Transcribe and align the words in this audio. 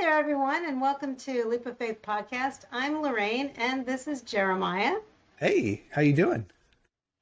there, 0.00 0.18
everyone, 0.18 0.64
and 0.64 0.80
welcome 0.80 1.16
to 1.16 1.44
Leap 1.48 1.66
of 1.66 1.76
Faith 1.76 2.02
podcast. 2.02 2.60
I'm 2.72 3.02
Lorraine, 3.02 3.50
and 3.56 3.84
this 3.84 4.06
is 4.06 4.22
Jeremiah. 4.22 4.94
Hey, 5.38 5.82
how 5.90 6.02
you 6.02 6.12
doing? 6.12 6.46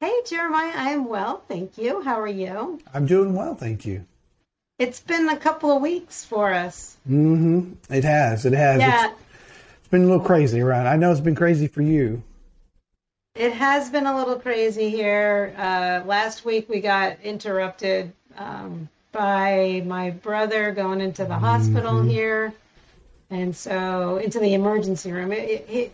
Hey, 0.00 0.12
Jeremiah, 0.26 0.72
I 0.74 0.90
am 0.90 1.06
well, 1.08 1.42
thank 1.48 1.78
you. 1.78 2.02
How 2.02 2.20
are 2.20 2.26
you? 2.28 2.80
I'm 2.92 3.06
doing 3.06 3.34
well, 3.34 3.54
thank 3.54 3.86
you. 3.86 4.04
It's 4.78 5.00
been 5.00 5.28
a 5.28 5.36
couple 5.36 5.70
of 5.74 5.80
weeks 5.80 6.24
for 6.24 6.52
us. 6.52 6.96
Mm-hmm. 7.08 7.72
It 7.92 8.04
has. 8.04 8.44
It 8.44 8.52
has. 8.52 8.80
Yeah, 8.80 9.06
It's, 9.06 9.14
it's 9.80 9.88
been 9.88 10.02
a 10.02 10.06
little 10.06 10.20
crazy 10.24 10.60
around. 10.60 10.86
I 10.86 10.96
know 10.96 11.10
it's 11.10 11.20
been 11.20 11.34
crazy 11.34 11.66
for 11.68 11.82
you. 11.82 12.22
it 13.34 13.52
has 13.52 13.88
been 13.90 14.06
a 14.06 14.16
little 14.16 14.36
crazy 14.38 14.90
here. 14.90 15.54
Uh, 15.56 16.02
last 16.06 16.44
week 16.44 16.68
we 16.68 16.80
got 16.80 17.20
interrupted 17.22 18.12
um, 18.36 18.88
by 19.12 19.82
my 19.86 20.10
brother 20.10 20.72
going 20.72 21.00
into 21.00 21.24
the 21.24 21.38
hospital 21.38 22.02
here, 22.02 22.52
and 23.30 23.56
so 23.56 24.18
into 24.18 24.38
the 24.38 24.54
emergency 24.54 25.12
room. 25.12 25.32
It, 25.32 25.48
it, 25.48 25.68
he, 25.68 25.90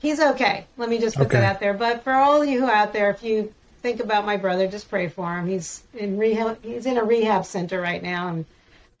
he's 0.00 0.20
okay. 0.20 0.66
Let 0.76 0.88
me 0.88 0.98
just 0.98 1.16
put 1.16 1.30
that 1.30 1.44
out 1.44 1.60
there. 1.60 1.74
But 1.74 2.04
for 2.04 2.12
all 2.12 2.42
of 2.42 2.48
you 2.48 2.66
out 2.66 2.92
there, 2.92 3.10
if 3.10 3.22
you 3.22 3.52
think 3.82 4.00
about 4.00 4.24
my 4.24 4.36
brother, 4.36 4.66
just 4.68 4.88
pray 4.88 5.08
for 5.08 5.36
him. 5.36 5.46
He's 5.46 5.82
in 5.94 6.18
rehab. 6.18 6.62
He's 6.62 6.86
in 6.86 6.96
a 6.96 7.04
rehab 7.04 7.44
center 7.44 7.80
right 7.80 8.02
now, 8.02 8.28
and 8.28 8.44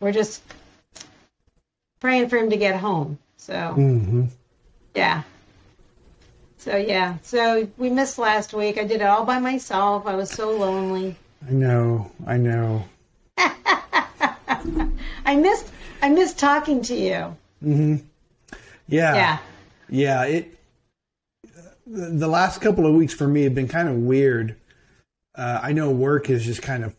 we're 0.00 0.12
just 0.12 0.42
praying 2.00 2.28
for 2.28 2.36
him 2.36 2.50
to 2.50 2.56
get 2.56 2.76
home. 2.76 3.18
So. 3.36 3.54
Mm-hmm. 3.54 4.24
Yeah. 4.94 5.22
So 6.58 6.76
yeah. 6.76 7.16
So 7.22 7.68
we 7.76 7.90
missed 7.90 8.18
last 8.18 8.52
week. 8.52 8.78
I 8.78 8.84
did 8.84 9.00
it 9.00 9.06
all 9.06 9.24
by 9.24 9.38
myself. 9.38 10.06
I 10.06 10.14
was 10.14 10.30
so 10.30 10.56
lonely. 10.56 11.16
I 11.48 11.52
know. 11.52 12.10
I 12.26 12.36
know. 12.36 12.84
I 15.24 15.36
missed 15.36 15.72
I 16.02 16.08
missed 16.08 16.38
talking 16.38 16.82
to 16.82 16.94
you. 16.94 17.36
Mm-hmm. 17.64 17.96
Yeah. 18.88 19.14
Yeah. 19.14 19.38
Yeah. 19.88 20.24
It. 20.24 20.58
The 21.86 22.28
last 22.28 22.60
couple 22.60 22.86
of 22.86 22.94
weeks 22.94 23.14
for 23.14 23.26
me 23.28 23.42
have 23.44 23.54
been 23.54 23.68
kind 23.68 23.88
of 23.88 23.96
weird. 23.96 24.56
Uh, 25.34 25.60
I 25.62 25.72
know 25.72 25.90
work 25.90 26.28
is 26.28 26.44
just 26.44 26.62
kind 26.62 26.84
of 26.84 26.94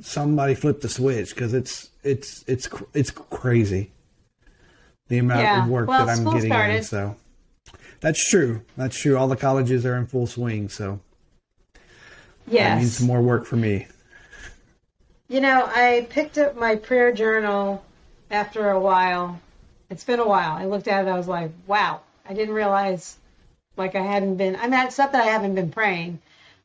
somebody 0.00 0.54
flipped 0.54 0.82
the 0.82 0.88
switch 0.88 1.34
because 1.34 1.54
it's 1.54 1.90
it's 2.04 2.44
it's 2.46 2.68
it's 2.94 3.10
crazy 3.10 3.90
the 5.08 5.18
amount 5.18 5.40
Yeah. 5.40 5.64
of 5.64 5.68
work 5.68 5.88
Well, 5.88 6.06
that 6.06 6.18
I'm 6.18 6.24
getting 6.32 6.52
in. 6.52 6.82
So 6.84 7.16
that's 8.00 8.28
true. 8.28 8.62
That's 8.76 8.96
true. 8.98 9.16
All 9.16 9.28
the 9.28 9.36
colleges 9.36 9.84
are 9.86 9.96
in 9.96 10.06
full 10.06 10.26
swing. 10.26 10.68
So 10.68 11.00
that 12.46 12.78
means 12.78 13.00
more 13.00 13.20
work 13.22 13.44
for 13.46 13.56
me. 13.56 13.86
You 15.28 15.40
know, 15.40 15.64
I 15.66 16.06
picked 16.08 16.38
up 16.38 16.56
my 16.56 16.76
prayer 16.76 17.12
journal 17.12 17.84
after 18.30 18.70
a 18.70 18.80
while. 18.80 19.40
It's 19.90 20.04
been 20.04 20.20
a 20.20 20.26
while. 20.26 20.56
I 20.56 20.66
looked 20.66 20.88
at 20.88 21.06
it. 21.06 21.10
I 21.10 21.16
was 21.16 21.28
like, 21.28 21.50
wow. 21.66 22.00
I 22.28 22.34
didn't 22.34 22.54
realize 22.54 23.16
like 23.76 23.94
I 23.94 24.02
hadn't 24.02 24.36
been. 24.36 24.56
I 24.56 24.68
mean, 24.68 24.80
it's 24.86 24.98
not 24.98 25.12
that 25.12 25.22
I 25.22 25.30
haven't 25.30 25.54
been 25.54 25.70
praying, 25.70 26.20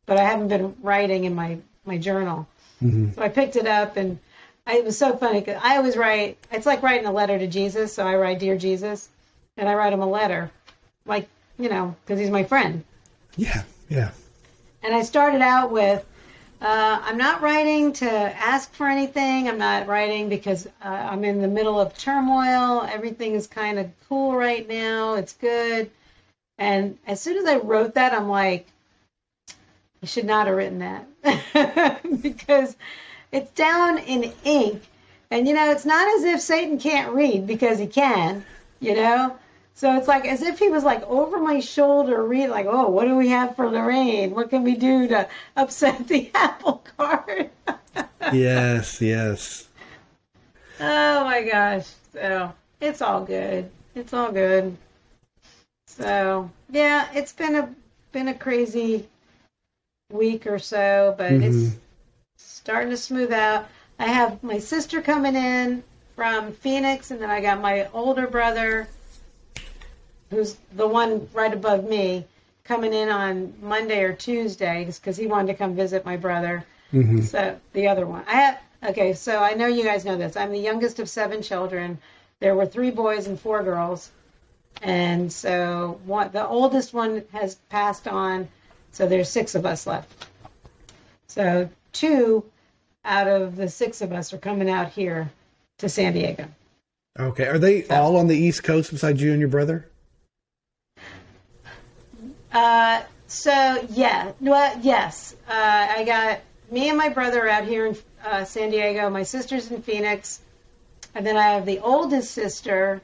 but 0.05 0.17
I 0.17 0.23
haven't 0.23 0.49
been 0.49 0.75
writing 0.81 1.23
in 1.23 1.35
my 1.35 1.59
my 1.85 1.97
journal. 1.97 2.47
Mm-hmm. 2.81 3.13
So 3.13 3.21
I 3.21 3.29
picked 3.29 3.55
it 3.55 3.67
up 3.67 3.95
and 3.95 4.19
I, 4.67 4.77
it 4.77 4.85
was 4.85 4.97
so 4.97 5.15
funny 5.15 5.39
because 5.39 5.61
I 5.63 5.77
always 5.77 5.95
write. 5.95 6.37
It's 6.51 6.65
like 6.65 6.83
writing 6.83 7.07
a 7.07 7.11
letter 7.11 7.39
to 7.39 7.47
Jesus. 7.47 7.93
So 7.93 8.05
I 8.05 8.15
write, 8.15 8.39
"Dear 8.39 8.57
Jesus," 8.57 9.07
and 9.55 9.69
I 9.69 9.75
write 9.75 9.93
him 9.93 10.01
a 10.01 10.09
letter, 10.09 10.51
like 11.05 11.29
you 11.57 11.69
know, 11.69 11.95
because 12.03 12.19
he's 12.19 12.29
my 12.29 12.43
friend. 12.43 12.83
Yeah. 13.37 13.63
Yeah. 13.89 14.11
And 14.81 14.93
I 14.93 15.03
started 15.03 15.41
out 15.41 15.71
with, 15.71 16.05
uh, 16.63 17.01
I'm 17.03 17.17
not 17.17 17.41
writing 17.41 17.91
to 17.93 18.09
ask 18.09 18.71
for 18.71 18.87
anything. 18.87 19.49
I'm 19.49 19.57
not 19.57 19.85
writing 19.85 20.29
because 20.29 20.65
uh, 20.81 20.87
I'm 20.87 21.25
in 21.25 21.41
the 21.41 21.47
middle 21.49 21.77
of 21.77 21.97
turmoil. 21.97 22.87
Everything 22.89 23.33
is 23.33 23.47
kind 23.47 23.77
of 23.77 23.91
cool 24.07 24.33
right 24.33 24.65
now. 24.65 25.15
It's 25.15 25.33
good. 25.33 25.91
And 26.57 26.97
as 27.05 27.19
soon 27.19 27.35
as 27.35 27.45
I 27.45 27.57
wrote 27.57 27.95
that, 27.95 28.13
I'm 28.13 28.29
like, 28.29 28.65
I 30.01 30.05
should 30.05 30.23
not 30.23 30.47
have 30.47 30.55
written 30.55 30.79
that 30.79 32.01
because 32.21 32.77
it's 33.33 33.51
down 33.51 33.97
in 33.97 34.31
ink. 34.45 34.83
And, 35.31 35.45
you 35.45 35.53
know, 35.53 35.69
it's 35.69 35.85
not 35.85 36.07
as 36.15 36.23
if 36.23 36.39
Satan 36.39 36.77
can't 36.77 37.13
read 37.13 37.45
because 37.45 37.77
he 37.77 37.87
can, 37.87 38.45
you 38.79 38.95
know? 38.95 39.37
So 39.75 39.97
it's 39.97 40.07
like 40.07 40.25
as 40.25 40.41
if 40.41 40.59
he 40.59 40.69
was 40.69 40.83
like 40.83 41.03
over 41.03 41.39
my 41.39 41.59
shoulder, 41.59 42.23
read 42.23 42.49
like, 42.49 42.67
oh, 42.67 42.89
what 42.89 43.05
do 43.05 43.15
we 43.15 43.29
have 43.29 43.55
for 43.55 43.69
Lorraine? 43.69 44.35
What 44.35 44.49
can 44.49 44.63
we 44.63 44.75
do 44.75 45.07
to 45.07 45.27
upset 45.55 46.07
the 46.07 46.31
apple 46.35 46.83
cart? 46.97 47.51
yes. 48.31 49.01
Yes. 49.01 49.67
oh 50.79 51.23
my 51.23 51.43
gosh. 51.43 51.87
So 52.13 52.53
it's 52.79 53.01
all 53.01 53.25
good. 53.25 53.69
It's 53.95 54.13
all 54.13 54.31
good. 54.31 54.77
So 55.87 56.49
yeah, 56.69 57.09
it's 57.13 57.33
been 57.33 57.55
a 57.55 57.73
been 58.11 58.27
a 58.27 58.33
crazy 58.33 59.07
week 60.11 60.47
or 60.47 60.59
so, 60.59 61.15
but 61.17 61.31
mm-hmm. 61.31 61.43
it's 61.43 61.75
starting 62.37 62.89
to 62.91 62.97
smooth 62.97 63.31
out. 63.31 63.67
I 63.99 64.07
have 64.07 64.41
my 64.43 64.59
sister 64.59 65.01
coming 65.01 65.35
in 65.35 65.83
from 66.15 66.53
Phoenix, 66.53 67.11
and 67.11 67.21
then 67.21 67.29
I 67.29 67.41
got 67.41 67.61
my 67.61 67.89
older 67.93 68.27
brother, 68.27 68.87
who's 70.33 70.57
the 70.75 70.87
one 70.87 71.27
right 71.33 71.53
above 71.53 71.85
me, 71.85 72.25
coming 72.63 72.93
in 72.93 73.09
on 73.09 73.53
Monday 73.61 74.03
or 74.03 74.13
Tuesday 74.13 74.85
because 74.85 75.17
he 75.17 75.27
wanted 75.27 75.47
to 75.47 75.57
come 75.57 75.75
visit 75.75 76.05
my 76.05 76.17
brother. 76.17 76.63
Mm-hmm. 76.91 77.21
So 77.21 77.59
the 77.73 77.87
other 77.87 78.05
one, 78.05 78.23
I 78.27 78.33
have. 78.33 78.59
Okay, 78.85 79.13
so 79.13 79.39
I 79.39 79.53
know 79.53 79.67
you 79.67 79.83
guys 79.83 80.03
know 80.03 80.17
this. 80.17 80.35
I'm 80.35 80.51
the 80.51 80.59
youngest 80.59 80.99
of 80.99 81.09
seven 81.09 81.41
children. 81.41 81.97
There 82.39 82.55
were 82.55 82.65
three 82.65 82.91
boys 82.91 83.27
and 83.27 83.39
four 83.39 83.63
girls, 83.63 84.11
and 84.81 85.31
so 85.31 86.01
one, 86.05 86.31
the 86.33 86.45
oldest 86.45 86.93
one 86.93 87.23
has 87.31 87.55
passed 87.69 88.07
on. 88.07 88.47
So 88.91 89.07
there's 89.07 89.29
six 89.29 89.55
of 89.55 89.65
us 89.65 89.87
left. 89.87 90.27
So 91.27 91.69
two 91.93 92.43
out 93.05 93.27
of 93.27 93.55
the 93.55 93.69
six 93.69 94.01
of 94.01 94.11
us 94.11 94.33
are 94.33 94.37
coming 94.37 94.69
out 94.69 94.89
here 94.89 95.31
to 95.77 95.89
San 95.89 96.13
Diego. 96.13 96.47
Okay. 97.17 97.47
Are 97.47 97.59
they 97.59 97.87
all 97.87 98.17
on 98.17 98.27
the 98.27 98.37
East 98.37 98.63
Coast 98.63 98.91
besides 98.91 99.21
you 99.21 99.31
and 99.31 99.39
your 99.39 99.49
brother? 99.49 99.87
Uh, 102.53 103.01
so 103.27 103.85
yeah, 103.89 104.31
well, 104.39 104.79
yes, 104.81 105.35
uh, 105.49 105.87
I 105.97 106.03
got 106.05 106.39
me 106.71 106.89
and 106.89 106.97
my 106.97 107.09
brother 107.09 107.49
out 107.49 107.65
here 107.65 107.87
in 107.87 107.97
uh, 108.23 108.45
San 108.45 108.69
Diego. 108.69 109.09
My 109.09 109.23
sister's 109.23 109.71
in 109.71 109.81
Phoenix, 109.81 110.39
and 111.15 111.25
then 111.25 111.35
I 111.35 111.53
have 111.53 111.65
the 111.65 111.79
oldest 111.79 112.31
sister. 112.31 113.01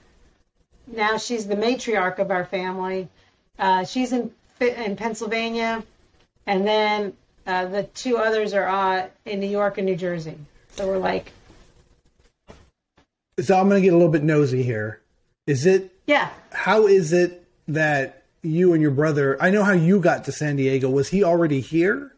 Now 0.86 1.18
she's 1.18 1.48
the 1.48 1.56
matriarch 1.56 2.20
of 2.20 2.30
our 2.30 2.46
family. 2.46 3.10
Uh, 3.58 3.86
she's 3.86 4.14
in 4.14 4.32
in 4.60 4.96
Pennsylvania, 4.96 5.84
and 6.46 6.68
then 6.68 7.14
uh, 7.48 7.66
the 7.66 7.84
two 7.84 8.18
others 8.18 8.54
are 8.54 8.68
uh, 8.68 9.08
in 9.26 9.40
New 9.40 9.50
York 9.50 9.78
and 9.78 9.88
New 9.88 9.96
Jersey. 9.96 10.38
So 10.76 10.88
we're 10.88 11.00
like, 11.00 11.31
So 13.40 13.60
I'm 13.60 13.68
going 13.68 13.81
to 13.81 13.86
get 13.86 13.94
a 13.94 13.98
little 13.98 14.12
bit 14.12 14.24
nosy 14.24 14.62
here. 14.62 15.02
Is 15.48 15.66
it 15.66 15.92
yeah, 16.06 16.30
how 16.52 16.86
is 16.86 17.14
it 17.14 17.46
that 17.68 18.19
you 18.41 18.73
and 18.73 18.81
your 18.81 18.91
brother? 18.91 19.41
I 19.41 19.50
know 19.50 19.63
how 19.63 19.73
you 19.73 20.00
got 20.00 20.25
to 20.25 20.31
San 20.31 20.55
Diego. 20.55 20.89
Was 20.89 21.09
he 21.09 21.23
already 21.23 21.61
here 21.61 22.13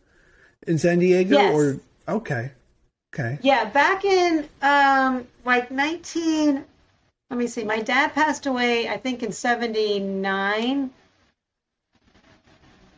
in 0.68 0.78
San 0.78 1.00
Diego? 1.00 1.36
Yes. 1.36 1.54
Or 1.54 1.80
okay, 2.16 2.52
okay. 3.14 3.40
Yeah, 3.42 3.66
back 3.66 4.06
in 4.06 4.48
um, 4.62 5.28
like 5.46 5.72
19. 5.72 6.64
Let 7.30 7.38
me 7.38 7.48
see. 7.48 7.64
My 7.64 7.82
dad 7.82 8.14
passed 8.14 8.46
away, 8.46 8.90
I 8.90 8.98
think, 8.98 9.24
in 9.24 9.32
79. 9.32 10.90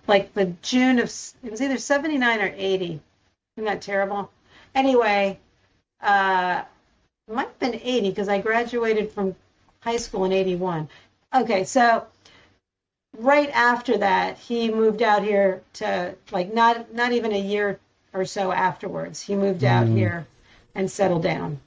Like 0.08 0.34
the 0.34 0.46
June 0.62 1.00
of, 1.00 1.14
it 1.44 1.52
was 1.52 1.62
either 1.62 1.78
79 1.78 2.42
or 2.42 2.54
80. 2.56 3.00
Isn't 3.56 3.66
that 3.66 3.82
terrible? 3.82 4.32
Anyway, 4.76 5.40
uh, 6.02 6.64
it 7.28 7.34
might 7.34 7.48
have 7.48 7.60
been 7.60 7.76
80 7.76 8.10
because 8.10 8.28
I 8.28 8.42
graduated 8.42 9.12
from 9.12 9.36
high 9.82 9.98
school 9.98 10.26
in 10.26 10.32
81. 10.32 10.90
Okay, 11.34 11.64
so 11.64 12.06
right 13.18 13.50
after 13.52 13.98
that, 13.98 14.38
he 14.38 14.70
moved 14.72 15.02
out 15.02 15.24
here 15.24 15.62
to 15.74 16.16
like 16.32 16.54
not 16.54 16.94
not 16.94 17.12
even 17.12 17.32
a 17.34 17.40
year 17.40 17.80
or 18.14 18.26
so 18.26 18.52
afterwards. 18.52 19.22
He 19.22 19.36
moved 19.36 19.64
out 19.64 19.88
here 19.88 20.26
and 20.76 20.90
settled 20.90 21.24
down. 21.24 21.60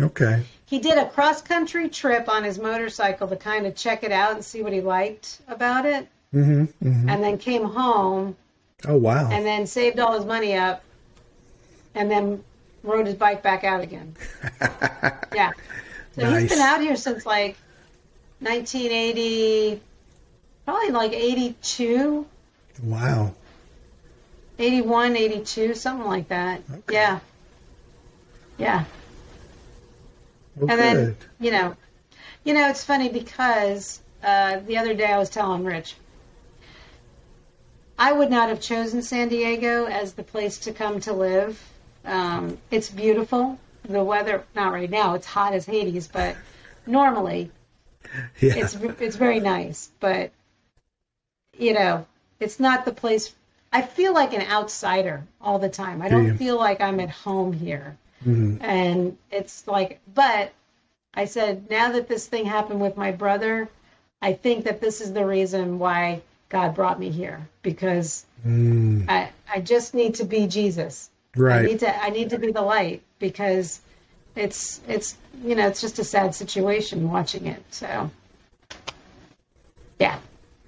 Okay. 0.00 0.42
He 0.66 0.78
did 0.78 0.96
a 0.96 1.08
cross 1.08 1.42
country 1.42 1.88
trip 1.88 2.28
on 2.28 2.44
his 2.44 2.58
motorcycle 2.58 3.28
to 3.28 3.36
kind 3.36 3.66
of 3.66 3.74
check 3.74 4.04
it 4.04 4.12
out 4.12 4.32
and 4.32 4.44
see 4.44 4.62
what 4.62 4.72
he 4.72 4.80
liked 4.80 5.40
about 5.48 5.84
it, 5.86 6.08
Mm-hmm. 6.34 6.64
hmm 6.64 7.08
and 7.10 7.22
then 7.22 7.36
came 7.36 7.64
home 7.64 8.34
Oh 8.86 8.96
wow. 8.96 9.28
and 9.30 9.44
then 9.44 9.66
saved 9.66 9.98
all 9.98 10.14
his 10.14 10.24
money 10.24 10.56
up 10.56 10.82
and 11.94 12.10
then 12.10 12.42
rode 12.82 13.04
his 13.06 13.14
bike 13.16 13.42
back 13.42 13.64
out 13.64 13.82
again. 13.82 14.16
yeah. 15.34 15.52
So 16.16 16.30
he's 16.34 16.48
been 16.48 16.58
out 16.58 16.80
here 16.80 16.96
since 16.96 17.26
like 17.26 17.56
1980, 18.40 19.80
probably 20.64 20.90
like 20.90 21.12
82, 21.12 22.26
wow. 22.84 23.34
81, 24.58 25.16
82, 25.16 25.74
something 25.74 26.06
like 26.06 26.28
that. 26.28 26.62
Okay. 26.70 26.94
Yeah. 26.94 27.20
Yeah. 28.58 28.84
Well, 30.56 30.70
and 30.70 30.80
then 30.80 31.16
you 31.40 31.50
know, 31.50 31.76
you 32.44 32.54
know, 32.54 32.68
it's 32.68 32.84
funny 32.84 33.08
because 33.08 34.00
uh, 34.22 34.60
the 34.60 34.78
other 34.78 34.94
day 34.94 35.06
I 35.06 35.18
was 35.18 35.30
telling 35.30 35.64
Rich, 35.64 35.96
I 37.98 38.12
would 38.12 38.30
not 38.30 38.48
have 38.48 38.60
chosen 38.60 39.02
San 39.02 39.28
Diego 39.28 39.86
as 39.86 40.12
the 40.14 40.22
place 40.22 40.58
to 40.60 40.72
come 40.72 41.00
to 41.00 41.12
live. 41.12 41.62
Um, 42.04 42.58
it's 42.70 42.90
beautiful. 42.90 43.58
The 43.84 44.02
weather, 44.02 44.44
not 44.54 44.72
right 44.72 44.90
now, 44.90 45.14
it's 45.14 45.26
hot 45.26 45.54
as 45.54 45.66
Hades, 45.66 46.08
but 46.08 46.36
normally 46.86 47.50
yeah. 48.40 48.54
it's 48.56 48.74
it's 48.74 49.16
very 49.16 49.40
nice. 49.40 49.90
But 49.98 50.32
you 51.58 51.72
know, 51.74 52.06
it's 52.40 52.58
not 52.60 52.84
the 52.84 52.92
place. 52.92 53.32
I 53.72 53.82
feel 53.82 54.12
like 54.12 54.34
an 54.34 54.42
outsider 54.42 55.24
all 55.40 55.58
the 55.58 55.68
time. 55.68 56.02
I 56.02 56.08
Do 56.08 56.16
don't 56.16 56.36
feel 56.36 56.56
like 56.58 56.80
I'm 56.80 57.00
at 57.00 57.10
home 57.10 57.52
here. 57.52 57.96
Mhm. 58.24 58.58
And 58.62 59.16
it's 59.30 59.66
like, 59.66 60.00
but 60.14 60.52
I 61.14 61.24
said, 61.26 61.68
now 61.70 61.92
that 61.92 62.08
this 62.08 62.26
thing 62.26 62.44
happened 62.46 62.80
with 62.80 62.96
my 62.96 63.12
brother, 63.12 63.68
I 64.20 64.34
think 64.34 64.64
that 64.64 64.80
this 64.80 65.00
is 65.00 65.12
the 65.12 65.26
reason 65.26 65.78
why 65.78 66.22
God 66.48 66.74
brought 66.74 66.98
me 67.00 67.10
here 67.10 67.48
because 67.62 68.24
Mm, 68.46 69.08
I, 69.08 69.30
I 69.52 69.60
just 69.60 69.94
need 69.94 70.16
to 70.16 70.24
be 70.24 70.48
Jesus. 70.48 71.08
Right. 71.36 71.60
I 71.60 71.62
need 71.62 71.78
to 71.80 72.02
I 72.04 72.10
need 72.10 72.30
to 72.30 72.38
be 72.38 72.50
the 72.50 72.62
light 72.62 73.02
because 73.20 73.80
it's 74.34 74.80
it's 74.88 75.16
you 75.44 75.54
know 75.54 75.68
it's 75.68 75.80
just 75.80 76.00
a 76.00 76.04
sad 76.04 76.34
situation 76.34 77.08
watching 77.08 77.46
it. 77.46 77.62
So 77.70 78.10
yeah. 80.00 80.18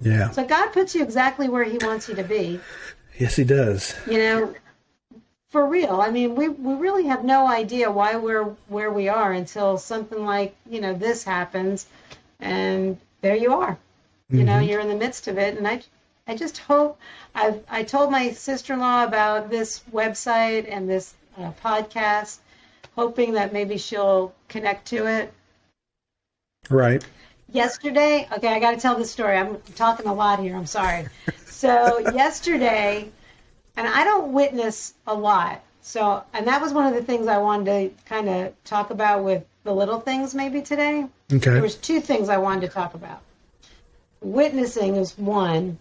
Yeah. 0.01 0.31
So 0.31 0.45
God 0.45 0.71
puts 0.71 0.95
you 0.95 1.03
exactly 1.03 1.47
where 1.47 1.63
He 1.63 1.77
wants 1.77 2.09
you 2.09 2.15
to 2.15 2.23
be. 2.23 2.59
Yes, 3.17 3.35
he 3.37 3.43
does. 3.45 3.95
You 4.09 4.17
know, 4.17 4.55
for 5.49 5.65
real. 5.65 6.01
I 6.01 6.09
mean, 6.11 6.35
we 6.35 6.49
we 6.49 6.73
really 6.73 7.05
have 7.05 7.23
no 7.23 7.47
idea 7.47 7.89
why 7.89 8.17
we're 8.17 8.43
where 8.67 8.91
we 8.91 9.07
are 9.07 9.31
until 9.31 9.77
something 9.77 10.25
like 10.25 10.55
you 10.69 10.81
know 10.81 10.93
this 10.93 11.23
happens, 11.23 11.87
and 12.39 12.97
there 13.21 13.35
you 13.35 13.53
are. 13.53 13.77
You 14.29 14.43
know, 14.43 14.59
you're 14.59 14.81
in 14.81 14.89
the 14.89 14.95
midst 14.95 15.27
of 15.27 15.37
it, 15.37 15.55
and 15.57 15.67
I 15.67 15.81
I 16.27 16.35
just 16.35 16.57
hope 16.57 16.99
I 17.33 17.59
I 17.69 17.83
told 17.83 18.11
my 18.11 18.31
sister-in-law 18.31 19.03
about 19.03 19.49
this 19.49 19.81
website 19.93 20.65
and 20.69 20.89
this 20.89 21.13
uh, 21.37 21.51
podcast, 21.63 22.39
hoping 22.95 23.33
that 23.33 23.53
maybe 23.53 23.77
she'll 23.77 24.33
connect 24.49 24.87
to 24.87 25.07
it. 25.07 25.33
Right. 26.69 27.05
Yesterday, 27.51 28.27
okay, 28.37 28.47
I 28.47 28.59
got 28.59 28.71
to 28.71 28.77
tell 28.77 28.97
this 28.97 29.11
story. 29.11 29.37
I'm 29.37 29.57
talking 29.75 30.07
a 30.07 30.13
lot 30.13 30.39
here. 30.39 30.55
I'm 30.55 30.65
sorry. 30.65 31.07
So 31.45 31.99
yesterday, 32.13 33.09
and 33.77 33.87
I 33.87 34.03
don't 34.03 34.33
witness 34.33 34.93
a 35.07 35.13
lot. 35.13 35.63
So, 35.81 36.23
and 36.33 36.47
that 36.47 36.61
was 36.61 36.73
one 36.73 36.87
of 36.87 36.95
the 36.95 37.03
things 37.03 37.27
I 37.27 37.37
wanted 37.37 37.65
to 37.65 38.03
kind 38.05 38.27
of 38.27 38.63
talk 38.63 38.89
about 38.89 39.23
with 39.23 39.45
the 39.63 39.73
little 39.73 39.99
things 39.99 40.33
maybe 40.33 40.61
today. 40.61 41.05
Okay. 41.31 41.51
There 41.51 41.61
was 41.61 41.75
two 41.75 42.01
things 42.01 42.29
I 42.29 42.37
wanted 42.37 42.61
to 42.61 42.67
talk 42.67 42.95
about. 42.95 43.21
Witnessing 44.21 44.95
is 44.95 45.15
one, 45.17 45.77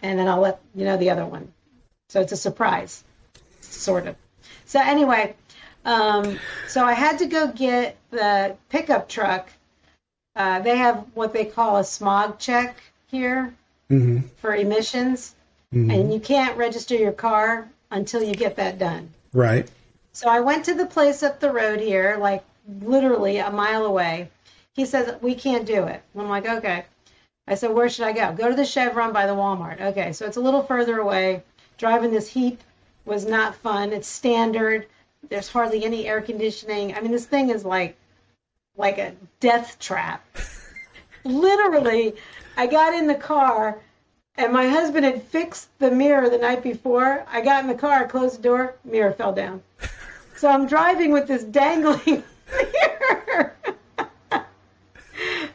and 0.00 0.18
then 0.18 0.28
I'll 0.28 0.40
let 0.40 0.60
you 0.74 0.84
know 0.84 0.96
the 0.96 1.10
other 1.10 1.26
one. 1.26 1.52
So 2.08 2.20
it's 2.20 2.32
a 2.32 2.36
surprise, 2.36 3.02
sort 3.60 4.06
of. 4.06 4.14
So 4.66 4.80
anyway, 4.80 5.34
um, 5.84 6.38
so 6.68 6.84
I 6.84 6.92
had 6.92 7.18
to 7.18 7.26
go 7.26 7.48
get 7.48 7.96
the 8.10 8.56
pickup 8.68 9.08
truck. 9.08 9.48
Uh, 10.36 10.60
they 10.60 10.76
have 10.76 11.04
what 11.14 11.32
they 11.32 11.44
call 11.46 11.78
a 11.78 11.84
smog 11.84 12.38
check 12.38 12.76
here 13.08 13.54
hmm 13.88 14.18
for 14.36 14.54
emissions, 14.54 15.34
hmm 15.72 15.90
and 15.90 16.12
you 16.12 16.20
can't 16.20 16.56
register 16.56 16.94
your 16.94 17.12
car 17.12 17.68
until 17.90 18.22
you 18.22 18.34
get 18.34 18.56
that 18.56 18.78
done. 18.78 19.08
Right. 19.32 19.70
So 20.12 20.28
I 20.28 20.40
went 20.40 20.64
to 20.66 20.74
the 20.74 20.86
place 20.86 21.22
up 21.22 21.40
the 21.40 21.50
road 21.52 21.80
here, 21.80 22.16
like 22.18 22.44
literally 22.82 23.38
a 23.38 23.50
mile 23.50 23.86
away. 23.86 24.28
He 24.74 24.84
says, 24.84 25.14
We 25.22 25.34
can't 25.34 25.66
do 25.66 25.84
it. 25.84 26.02
I'm 26.16 26.28
like, 26.28 26.46
Okay. 26.46 26.84
I 27.48 27.54
said, 27.54 27.70
Where 27.70 27.88
should 27.88 28.04
I 28.06 28.12
go? 28.12 28.32
Go 28.32 28.48
to 28.48 28.54
the 28.56 28.64
Chevron 28.64 29.12
by 29.12 29.26
the 29.26 29.34
Walmart. 29.34 29.80
Okay. 29.80 30.12
So 30.12 30.26
it's 30.26 30.36
a 30.36 30.40
little 30.40 30.62
further 30.62 30.98
away. 30.98 31.42
Driving 31.78 32.10
this 32.10 32.28
heap 32.28 32.60
was 33.04 33.24
not 33.26 33.54
fun. 33.54 33.92
It's 33.92 34.08
standard. 34.08 34.86
There's 35.28 35.48
hardly 35.48 35.84
any 35.84 36.06
air 36.06 36.20
conditioning. 36.20 36.94
I 36.94 37.00
mean, 37.00 37.12
this 37.12 37.26
thing 37.26 37.50
is 37.50 37.64
like 37.64 37.96
like 38.76 38.98
a 38.98 39.14
death 39.40 39.78
trap. 39.78 40.24
Literally, 41.24 42.14
I 42.56 42.66
got 42.66 42.94
in 42.94 43.06
the 43.06 43.14
car 43.14 43.78
and 44.38 44.52
my 44.52 44.68
husband 44.68 45.04
had 45.04 45.22
fixed 45.22 45.68
the 45.78 45.90
mirror 45.90 46.28
the 46.28 46.38
night 46.38 46.62
before. 46.62 47.24
I 47.28 47.40
got 47.40 47.62
in 47.62 47.68
the 47.68 47.74
car, 47.74 48.06
closed 48.06 48.38
the 48.38 48.42
door, 48.42 48.76
mirror 48.84 49.12
fell 49.12 49.32
down. 49.32 49.62
So 50.36 50.48
I'm 50.48 50.66
driving 50.66 51.12
with 51.12 51.26
this 51.26 51.44
dangling 51.44 52.22
mirror. 52.52 53.54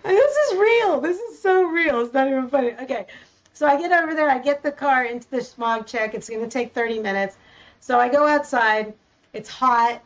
This 0.04 0.36
is 0.36 0.58
real. 0.58 1.00
This 1.00 1.20
is 1.20 1.40
so 1.40 1.66
real. 1.66 2.02
It's 2.02 2.14
not 2.14 2.28
even 2.28 2.50
funny. 2.50 2.74
Okay. 2.82 3.06
So 3.54 3.68
I 3.68 3.80
get 3.80 3.92
over 3.92 4.16
there, 4.16 4.30
I 4.30 4.40
get 4.40 4.64
the 4.64 4.72
car 4.72 5.06
into 5.06 5.30
the 5.30 5.42
smog 5.42 5.86
check. 5.86 6.16
It's 6.16 6.28
going 6.28 6.42
to 6.42 6.50
take 6.50 6.74
30 6.74 7.00
minutes. 7.00 7.38
So 7.80 8.00
I 8.00 8.10
go 8.10 8.28
outside. 8.28 8.94
It's 9.34 9.50
hot. 9.50 10.02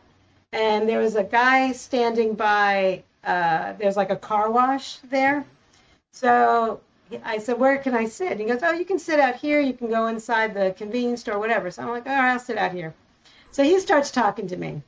And 0.52 0.88
there 0.88 0.98
was 0.98 1.16
a 1.16 1.24
guy 1.24 1.72
standing 1.72 2.34
by, 2.34 3.02
uh, 3.26 3.74
there's 3.78 3.96
like 3.96 4.10
a 4.10 4.16
car 4.16 4.50
wash 4.50 4.98
there. 5.10 5.44
So 6.12 6.80
I 7.24 7.38
said, 7.38 7.58
Where 7.58 7.78
can 7.78 7.94
I 7.94 8.06
sit? 8.06 8.32
And 8.32 8.40
he 8.40 8.46
goes, 8.46 8.62
Oh, 8.62 8.72
you 8.72 8.84
can 8.84 8.98
sit 8.98 9.20
out 9.20 9.36
here. 9.36 9.60
You 9.60 9.74
can 9.74 9.90
go 9.90 10.06
inside 10.06 10.54
the 10.54 10.74
convenience 10.78 11.20
store, 11.20 11.38
whatever. 11.38 11.70
So 11.70 11.82
I'm 11.82 11.90
like, 11.90 12.06
All 12.06 12.14
right, 12.14 12.32
I'll 12.32 12.38
sit 12.38 12.56
out 12.56 12.72
here. 12.72 12.94
So 13.50 13.64
he 13.64 13.78
starts 13.80 14.10
talking 14.10 14.48
to 14.48 14.56
me. 14.56 14.82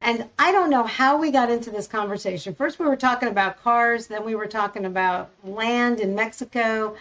And 0.00 0.28
I 0.38 0.52
don't 0.52 0.70
know 0.70 0.84
how 0.84 1.18
we 1.18 1.30
got 1.30 1.50
into 1.50 1.70
this 1.70 1.86
conversation. 1.86 2.54
First, 2.54 2.78
we 2.78 2.86
were 2.86 2.96
talking 2.96 3.28
about 3.28 3.62
cars, 3.62 4.06
then, 4.06 4.24
we 4.24 4.34
were 4.34 4.46
talking 4.46 4.84
about 4.84 5.30
land 5.42 6.00
in 6.00 6.14
Mexico. 6.14 6.96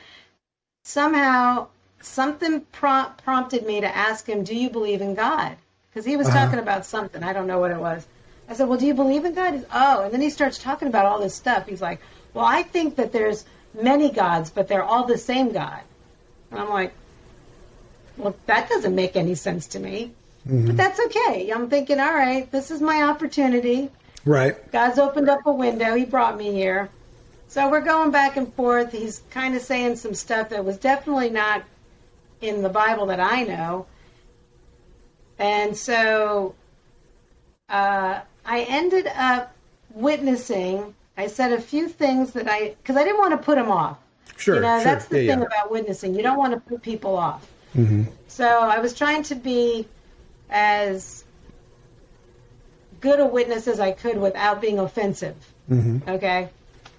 Somehow, 0.86 1.68
something 2.00 2.62
prom- 2.72 3.14
prompted 3.24 3.66
me 3.66 3.82
to 3.82 3.94
ask 3.96 4.28
him, 4.28 4.44
Do 4.44 4.56
you 4.56 4.70
believe 4.70 5.02
in 5.02 5.16
God? 5.16 5.58
Because 5.90 6.06
he 6.06 6.16
was 6.16 6.28
Uh-huh. 6.28 6.46
talking 6.46 6.60
about 6.60 6.86
something. 6.86 7.24
I 7.24 7.34
don't 7.34 7.48
know 7.48 7.60
what 7.60 7.72
it 7.72 7.80
was. 7.80 8.08
I 8.48 8.54
said, 8.54 8.68
Well, 8.68 8.80
do 8.80 8.86
you 8.86 8.94
believe 8.94 9.26
in 9.26 9.34
God? 9.34 9.54
He's, 9.54 9.66
oh, 9.74 10.04
and 10.04 10.14
then 10.14 10.22
he 10.22 10.30
starts 10.30 10.58
talking 10.58 10.88
about 10.88 11.06
all 11.06 11.20
this 11.20 11.36
stuff. 11.36 11.68
He's 11.68 11.82
like, 11.82 12.02
Well, 12.34 12.46
I 12.46 12.64
think 12.64 12.96
that 12.98 13.12
there's 13.12 13.46
many 13.74 14.12
gods, 14.12 14.50
but 14.50 14.68
they're 14.68 14.84
all 14.84 15.06
the 15.06 15.18
same 15.18 15.52
God. 15.52 15.82
And 16.52 16.60
I'm 16.60 16.70
like, 16.70 16.94
Well, 18.18 18.36
that 18.46 18.70
doesn't 18.70 18.96
make 18.96 19.16
any 19.16 19.36
sense 19.36 19.68
to 19.68 19.80
me. 19.80 20.12
But 20.46 20.76
that's 20.76 21.00
okay. 21.00 21.50
I'm 21.52 21.70
thinking, 21.70 22.00
all 22.02 22.14
right, 22.14 22.52
this 22.52 22.70
is 22.70 22.82
my 22.82 23.04
opportunity. 23.04 23.90
Right. 24.26 24.72
God's 24.72 25.00
opened 25.00 25.30
up 25.30 25.46
a 25.46 25.52
window. 25.52 25.96
He 25.96 26.04
brought 26.04 26.38
me 26.38 26.52
here. 26.52 26.90
So 27.48 27.70
we're 27.70 27.82
going 27.82 28.12
back 28.12 28.36
and 28.36 28.54
forth. 28.54 28.92
He's 28.92 29.22
kind 29.30 29.56
of 29.56 29.62
saying 29.62 29.98
some 29.98 30.14
stuff 30.14 30.50
that 30.50 30.66
was 30.66 30.78
definitely 30.78 31.30
not 31.30 31.64
in 32.42 32.62
the 32.62 32.70
Bible 32.70 33.06
that 33.06 33.20
I 33.22 33.44
know. 33.44 33.86
And 35.40 35.78
so 35.78 36.56
uh, 37.70 38.20
I 38.46 38.62
ended 38.62 39.08
up 39.08 39.56
witnessing. 39.92 40.94
I 41.18 41.28
said 41.28 41.52
a 41.54 41.62
few 41.62 41.88
things 41.88 42.32
that 42.34 42.48
I, 42.50 42.76
because 42.82 42.98
I 42.98 43.04
didn't 43.04 43.20
want 43.20 43.32
to 43.32 43.38
put 43.38 43.58
him 43.58 43.72
off. 43.72 43.98
Sure. 44.38 44.56
You 44.56 44.62
know, 44.62 44.78
sure. 44.78 44.84
that's 44.84 45.06
the 45.06 45.24
yeah, 45.24 45.34
thing 45.34 45.40
yeah. 45.42 45.46
about 45.46 45.72
witnessing. 45.72 46.16
You 46.16 46.24
don't 46.24 46.38
want 46.38 46.54
to 46.54 46.60
put 46.60 46.82
people 46.82 47.16
off. 47.16 47.50
Mm-hmm. 47.76 48.04
So 48.28 48.46
I 48.46 48.80
was 48.80 48.94
trying 48.94 49.24
to 49.24 49.36
be 49.36 49.88
as 50.50 51.24
good 53.02 53.20
a 53.20 53.26
witness 53.26 53.68
as 53.68 53.80
I 53.80 53.92
could 53.92 54.18
without 54.18 54.62
being 54.62 54.80
offensive. 54.80 55.36
hmm 55.68 56.00
Okay. 56.08 56.50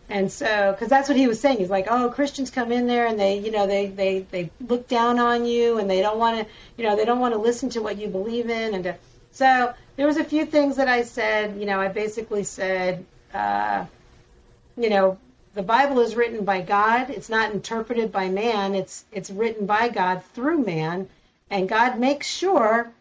And 0.09 0.31
so, 0.31 0.73
because 0.73 0.89
that's 0.89 1.09
what 1.09 1.17
he 1.17 1.27
was 1.27 1.41
saying. 1.41 1.59
He's 1.59 1.71
like, 1.71 1.87
oh, 1.89 2.11
Christians 2.11 2.51
come 2.51 2.73
in 2.73 2.87
there 2.87 3.07
and 3.07 3.19
they, 3.19 3.39
you 3.39 3.51
know, 3.51 3.67
they, 3.67 3.87
they, 3.87 4.21
they 4.31 4.51
look 4.61 4.87
down 4.87 5.19
on 5.19 5.47
you 5.47 5.79
and 5.79 5.89
they 5.89 6.03
don't 6.03 6.19
want 6.19 6.39
to, 6.39 6.53
you 6.77 6.87
know, 6.87 6.95
they 6.95 7.07
don't 7.07 7.21
want 7.21 7.33
to 7.33 7.41
listen 7.41 7.71
to 7.71 7.81
what 7.81 7.97
you 7.97 8.09
believe 8.09 8.51
in. 8.51 8.75
And 8.75 8.85
to, 8.85 8.97
so 9.35 9.75
there 9.97 10.07
was 10.07 10.17
a 10.17 10.25
few 10.25 10.47
things 10.47 10.77
that 10.77 10.87
I 10.87 11.03
said, 11.03 11.59
you 11.59 11.67
know, 11.67 11.81
I 11.81 11.89
basically 11.89 12.45
said, 12.45 13.05
uh, 13.35 13.85
you 14.77 14.89
know, 14.89 15.19
the 15.55 15.63
Bible 15.63 15.99
is 16.01 16.15
written 16.15 16.45
by 16.45 16.61
God. 16.61 17.11
It's 17.11 17.29
not 17.29 17.53
interpreted 17.53 18.13
by 18.13 18.29
man. 18.29 18.77
It's, 18.77 19.05
it's 19.11 19.31
written 19.31 19.67
by 19.67 19.89
God 19.89 20.23
through 20.35 20.65
man. 20.65 21.09
And 21.51 21.69
God 21.69 21.99
makes 21.99 22.29
sure 22.29 22.93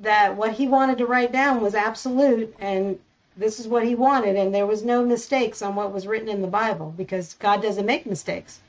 that 0.00 0.36
what 0.36 0.52
he 0.52 0.66
wanted 0.66 0.98
to 0.98 1.06
write 1.06 1.30
down 1.30 1.60
was 1.60 1.76
absolute 1.76 2.54
and 2.58 2.98
this 3.36 3.60
is 3.60 3.68
what 3.68 3.84
he 3.84 3.94
wanted 3.94 4.36
and 4.36 4.52
there 4.52 4.66
was 4.66 4.84
no 4.84 5.04
mistakes 5.04 5.62
on 5.62 5.76
what 5.76 5.92
was 5.92 6.06
written 6.06 6.28
in 6.28 6.42
the 6.42 6.48
bible 6.48 6.92
because 6.96 7.34
god 7.34 7.62
doesn't 7.62 7.86
make 7.86 8.04
mistakes 8.04 8.60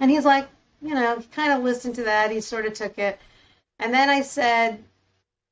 and 0.00 0.10
he's 0.10 0.24
like 0.24 0.48
you 0.80 0.94
know 0.94 1.18
he 1.18 1.26
kind 1.26 1.52
of 1.52 1.62
listened 1.62 1.94
to 1.94 2.04
that 2.04 2.30
he 2.30 2.40
sort 2.40 2.64
of 2.64 2.72
took 2.72 2.98
it 2.98 3.18
and 3.78 3.92
then 3.92 4.08
i 4.08 4.22
said 4.22 4.82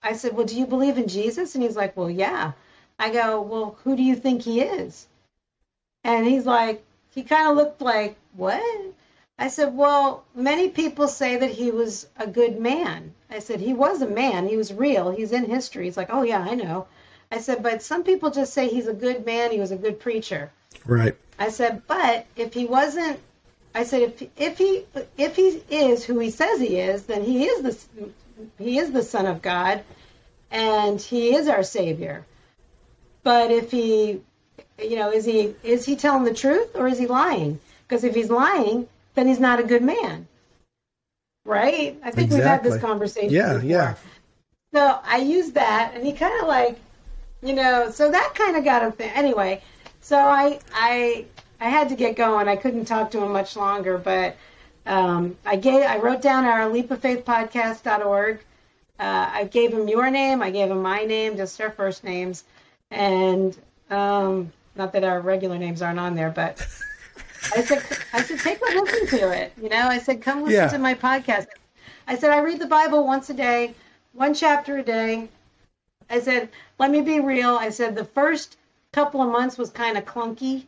i 0.03 0.13
said 0.13 0.35
well 0.35 0.47
do 0.47 0.59
you 0.59 0.67
believe 0.67 0.99
in 0.99 1.09
jesus 1.09 1.55
and 1.55 1.65
he's 1.65 1.77
like 1.77 1.97
well 1.97 2.11
yeah 2.11 2.53
i 2.99 3.11
go 3.11 3.41
well 3.41 3.77
who 3.85 3.97
do 3.97 4.03
you 4.03 4.15
think 4.15 4.43
he 4.43 4.61
is 4.61 5.07
and 6.05 6.27
he's 6.27 6.47
like 6.47 6.85
he 7.11 7.23
kind 7.23 7.49
of 7.49 7.57
looked 7.57 7.81
like 7.81 8.17
what 8.35 8.63
I 9.39 9.49
said, 9.49 9.77
well, 9.77 10.25
many 10.35 10.69
people 10.69 11.07
say 11.07 11.37
that 11.37 11.51
he 11.51 11.71
was 11.71 12.09
a 12.17 12.27
good 12.27 12.59
man. 12.59 13.15
I 13.31 13.39
said, 13.39 13.61
he 13.61 13.73
was 13.73 14.03
a 14.03 14.09
man. 14.09 14.49
He 14.49 14.57
was 14.57 14.73
real. 14.73 15.11
He's 15.11 15.31
in 15.31 15.45
history. 15.45 15.85
He's 15.85 15.97
like, 15.97 16.09
oh, 16.11 16.23
yeah, 16.23 16.41
I 16.41 16.55
know. 16.55 16.89
I 17.31 17.39
said, 17.39 17.63
but 17.63 17.83
some 17.83 18.03
people 18.03 18.31
just 18.31 18.53
say 18.53 18.67
he's 18.67 18.89
a 18.89 18.93
good 18.93 19.25
man. 19.25 19.53
He 19.53 19.61
was 19.61 19.71
a 19.71 19.77
good 19.77 20.01
preacher. 20.01 20.51
Right. 20.85 21.15
I 21.39 21.51
said, 21.51 21.83
but 21.87 22.27
if 22.37 22.53
he 22.53 22.65
wasn't, 22.65 23.21
I 23.75 23.85
said, 23.85 24.03
if 24.03 24.23
if 24.37 24.59
he 24.59 24.85
if 25.17 25.37
he 25.37 25.63
is 25.71 26.05
who 26.05 26.19
he 26.19 26.31
says 26.31 26.59
he 26.59 26.79
is, 26.79 27.05
then 27.05 27.23
he 27.23 27.45
is 27.45 27.63
the 27.63 28.11
he 28.59 28.79
is 28.79 28.93
the 28.93 29.03
Son 29.03 29.27
of 29.27 29.43
God, 29.43 29.83
and 30.51 31.01
he 31.01 31.35
is 31.35 31.49
our 31.49 31.63
Savior. 31.63 32.25
But 33.23 33.51
if 33.51 33.71
he, 33.71 34.21
you 34.79 34.97
know, 34.97 35.11
is 35.11 35.25
he 35.25 35.55
is 35.63 35.85
he 35.85 35.97
telling 35.97 36.25
the 36.25 36.35
truth 36.35 36.75
or 36.75 36.89
is 36.89 36.99
he 36.99 37.07
lying? 37.07 37.61
Because 37.87 38.05
if 38.05 38.15
he's 38.15 38.31
lying, 38.31 38.89
then 39.15 39.27
he's 39.27 39.41
not 39.41 39.61
a 39.61 39.65
good 39.65 39.83
man, 39.83 40.27
right? 41.45 41.99
I 42.05 42.11
think 42.11 42.31
we've 42.31 42.43
had 42.43 42.63
this 42.63 42.81
conversation. 42.81 43.31
Yeah, 43.31 43.55
before. 43.55 43.69
yeah. 43.69 43.95
So 44.75 45.01
I 45.03 45.19
used 45.19 45.55
that, 45.55 45.93
and 45.95 46.05
he 46.07 46.13
kind 46.13 46.41
of 46.43 46.49
like, 46.49 46.79
you 47.43 47.55
know, 47.55 47.91
so 47.91 48.11
that 48.11 48.35
kind 48.35 48.57
of 48.57 48.65
got 48.65 48.83
him. 48.83 48.93
Th- 48.93 49.11
anyway, 49.15 49.63
so 50.01 50.17
I 50.19 50.61
I 50.73 51.25
I 51.61 51.69
had 51.69 51.89
to 51.89 51.97
get 51.97 52.17
going. 52.17 52.49
I 52.49 52.57
couldn't 52.57 52.85
talk 52.85 53.11
to 53.13 53.23
him 53.23 53.33
much 53.33 53.57
longer, 53.57 53.99
but 53.99 54.37
um, 54.89 55.37
I 55.47 55.57
gave 55.57 55.83
I 55.83 55.99
wrote 55.99 56.23
down 56.23 56.45
our 56.45 56.69
leapoffaithpodcast.org. 56.71 58.41
Uh, 58.99 59.31
I 59.33 59.45
gave 59.45 59.73
him 59.73 59.87
your 59.87 60.11
name. 60.11 60.43
I 60.43 60.51
gave 60.51 60.71
him 60.71 60.83
my 60.83 61.05
name, 61.05 61.37
just 61.37 61.61
our 61.61 61.71
first 61.71 62.03
names, 62.03 62.45
and 62.91 63.57
um, 63.91 64.53
not 64.75 64.93
that 64.95 65.05
our 65.05 65.21
regular 65.21 65.59
names 65.59 65.83
aren't 65.83 66.01
on 66.01 66.15
there, 66.17 66.31
but 66.31 66.67
I 67.55 67.63
said 67.63 67.85
I 68.13 68.23
said 68.23 68.41
take 68.41 68.61
a 68.61 68.75
listen 68.75 69.19
to 69.19 69.31
it. 69.31 69.53
You 69.63 69.69
know, 69.69 69.87
I 69.89 69.99
said 69.99 70.23
come 70.23 70.43
listen 70.43 70.55
Yeah. 70.55 70.69
to 70.69 70.79
my 70.79 70.95
podcast. 70.95 71.47
I 72.09 72.17
said 72.17 72.31
I 72.31 72.41
read 72.41 72.59
the 72.59 72.67
Bible 72.67 73.05
once 73.07 73.31
a 73.31 73.35
day, 73.35 73.75
one 74.15 74.35
chapter 74.35 74.79
a 74.79 74.83
day. 74.83 75.29
I 76.11 76.21
said, 76.21 76.49
let 76.79 76.91
me 76.91 77.03
be 77.03 77.21
real. 77.21 77.57
I 77.57 77.69
said 77.69 77.95
the 77.95 78.05
first 78.05 78.57
couple 78.93 79.21
of 79.23 79.31
months 79.31 79.59
was 79.59 79.69
kind 79.71 79.99
of 79.99 80.07
clunky 80.07 80.65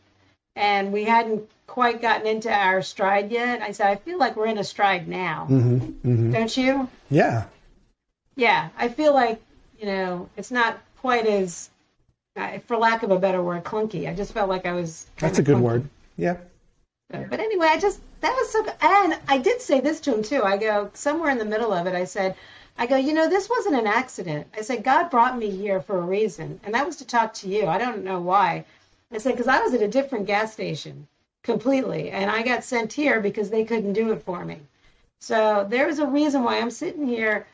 and 0.56 0.92
we 0.92 1.04
hadn't 1.04 1.48
quite 1.66 2.02
gotten 2.02 2.26
into 2.26 2.52
our 2.52 2.82
stride 2.82 3.30
yet. 3.30 3.62
I 3.62 3.72
said, 3.72 3.86
I 3.86 3.96
feel 3.96 4.18
like 4.18 4.36
we're 4.36 4.46
in 4.46 4.58
a 4.58 4.64
stride 4.64 5.08
now. 5.08 5.46
Mm-hmm. 5.48 6.32
Don't 6.32 6.56
you? 6.56 6.88
Yeah. 7.10 7.44
Yeah. 8.36 8.68
I 8.76 8.88
feel 8.88 9.14
like, 9.14 9.40
you 9.78 9.86
know, 9.86 10.28
it's 10.36 10.50
not 10.50 10.78
quite 11.00 11.26
as, 11.26 11.70
uh, 12.36 12.58
for 12.66 12.76
lack 12.76 13.02
of 13.02 13.10
a 13.10 13.18
better 13.18 13.42
word, 13.42 13.64
clunky. 13.64 14.08
I 14.08 14.14
just 14.14 14.32
felt 14.32 14.48
like 14.48 14.66
I 14.66 14.72
was. 14.72 15.06
That's 15.18 15.38
a 15.38 15.42
good 15.42 15.56
clunky. 15.56 15.62
word. 15.62 15.88
Yeah. 16.16 16.36
But 17.10 17.40
anyway, 17.40 17.66
I 17.68 17.78
just 17.78 18.00
that 18.20 18.34
was 18.36 18.50
so 18.50 18.62
good. 18.62 18.74
And 18.80 19.18
I 19.28 19.38
did 19.38 19.60
say 19.60 19.80
this 19.80 20.00
to 20.00 20.14
him 20.14 20.22
too. 20.22 20.42
I 20.44 20.56
go 20.56 20.90
somewhere 20.94 21.30
in 21.30 21.38
the 21.38 21.44
middle 21.44 21.72
of 21.72 21.86
it. 21.86 21.94
I 21.94 22.04
said, 22.04 22.36
I 22.78 22.86
go, 22.86 22.96
you 22.96 23.12
know, 23.12 23.28
this 23.28 23.48
wasn't 23.50 23.76
an 23.76 23.86
accident. 23.86 24.46
I 24.56 24.62
said 24.62 24.84
God 24.84 25.10
brought 25.10 25.36
me 25.36 25.50
here 25.50 25.80
for 25.80 25.98
a 25.98 26.02
reason, 26.02 26.60
and 26.64 26.74
that 26.74 26.86
was 26.86 26.96
to 26.96 27.06
talk 27.06 27.34
to 27.34 27.48
you. 27.48 27.66
I 27.66 27.78
don't 27.78 28.04
know 28.04 28.20
why. 28.20 28.64
I 29.12 29.18
said 29.18 29.32
because 29.32 29.48
I 29.48 29.60
was 29.60 29.74
at 29.74 29.82
a 29.82 29.88
different 29.88 30.26
gas 30.26 30.52
station 30.52 31.06
completely, 31.42 32.10
and 32.10 32.30
I 32.30 32.42
got 32.42 32.64
sent 32.64 32.92
here 32.92 33.20
because 33.20 33.50
they 33.50 33.64
couldn't 33.64 33.94
do 33.94 34.12
it 34.12 34.22
for 34.22 34.44
me. 34.44 34.58
So 35.20 35.66
there's 35.68 35.98
a 35.98 36.06
reason 36.06 36.44
why 36.44 36.58
I'm 36.60 36.70
sitting 36.70 37.06
here 37.06 37.46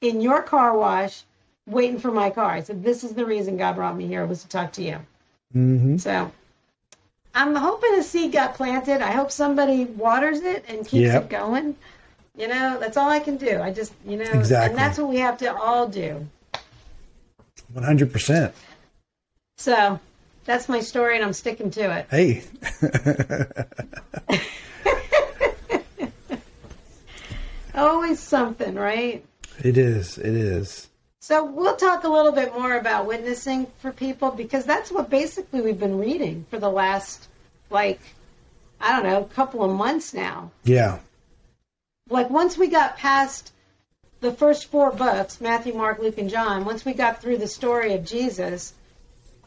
in 0.00 0.20
your 0.20 0.42
car 0.42 0.76
wash 0.76 1.22
waiting 1.66 1.98
for 1.98 2.10
my 2.10 2.30
car. 2.30 2.50
I 2.52 2.62
said 2.62 2.82
this 2.82 3.04
is 3.04 3.12
the 3.12 3.24
reason 3.24 3.56
God 3.56 3.76
brought 3.76 3.96
me 3.96 4.06
here 4.06 4.26
was 4.26 4.42
to 4.42 4.48
talk 4.48 4.72
to 4.74 4.82
you. 4.82 4.98
Mm-hmm. 5.54 5.96
So 5.98 6.30
I'm 7.34 7.54
hoping 7.54 7.94
a 7.94 8.02
seed 8.02 8.32
got 8.32 8.54
planted. 8.54 9.00
I 9.00 9.12
hope 9.12 9.30
somebody 9.30 9.84
waters 9.84 10.40
it 10.40 10.64
and 10.68 10.78
keeps 10.86 11.12
Yep. 11.12 11.24
it 11.24 11.28
going. 11.30 11.76
You 12.36 12.48
know, 12.48 12.78
that's 12.80 12.96
all 12.96 13.08
I 13.08 13.20
can 13.20 13.36
do. 13.36 13.60
I 13.60 13.72
just, 13.72 13.92
you 14.06 14.16
know, 14.16 14.24
Exactly. 14.24 14.70
and 14.70 14.78
that's 14.78 14.98
what 14.98 15.08
we 15.08 15.18
have 15.18 15.38
to 15.38 15.54
all 15.54 15.86
do. 15.86 16.26
One 17.72 17.84
hundred 17.84 18.12
percent. 18.12 18.54
So 19.56 19.98
that's 20.44 20.68
my 20.68 20.80
story, 20.80 21.16
and 21.16 21.24
I'm 21.24 21.32
sticking 21.32 21.70
to 21.72 21.98
it. 21.98 22.06
Hey. 22.10 22.42
Always 27.74 28.20
something, 28.20 28.74
right? 28.74 29.24
it 29.62 29.78
is. 29.78 30.18
It 30.18 30.34
is. 30.34 30.88
So 31.20 31.44
we'll 31.44 31.76
talk 31.76 32.04
a 32.04 32.08
little 32.08 32.32
bit 32.32 32.52
more 32.52 32.76
about 32.76 33.06
witnessing 33.06 33.66
for 33.78 33.92
people 33.92 34.30
because 34.30 34.64
that's 34.64 34.90
what 34.92 35.08
basically 35.10 35.60
we've 35.62 35.78
been 35.78 35.98
reading 35.98 36.44
for 36.50 36.58
the 36.58 36.68
last, 36.70 37.28
like, 37.70 38.00
I 38.80 38.92
don't 39.00 39.10
know, 39.10 39.24
couple 39.24 39.64
of 39.64 39.74
months 39.74 40.12
now. 40.12 40.50
Yeah. 40.64 40.98
like 42.10 42.28
once 42.30 42.58
we 42.58 42.68
got 42.68 42.98
past 42.98 43.52
the 44.20 44.32
first 44.32 44.66
four 44.70 44.90
books 44.90 45.40
matthew 45.40 45.74
mark 45.74 45.98
luke 45.98 46.16
and 46.18 46.30
john 46.30 46.64
once 46.64 46.84
we 46.84 46.92
got 46.94 47.20
through 47.20 47.36
the 47.38 47.46
story 47.48 47.92
of 47.94 48.04
jesus 48.04 48.72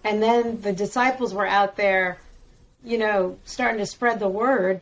and 0.07 0.23
then 0.23 0.61
the 0.61 0.73
disciples 0.73 1.33
were 1.33 1.45
out 1.45 1.75
there 1.75 2.17
you 2.83 2.97
know 2.97 3.37
starting 3.45 3.79
to 3.79 3.85
spread 3.85 4.19
the 4.19 4.27
word 4.27 4.81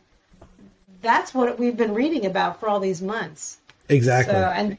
that's 1.02 1.34
what 1.34 1.58
we've 1.58 1.76
been 1.76 1.94
reading 1.94 2.26
about 2.26 2.60
for 2.60 2.68
all 2.68 2.80
these 2.80 3.02
months 3.02 3.58
Exactly. 3.88 4.34
so 4.34 4.40
and 4.40 4.78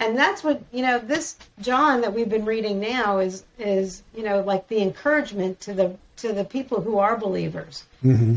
and 0.00 0.16
that's 0.16 0.42
what 0.42 0.62
you 0.72 0.82
know 0.82 0.98
this 0.98 1.36
john 1.60 2.00
that 2.02 2.12
we've 2.14 2.28
been 2.28 2.44
reading 2.44 2.80
now 2.80 3.18
is 3.18 3.44
is 3.58 4.02
you 4.14 4.22
know 4.22 4.40
like 4.40 4.68
the 4.68 4.80
encouragement 4.80 5.60
to 5.60 5.72
the 5.72 5.96
to 6.16 6.32
the 6.32 6.44
people 6.44 6.80
who 6.80 6.98
are 6.98 7.16
believers 7.16 7.84
hmm 8.02 8.36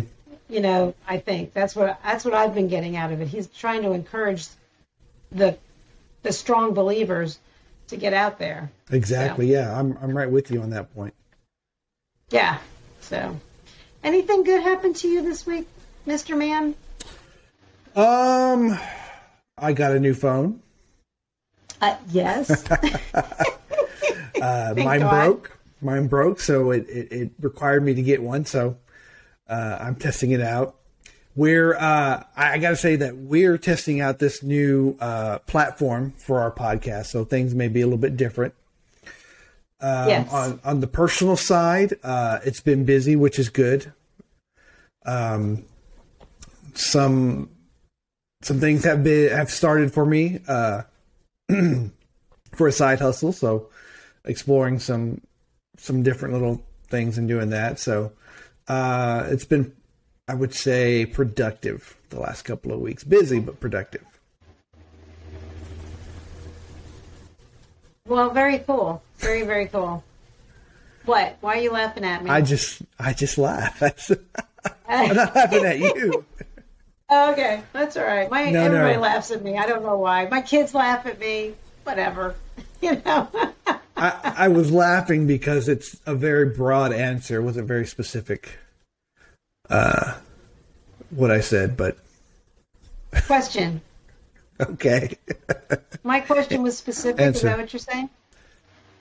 you 0.50 0.62
know 0.62 0.94
i 1.08 1.18
think 1.18 1.54
that's 1.54 1.76
what 1.76 2.00
that's 2.04 2.24
what 2.24 2.34
i've 2.34 2.56
been 2.56 2.70
getting 2.70 2.96
out 2.96 3.12
of 3.12 3.20
it 3.22 3.28
he's 3.28 3.48
trying 3.48 3.82
to 3.82 3.92
encourage 3.92 4.48
the 5.32 5.58
the 6.24 6.32
strong 6.32 6.74
believers 6.74 7.40
to 7.88 7.98
get 7.98 8.14
out 8.14 8.38
there 8.40 8.70
Exactly. 8.92 9.48
Yeah. 9.52 9.78
I'm. 9.78 9.98
I'm 10.02 10.18
right 10.18 10.30
with 10.30 10.50
you 10.52 10.62
on 10.62 10.70
that 10.72 10.94
point. 10.96 11.14
Yeah 12.30 12.58
so 13.02 13.40
anything 14.04 14.44
good 14.44 14.62
happened 14.62 14.96
to 14.96 15.08
you 15.08 15.22
this 15.22 15.46
week 15.46 15.68
mr 16.06 16.38
man 16.38 16.76
Um, 17.96 18.78
I 19.58 19.74
got 19.74 19.94
a 19.94 20.00
new 20.00 20.14
phone. 20.14 20.62
uh, 21.82 21.96
yes 22.12 22.64
Uh, 24.40 24.76
mine 24.78 25.00
God. 25.00 25.10
broke. 25.26 25.58
Mine 25.82 26.06
broke, 26.08 26.40
so 26.40 26.70
it, 26.70 26.88
it, 26.88 27.12
it 27.12 27.32
required 27.40 27.84
me 27.84 27.96
to 27.96 28.04
get 28.04 28.22
one. 28.22 28.46
So 28.46 28.78
uh, 29.50 29.78
I'm 29.82 29.96
testing 29.96 30.30
it 30.30 30.42
out. 30.42 30.76
We're 31.36 31.74
uh, 31.74 32.24
I, 32.36 32.54
I 32.54 32.58
got 32.60 32.70
to 32.70 32.76
say 32.76 32.98
that 32.98 33.18
we're 33.18 33.58
testing 33.58 34.00
out 34.00 34.20
this 34.20 34.44
new 34.44 34.96
uh, 35.00 35.40
platform 35.40 36.14
for 36.18 36.40
our 36.42 36.52
podcast, 36.52 37.08
so 37.08 37.26
things 37.26 37.56
may 37.56 37.68
be 37.68 37.82
a 37.82 37.86
little 37.88 37.98
bit 37.98 38.16
different. 38.16 38.54
Um, 39.80 40.08
Yes. 40.08 40.32
On 40.32 40.60
on 40.64 40.80
the 40.80 40.88
personal 40.88 41.38
side, 41.38 41.94
uh, 42.04 42.40
it's 42.44 42.62
been 42.62 42.86
busy, 42.86 43.16
which 43.16 43.38
is 43.40 43.50
good. 43.50 43.92
Um, 45.06 45.64
some 46.74 47.50
some 48.42 48.60
things 48.60 48.84
have 48.84 49.04
been 49.04 49.32
have 49.32 49.52
started 49.52 49.94
for 49.94 50.06
me 50.06 50.40
uh, 50.48 50.84
for 52.54 52.68
a 52.68 52.72
side 52.72 53.00
hustle, 53.00 53.32
so 53.32 53.70
exploring 54.26 54.80
some 54.80 55.22
some 55.78 56.04
different 56.04 56.34
little 56.34 56.64
things 56.90 57.18
and 57.18 57.28
doing 57.28 57.52
that. 57.52 57.80
So 57.80 58.12
uh, 58.68 59.28
it's 59.30 59.46
been, 59.46 59.74
I 60.28 60.34
would 60.34 60.54
say, 60.54 61.06
productive 61.06 61.98
the 62.10 62.20
last 62.20 62.44
couple 62.44 62.72
of 62.72 62.80
weeks. 62.80 63.04
Busy 63.04 63.40
but 63.40 63.60
productive. 63.60 64.06
Well 68.08 68.30
very 68.32 68.60
cool 68.60 69.02
very 69.18 69.44
very 69.44 69.68
cool 69.68 70.04
what 71.06 71.38
why 71.42 71.58
are 71.58 71.62
you 71.62 71.72
laughing 71.72 72.04
at 72.04 72.24
me 72.24 72.30
I 72.30 72.42
just 72.42 72.82
I 73.00 73.14
just 73.14 73.38
laugh. 73.38 73.82
I'm 74.90 75.16
not 75.16 75.36
laughing 75.36 75.66
at 75.66 75.80
you. 75.80 76.26
okay 77.12 77.62
that's 77.74 77.96
all 77.98 78.04
right 78.06 78.30
my 78.30 78.50
No, 78.52 78.62
everybody 78.64 78.96
no. 78.96 79.02
laughs 79.02 79.32
at 79.32 79.42
me 79.44 79.58
i 79.58 79.66
don't 79.66 79.84
know 79.84 79.98
why 79.98 80.28
my 80.28 80.42
kids 80.42 80.74
laugh 80.74 81.06
at 81.06 81.20
me 81.20 81.54
whatever 81.84 82.36
you 82.82 83.02
know 83.06 83.28
I, 84.00 84.34
I 84.38 84.48
was 84.50 84.72
laughing 84.72 85.26
because 85.26 85.68
it's 85.68 86.00
a 86.06 86.14
very 86.14 86.50
broad 86.50 86.94
answer. 86.94 87.38
It 87.38 87.42
wasn't 87.42 87.68
very 87.68 87.88
specific. 87.88 88.60
Uh, 89.72 90.14
what 91.10 91.32
I 91.32 91.40
said, 91.40 91.76
but 91.76 91.98
question 93.26 93.82
okay. 94.62 95.18
My 96.04 96.20
question 96.20 96.62
was 96.62 96.78
specific. 96.78 97.36
Is 97.36 97.42
that 97.42 97.58
what 97.58 97.72
you're 97.74 97.80
saying? 97.80 98.10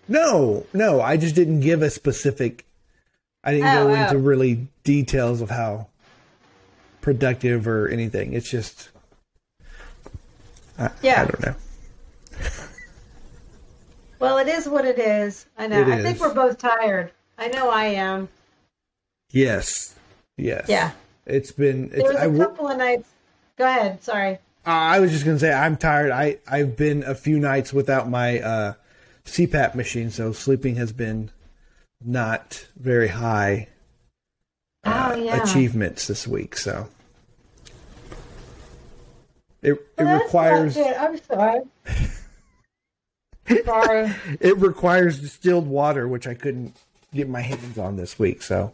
No, 0.08 0.66
no, 0.72 1.00
I 1.00 1.16
just 1.16 1.34
didn't 1.34 1.60
give 1.60 1.82
a 1.82 1.90
specific. 1.90 2.64
I 3.42 3.52
didn't 3.52 3.68
Oh, 3.68 3.84
go 3.88 3.90
oh. 3.90 3.94
into 3.94 4.16
oh. 4.16 4.18
really 4.18 4.68
details 4.84 5.40
of 5.40 5.50
how 5.50 5.88
productive 7.00 7.66
or 7.66 7.88
anything. 7.88 8.32
It's 8.32 8.50
just, 8.50 8.90
I, 10.78 10.90
Yeah. 11.02 11.22
I 11.22 11.24
don't 11.26 11.40
know. 11.46 11.54
Well, 14.18 14.38
it 14.38 14.48
is 14.48 14.68
what 14.68 14.84
it 14.84 14.98
is. 14.98 15.46
I 15.58 15.66
know. 15.66 15.80
It 15.82 15.88
I 15.88 16.02
think 16.02 16.20
we're 16.20 16.32
both 16.34 16.58
tired. 16.58 17.12
I 17.38 17.48
know 17.48 17.68
I 17.70 17.84
am. 17.86 18.28
Yes, 19.30 19.94
yes, 20.36 20.66
Yeah. 20.68 20.92
It's 21.26 21.50
been. 21.52 21.86
It's, 21.92 21.96
There 21.96 22.04
was 22.12 22.16
I 22.16 22.20
a 22.20 22.26
w- 22.28 22.44
couple 22.44 22.68
of 22.68 22.78
nights. 22.78 23.08
Go 23.58 23.66
ahead. 23.66 24.02
Sorry. 24.02 24.38
Uh, 24.66 24.70
I 24.70 24.98
was 25.00 25.12
just 25.12 25.24
gonna 25.24 25.38
say 25.38 25.52
I'm 25.52 25.76
tired. 25.76 26.10
I 26.10 26.38
I've 26.48 26.76
been 26.76 27.04
a 27.04 27.14
few 27.14 27.38
nights 27.38 27.72
without 27.72 28.08
my 28.10 28.40
uh, 28.40 28.72
CPAP 29.24 29.74
machine, 29.76 30.10
so 30.10 30.32
sleeping 30.32 30.74
has 30.76 30.92
been 30.92 31.30
not 32.04 32.66
very 32.76 33.08
high 33.08 33.68
uh, 34.84 35.12
Oh 35.12 35.16
yeah. 35.16 35.42
achievements 35.42 36.08
this 36.08 36.26
week. 36.26 36.56
So 36.56 36.88
it 39.62 39.72
it 39.72 39.80
Well, 39.98 40.06
that's 40.06 40.24
requires. 40.24 40.76
I'm 40.76 41.18
sorry. 41.18 41.60
sorry. 43.64 44.12
it 44.40 44.56
requires 44.58 45.20
distilled 45.20 45.68
water, 45.68 46.08
which 46.08 46.26
I 46.26 46.34
couldn't 46.34 46.76
get 47.14 47.28
my 47.28 47.40
hands 47.40 47.78
on 47.78 47.94
this 47.96 48.18
week. 48.18 48.42
So 48.42 48.72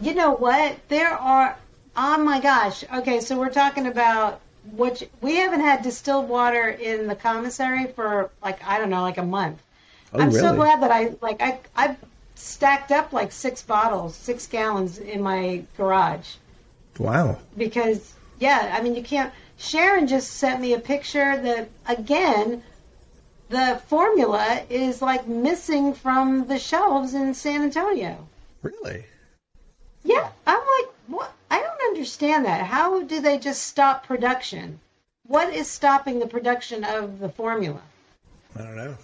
You 0.00 0.14
know 0.14 0.32
what? 0.32 0.76
There 0.88 1.10
are. 1.12 1.54
Oh 2.00 2.16
my 2.16 2.38
gosh. 2.38 2.84
Okay, 2.94 3.18
so 3.18 3.36
we're 3.36 3.50
talking 3.50 3.88
about 3.88 4.40
which 4.76 5.02
we 5.20 5.34
haven't 5.34 5.62
had 5.62 5.82
distilled 5.82 6.28
water 6.28 6.68
in 6.68 7.08
the 7.08 7.16
commissary 7.16 7.88
for 7.88 8.30
like 8.40 8.64
I 8.64 8.78
don't 8.78 8.90
know, 8.90 9.02
like 9.02 9.18
a 9.18 9.24
month. 9.24 9.60
oh 10.14 10.20
I'm 10.20 10.30
so 10.30 10.54
glad 10.54 10.80
that 10.82 10.92
I 10.92 11.14
like 11.20 11.42
I 11.42 11.58
I've 11.74 11.96
stacked 12.36 12.92
up 12.92 13.12
like 13.12 13.32
six 13.32 13.62
bottles, 13.62 14.14
six 14.14 14.46
gallons 14.46 14.98
in 14.98 15.20
my 15.22 15.64
garage 15.76 16.36
Wow. 17.00 17.38
because 17.56 18.14
yeah, 18.38 18.76
I 18.78 18.80
mean 18.80 18.94
you 18.94 19.02
can't. 19.02 19.32
Sharon 19.56 20.06
just 20.06 20.30
sent 20.34 20.60
me 20.60 20.74
a 20.74 20.78
picture 20.78 21.36
that 21.36 21.68
again, 21.88 22.62
the 23.48 23.82
formula 23.88 24.62
is 24.70 25.02
like 25.02 25.26
missing 25.26 25.94
from 25.94 26.46
the 26.46 26.60
shelves 26.60 27.14
in 27.14 27.34
San 27.34 27.62
Antonio. 27.62 28.28
Really? 28.62 29.04
Yeah, 30.04 30.30
I'm 30.46 30.60
like, 30.60 30.94
what? 31.08 31.32
I 31.50 31.60
don't 31.60 31.80
understand 31.88 32.44
that. 32.44 32.66
How 32.66 33.02
do 33.02 33.20
they 33.20 33.38
just 33.38 33.62
stop 33.62 34.06
production? 34.06 34.80
What 35.26 35.52
is 35.52 35.68
stopping 35.68 36.18
the 36.18 36.26
production 36.26 36.84
of 36.84 37.18
the 37.18 37.28
formula? 37.28 37.80
I 38.56 38.62
don't 38.62 38.76
know. 38.76 38.96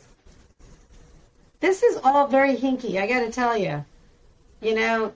This 1.60 1.82
is 1.82 1.98
all 2.04 2.26
very 2.26 2.56
hinky, 2.56 3.00
I 3.00 3.06
got 3.06 3.20
to 3.20 3.30
tell 3.30 3.56
you. 3.56 3.84
You 4.60 4.74
know, 4.74 5.12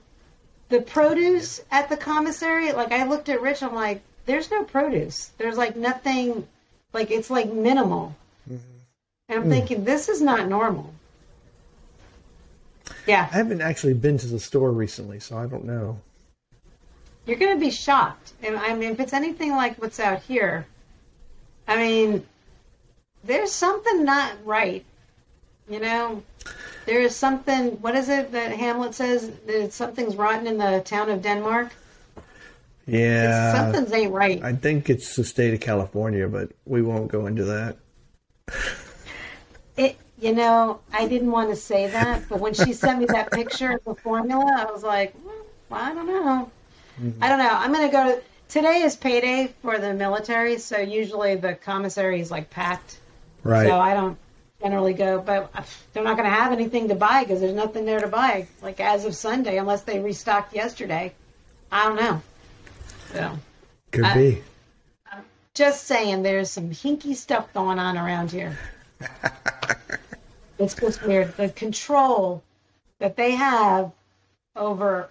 the 0.69 0.81
produce 0.81 1.61
at 1.71 1.89
the 1.89 1.97
commissary, 1.97 2.71
like 2.71 2.91
I 2.91 3.05
looked 3.07 3.29
at 3.29 3.41
Rich, 3.41 3.63
I'm 3.63 3.75
like, 3.75 4.01
there's 4.25 4.49
no 4.51 4.63
produce. 4.63 5.31
There's 5.37 5.57
like 5.57 5.75
nothing, 5.75 6.47
like 6.93 7.11
it's 7.11 7.29
like 7.29 7.51
minimal. 7.51 8.15
Mm-hmm. 8.49 8.63
And 9.29 9.39
I'm 9.39 9.49
thinking, 9.49 9.83
this 9.83 10.09
is 10.09 10.21
not 10.21 10.47
normal. 10.47 10.93
Yeah, 13.07 13.27
I 13.31 13.37
haven't 13.37 13.61
actually 13.61 13.93
been 13.93 14.17
to 14.19 14.27
the 14.27 14.39
store 14.39 14.71
recently, 14.71 15.19
so 15.19 15.37
I 15.37 15.47
don't 15.47 15.65
know. 15.65 15.99
You're 17.29 17.37
going 17.37 17.53
to 17.53 17.59
be 17.63 17.71
shocked. 17.71 18.33
And 18.41 18.57
I 18.57 18.73
mean, 18.73 18.91
if 18.91 18.99
it's 18.99 19.13
anything 19.13 19.51
like 19.51 19.79
what's 19.79 19.99
out 19.99 20.21
here, 20.23 20.65
I 21.67 21.77
mean, 21.77 22.25
there's 23.23 23.51
something 23.51 24.03
not 24.03 24.33
right. 24.43 24.83
You 25.69 25.79
know, 25.79 26.23
there 26.87 26.99
is 26.99 27.15
something. 27.15 27.79
What 27.81 27.95
is 27.95 28.09
it 28.09 28.31
that 28.31 28.51
Hamlet 28.51 28.95
says? 28.95 29.29
That 29.45 29.71
something's 29.71 30.15
rotten 30.15 30.47
in 30.47 30.57
the 30.57 30.81
town 30.83 31.11
of 31.11 31.21
Denmark. 31.21 31.71
Yeah. 32.87 33.53
Something's 33.53 33.93
ain't 33.93 34.11
right. 34.11 34.41
I 34.43 34.53
think 34.53 34.89
it's 34.89 35.15
the 35.15 35.23
state 35.23 35.53
of 35.53 35.59
California, 35.59 36.27
but 36.27 36.51
we 36.65 36.81
won't 36.81 37.11
go 37.11 37.27
into 37.27 37.43
that. 37.45 37.77
It. 39.77 39.95
You 40.21 40.33
know, 40.35 40.81
I 40.91 41.07
didn't 41.07 41.31
want 41.31 41.49
to 41.51 41.55
say 41.55 41.87
that, 41.87 42.27
but 42.27 42.41
when 42.41 42.53
she 42.53 42.73
sent 42.73 42.99
me 42.99 43.05
that 43.05 43.31
picture 43.31 43.71
of 43.71 43.85
the 43.85 43.95
formula, 43.95 44.65
I 44.67 44.69
was 44.69 44.83
like, 44.83 45.13
hmm, 45.13 45.29
well, 45.69 45.81
I 45.81 45.93
don't 45.93 46.07
know. 46.07 46.51
I 47.21 47.29
don't 47.29 47.39
know. 47.39 47.49
I'm 47.49 47.71
going 47.71 47.87
to 47.87 47.91
go 47.91 48.03
to. 48.15 48.21
Today 48.49 48.81
is 48.81 48.95
payday 48.95 49.53
for 49.61 49.77
the 49.77 49.93
military, 49.93 50.57
so 50.57 50.79
usually 50.79 51.35
the 51.35 51.53
commissary 51.53 52.19
is 52.19 52.31
like 52.31 52.49
packed. 52.49 52.99
Right. 53.43 53.67
So 53.67 53.77
I 53.79 53.93
don't 53.93 54.17
generally 54.61 54.93
go, 54.93 55.21
but 55.21 55.51
they're 55.93 56.03
not 56.03 56.17
going 56.17 56.27
to 56.29 56.35
have 56.35 56.51
anything 56.51 56.87
to 56.89 56.95
buy 56.95 57.23
because 57.23 57.41
there's 57.41 57.53
nothing 57.53 57.85
there 57.85 57.99
to 57.99 58.07
buy. 58.07 58.47
Like 58.63 58.79
as 58.79 59.05
of 59.05 59.15
Sunday, 59.15 59.57
unless 59.57 59.83
they 59.83 59.99
restocked 59.99 60.55
yesterday. 60.55 61.13
I 61.71 61.83
don't 61.87 61.95
know. 61.97 62.21
So 63.13 63.39
Could 63.91 64.05
I- 64.05 64.13
be. 64.15 64.43
just 65.53 65.85
saying, 65.85 66.23
there's 66.23 66.49
some 66.49 66.71
hinky 66.71 67.15
stuff 67.15 67.53
going 67.53 67.77
on 67.77 67.97
around 67.97 68.31
here. 68.31 68.57
it's 70.57 70.73
just 70.73 71.03
weird. 71.03 71.37
The 71.37 71.49
control 71.49 72.41
that 72.97 73.15
they 73.15 73.31
have 73.31 73.91
over. 74.55 75.09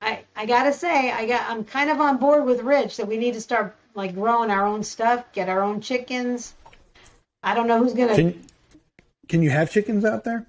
I 0.00 0.24
I 0.34 0.46
gotta 0.46 0.72
say, 0.72 1.10
I 1.10 1.26
got. 1.26 1.48
I'm 1.50 1.64
kind 1.64 1.90
of 1.90 2.00
on 2.00 2.18
board 2.18 2.44
with 2.44 2.62
Rich 2.62 2.96
that 2.96 3.06
we 3.06 3.16
need 3.16 3.34
to 3.34 3.40
start 3.40 3.76
like 3.94 4.14
growing 4.14 4.50
our 4.50 4.66
own 4.66 4.82
stuff, 4.82 5.24
get 5.32 5.48
our 5.48 5.62
own 5.62 5.80
chickens. 5.80 6.54
I 7.42 7.54
don't 7.54 7.66
know 7.66 7.78
who's 7.78 7.94
gonna. 7.94 8.14
Can 8.14 8.42
Can 9.28 9.42
you 9.42 9.50
have 9.50 9.70
chickens 9.70 10.04
out 10.04 10.24
there? 10.24 10.46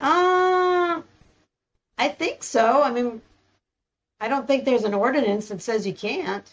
Uh, 0.00 1.00
I 1.98 2.08
think 2.08 2.42
so. 2.42 2.82
I 2.82 2.90
mean, 2.90 3.22
I 4.20 4.28
don't 4.28 4.46
think 4.46 4.64
there's 4.64 4.84
an 4.84 4.94
ordinance 4.94 5.48
that 5.48 5.62
says 5.62 5.86
you 5.86 5.94
can't. 5.94 6.48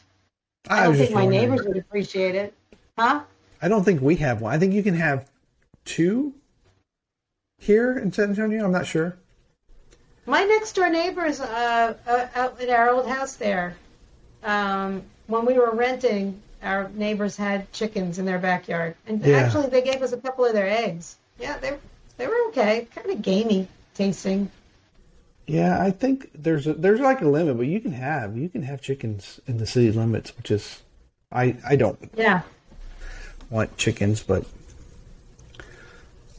I 0.70 0.84
don't 0.84 0.96
think 0.96 1.12
my 1.12 1.26
neighbors 1.26 1.66
would 1.66 1.78
appreciate 1.78 2.36
it. 2.36 2.54
Huh? 2.98 3.22
I 3.62 3.68
don't 3.68 3.84
think 3.84 4.02
we 4.02 4.18
have 4.18 4.42
one. 4.42 4.54
I 4.54 4.60
think 4.60 4.74
you 4.74 4.84
can 4.84 4.94
have 4.94 5.30
two 5.86 6.34
here 7.58 7.98
in 7.98 8.12
San 8.12 8.30
Antonio. 8.30 8.66
I'm 8.66 8.72
not 8.72 8.86
sure. 8.86 9.18
My 10.30 10.44
next 10.44 10.74
door 10.74 10.92
neighbors 10.92 11.42
uh, 11.42 11.96
uh, 12.06 12.28
out 12.36 12.62
at 12.62 12.70
our 12.70 12.92
old 12.92 13.08
house 13.08 13.34
there, 13.34 13.76
um, 14.44 15.02
when 15.26 15.44
we 15.44 15.56
were 15.58 15.72
renting, 15.72 16.40
our 16.62 16.88
neighbors 16.94 17.36
had 17.36 17.72
chickens 17.74 18.20
in 18.20 18.26
their 18.26 18.38
backyard, 18.38 18.94
and 19.08 19.26
Yeah. 19.26 19.38
actually 19.38 19.70
they 19.70 19.82
gave 19.82 20.04
us 20.04 20.12
a 20.12 20.18
couple 20.18 20.46
of 20.46 20.54
their 20.54 20.70
eggs. 20.70 21.16
Yeah, 21.40 21.58
they 21.58 21.74
they 22.18 22.28
were 22.28 22.38
okay, 22.50 22.88
kind 22.94 23.10
of 23.10 23.24
gamey 23.24 23.68
tasting. 23.96 24.52
Yeah, 25.48 25.82
I 25.82 25.90
think 25.90 26.30
there's 26.36 26.68
a, 26.68 26.74
there's 26.74 27.00
like 27.00 27.22
a 27.22 27.28
limit, 27.28 27.58
but 27.58 27.66
you 27.66 27.80
can 27.80 27.94
have 27.94 28.38
you 28.38 28.50
can 28.50 28.62
have 28.62 28.82
chickens 28.82 29.40
in 29.48 29.58
the 29.58 29.66
city 29.66 29.92
limits, 29.92 30.38
which 30.38 30.52
is 30.52 30.84
I 31.32 31.56
I 31.68 31.76
don't 31.76 31.98
Yeah. 32.16 32.42
want 33.50 33.78
chickens, 33.78 34.22
but 34.22 34.46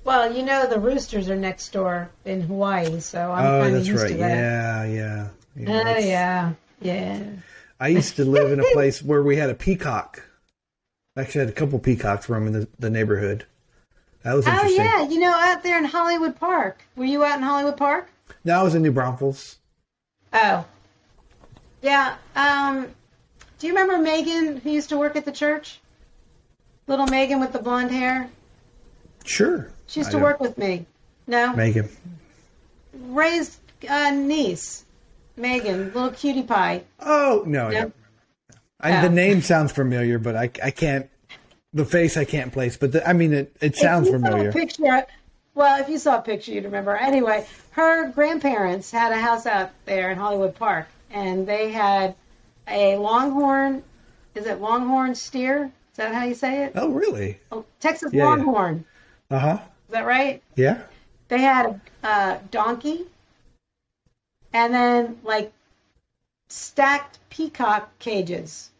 Well, 0.05 0.35
you 0.35 0.43
know 0.43 0.67
the 0.67 0.81
roosters 0.81 1.29
are 1.29 1.37
next 1.37 1.73
door 1.73 2.11
in 2.25 2.41
Hawaii, 2.43 3.01
so 3.01 3.31
I'm 3.31 3.47
oh, 3.47 3.63
kind 3.63 3.77
of 3.77 3.87
used 3.87 4.03
right. 4.03 4.13
to 4.13 4.19
that. 4.19 4.37
Yeah, 4.37 4.85
yeah. 4.85 5.29
yeah 5.57 5.83
Oh 5.85 5.99
yeah, 5.99 6.53
yeah. 6.81 7.23
I 7.79 7.89
used 7.89 8.17
to 8.17 8.25
live 8.25 8.53
in 8.53 8.61
a 8.61 8.65
place 8.73 9.03
where 9.03 9.23
we 9.23 9.37
had 9.37 9.51
a 9.51 9.55
peacock. 9.55 10.23
I 11.17 11.23
actually, 11.23 11.41
had 11.41 11.49
a 11.49 11.53
couple 11.53 11.79
peacocks 11.79 12.29
roaming 12.29 12.53
the, 12.53 12.69
the 12.79 12.89
neighborhood. 12.89 13.45
That 14.23 14.35
was 14.35 14.47
Oh 14.47 14.67
yeah, 14.67 15.09
you 15.09 15.19
know 15.19 15.33
out 15.33 15.63
there 15.63 15.79
in 15.79 15.85
Hollywood 15.85 16.39
Park. 16.39 16.85
Were 16.97 17.05
you 17.05 17.25
out 17.25 17.39
in 17.39 17.43
Hollywood 17.43 17.77
Park? 17.77 18.11
No, 18.45 18.61
I 18.61 18.63
was 18.63 18.75
in 18.75 18.83
New 18.83 18.93
Braunfels. 18.93 19.57
Oh. 20.33 20.65
Yeah. 21.83 22.17
Um, 22.37 22.89
do 23.59 23.67
you 23.67 23.73
remember 23.73 23.99
Megan 23.99 24.59
who 24.59 24.71
used 24.71 24.91
to 24.91 24.99
work 24.99 25.17
at 25.17 25.25
the 25.25 25.33
church? 25.33 25.81
Little 26.87 27.07
Megan 27.07 27.41
with 27.41 27.53
the 27.53 27.59
blonde 27.59 27.91
hair? 27.91 28.31
Sure. 29.25 29.71
She 29.90 30.00
used 30.00 30.11
I 30.11 30.12
to 30.12 30.18
work 30.20 30.38
with 30.40 30.57
me. 30.57 30.87
No? 31.26 31.53
Megan. 31.53 31.88
Ray's 32.94 33.59
uh, 33.88 34.11
niece. 34.11 34.85
Megan, 35.37 35.87
little 35.87 36.11
cutie 36.11 36.44
pie. 36.44 36.85
Oh 37.00 37.42
no, 37.46 37.70
No? 37.70 37.92
I, 38.81 38.98
Oh. 38.98 39.03
The 39.03 39.11
name 39.11 39.42
sounds 39.42 39.72
familiar, 39.72 40.18
but 40.18 40.37
I 40.37 40.50
I 40.62 40.70
can't. 40.70 41.11
The 41.74 41.85
face 41.85 42.16
I 42.16 42.24
can't 42.24 42.53
place, 42.53 42.76
but 42.76 42.92
the, 42.92 43.09
I 43.09 43.12
mean 43.12 43.33
it. 43.33 43.55
It 43.61 43.76
sounds 43.76 44.09
familiar. 44.09 44.53
Picture, 44.53 45.07
well, 45.55 45.81
if 45.81 45.88
you 45.88 45.98
saw 45.98 46.18
a 46.18 46.22
picture, 46.22 46.53
you'd 46.53 46.64
remember. 46.64 46.96
Anyway, 46.96 47.46
her 47.72 48.11
grandparents 48.11 48.90
had 48.90 49.12
a 49.12 49.18
house 49.18 49.44
out 49.46 49.70
there 49.85 50.11
in 50.11 50.18
Hollywood 50.18 50.55
Park, 50.55 50.88
and 51.11 51.46
they 51.46 51.70
had 51.70 52.14
a 52.68 52.96
longhorn. 52.96 53.83
Is 54.35 54.46
it 54.46 54.61
longhorn 54.61 55.14
steer? 55.14 55.64
Is 55.92 55.96
that 55.96 56.14
how 56.14 56.24
you 56.24 56.35
say 56.35 56.64
it? 56.64 56.72
Oh 56.76 56.90
really? 56.90 57.38
Oh, 57.50 57.64
Texas 57.81 58.12
Yeah, 58.12 58.24
yeah. 58.24 58.29
longhorn. 58.31 58.85
Uh 59.31 59.38
huh. 59.38 59.59
Is 59.90 59.94
that 59.94 60.07
right? 60.07 60.40
Yeah. 60.55 60.83
They 61.26 61.40
had 61.40 61.81
a 62.05 62.07
uh, 62.07 62.38
donkey, 62.53 63.07
and 64.53 64.72
then 64.72 65.18
like 65.24 65.53
stacked 66.48 67.18
peacock 67.29 67.90
cages, 67.98 68.70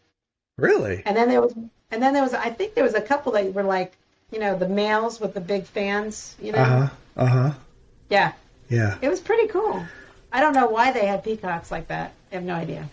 Really? 0.57 1.03
and 1.05 1.17
then 1.17 1.27
there 1.27 1.41
was, 1.41 1.53
and 1.91 2.01
then 2.01 2.13
there 2.13 2.23
was, 2.23 2.33
I 2.33 2.49
think 2.49 2.75
there 2.75 2.85
was 2.85 2.93
a 2.93 3.01
couple 3.01 3.33
that 3.33 3.53
were 3.53 3.61
like, 3.63 3.97
you 4.31 4.39
know, 4.39 4.57
the 4.57 4.69
males 4.69 5.19
with 5.19 5.33
the 5.33 5.41
big 5.41 5.65
fans. 5.65 6.37
You 6.41 6.53
know, 6.53 6.59
Uh 6.59 6.65
huh. 6.65 6.89
Uh 7.17 7.25
huh. 7.25 7.51
yeah, 8.09 8.31
Yeah. 8.69 8.97
it 9.01 9.09
was 9.09 9.19
pretty 9.19 9.47
cool. 9.49 9.83
I 10.31 10.39
don't 10.39 10.53
know 10.53 10.67
why 10.67 10.93
they 10.93 11.05
had 11.07 11.25
peacocks 11.25 11.71
like 11.71 11.89
that. 11.89 12.13
I 12.31 12.35
have 12.35 12.43
no 12.45 12.55
idea. 12.55 12.87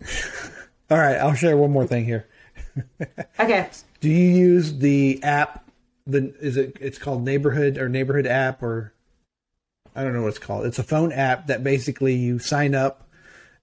All 0.90 0.96
right. 0.96 1.16
I'll 1.18 1.34
share 1.34 1.58
one 1.58 1.72
more 1.72 1.86
thing 1.86 2.06
here. 2.06 2.26
Okay. 3.38 3.68
Do 4.00 4.08
you 4.08 4.30
use 4.34 4.78
the 4.78 5.22
app? 5.22 5.62
The 6.06 6.34
is 6.40 6.56
it? 6.56 6.76
It's 6.80 6.98
called 6.98 7.24
Neighborhood 7.24 7.78
or 7.78 7.88
Neighborhood 7.88 8.26
app 8.26 8.62
or 8.62 8.92
I 9.94 10.02
don't 10.02 10.14
know 10.14 10.22
what 10.22 10.28
it's 10.28 10.38
called. 10.38 10.66
It's 10.66 10.78
a 10.78 10.84
phone 10.84 11.12
app 11.12 11.46
that 11.48 11.62
basically 11.62 12.14
you 12.14 12.38
sign 12.38 12.74
up 12.74 13.08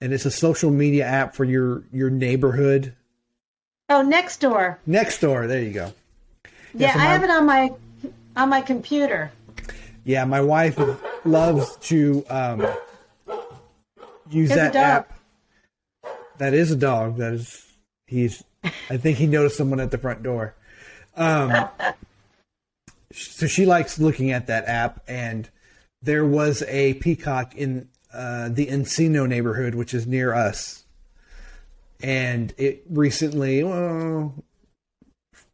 and 0.01 0.13
it's 0.13 0.25
a 0.25 0.31
social 0.31 0.71
media 0.71 1.05
app 1.05 1.35
for 1.35 1.43
your 1.43 1.83
your 1.91 2.09
neighborhood. 2.09 2.93
Oh, 3.89 4.03
Nextdoor. 4.05 4.77
Next 4.85 5.19
door, 5.19 5.47
there 5.47 5.61
you 5.61 5.73
go. 5.73 5.93
Yeah, 6.73 6.93
so 6.93 6.99
I 6.99 7.03
have 7.03 7.23
it 7.23 7.29
on 7.29 7.45
my 7.45 7.71
on 8.35 8.49
my 8.49 8.61
computer. 8.61 9.31
Yeah, 10.03 10.25
my 10.25 10.41
wife 10.41 10.79
loves 11.25 11.75
to 11.77 12.23
um, 12.29 12.65
use 14.29 14.49
There's 14.49 14.71
that 14.71 14.75
app. 14.75 15.19
That 16.37 16.53
is 16.53 16.71
a 16.71 16.75
dog. 16.75 17.17
That 17.17 17.33
is 17.33 17.65
he's. 18.07 18.43
I 18.89 18.97
think 18.97 19.17
he 19.17 19.25
noticed 19.25 19.57
someone 19.57 19.79
at 19.79 19.91
the 19.91 19.97
front 19.97 20.21
door. 20.21 20.53
Um, 21.15 21.69
so 23.11 23.47
she 23.47 23.65
likes 23.65 23.99
looking 23.99 24.31
at 24.31 24.47
that 24.47 24.65
app, 24.67 25.01
and 25.07 25.49
there 26.01 26.25
was 26.25 26.63
a 26.63 26.93
peacock 26.95 27.55
in 27.55 27.89
uh, 28.13 28.49
the 28.49 28.67
Encino 28.67 29.27
neighborhood, 29.27 29.75
which 29.75 29.93
is 29.93 30.07
near 30.07 30.33
us, 30.33 30.85
and 32.01 32.53
it 32.57 32.83
recently, 32.89 33.63
well, 33.63 34.33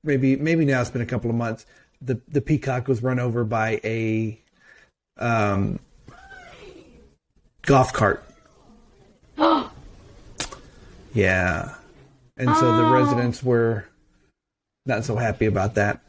maybe 0.03 0.35
maybe 0.35 0.65
now 0.65 0.81
it's 0.81 0.89
been 0.89 1.01
a 1.01 1.05
couple 1.05 1.29
of 1.29 1.35
months. 1.35 1.65
The 2.01 2.19
the 2.27 2.41
peacock 2.41 2.87
was 2.87 3.01
run 3.01 3.19
over 3.19 3.43
by 3.43 3.79
a 3.83 4.39
um, 5.17 5.79
golf 7.63 7.93
cart. 7.93 8.23
yeah, 11.13 11.75
and 12.37 12.55
so 12.55 12.77
the 12.77 12.85
Oh. 12.85 12.91
residents 12.93 13.41
were 13.41 13.85
not 14.85 15.03
so 15.03 15.15
happy 15.15 15.45
about 15.45 15.75
that. 15.75 16.01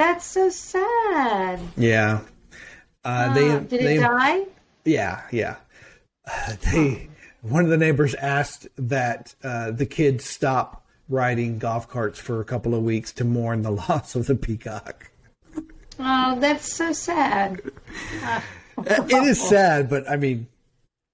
That's 0.00 0.24
so 0.24 0.48
sad. 0.48 1.60
Yeah, 1.76 2.20
uh, 3.04 3.34
they 3.34 3.48
did 3.66 3.82
it 3.84 4.00
die? 4.00 4.46
yeah 4.86 5.24
yeah 5.30 5.56
Uh, 6.26 6.54
they 6.72 7.10
one 7.42 7.64
of 7.64 7.70
the 7.70 7.76
neighbors 7.76 8.14
asked 8.14 8.66
that 8.78 9.34
uh, 9.44 9.72
the 9.72 9.84
kids 9.84 10.24
stop 10.24 10.86
riding 11.10 11.58
golf 11.58 11.86
carts 11.86 12.18
for 12.18 12.40
a 12.40 12.46
couple 12.46 12.74
of 12.74 12.82
weeks 12.82 13.12
to 13.12 13.24
mourn 13.24 13.60
the 13.60 13.70
loss 13.88 14.14
of 14.14 14.26
the 14.26 14.34
peacock. 14.34 15.10
Oh, 15.98 16.38
that's 16.40 16.72
so 16.74 16.94
sad. 16.94 17.60
Uh, 18.24 18.40
It 18.78 19.12
is 19.12 19.38
sad, 19.50 19.90
but 19.90 20.08
I 20.08 20.16
mean, 20.16 20.46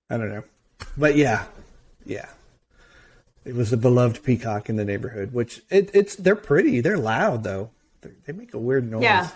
I 0.09 0.17
don't 0.17 0.29
know. 0.29 0.45
But 0.97 1.17
yeah, 1.17 1.47
yeah. 2.05 2.29
It 3.45 3.57
was 3.57 3.73
a 3.73 3.77
beloved 3.77 4.23
peacock 4.23 4.69
in 4.69 4.77
the 4.77 4.85
neighborhood, 4.85 5.33
which 5.33 5.63
it, 5.71 5.91
it's 5.93 6.15
they're 6.15 6.37
pretty. 6.37 6.81
They're 6.81 6.97
loud 6.99 7.43
though. 7.43 7.71
They 8.25 8.33
make 8.33 8.55
a 8.55 8.59
weird 8.59 8.91
noise. 8.91 9.03
Yeah. 9.03 9.29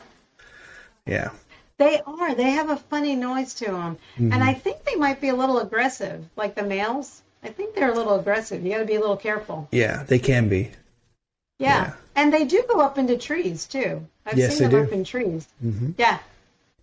Yeah. 1.07 1.31
They 1.79 2.01
are. 2.07 2.35
They 2.35 2.51
have 2.51 2.68
a 2.70 2.77
funny 2.77 3.16
noise 3.16 3.55
to 3.55 3.64
them, 3.66 3.96
Mm-hmm. 4.16 4.33
and 4.33 4.44
I 4.44 4.53
think 4.55 4.85
they 4.85 4.96
might 4.96 5.20
be 5.20 5.29
a 5.31 5.35
little 5.35 5.59
aggressive, 5.61 6.25
like 6.37 6.55
the 6.55 6.62
males. 6.62 7.23
I 7.42 7.49
think 7.49 7.75
they're 7.75 7.90
a 7.90 7.94
little 7.94 8.18
aggressive. 8.20 8.62
You 8.62 8.73
got 8.73 8.79
to 8.81 8.85
be 8.85 8.96
a 8.96 9.01
little 9.01 9.16
careful. 9.16 9.66
Yeah, 9.73 10.03
they 10.03 10.18
can 10.18 10.49
be. 10.51 10.70
Yeah. 11.59 11.85
Yeah. 11.87 11.92
and 12.16 12.33
they 12.33 12.44
do 12.44 12.62
go 12.68 12.81
up 12.81 12.99
into 12.99 13.16
trees 13.16 13.66
too. 13.66 14.07
I've 14.27 14.37
Yes, 14.37 14.59
seen 14.59 14.68
them 14.70 14.81
do. 14.83 14.87
up 14.87 14.92
in 14.92 15.05
trees. 15.05 15.49
Mhm. 15.64 15.94
Yeah. 15.96 16.18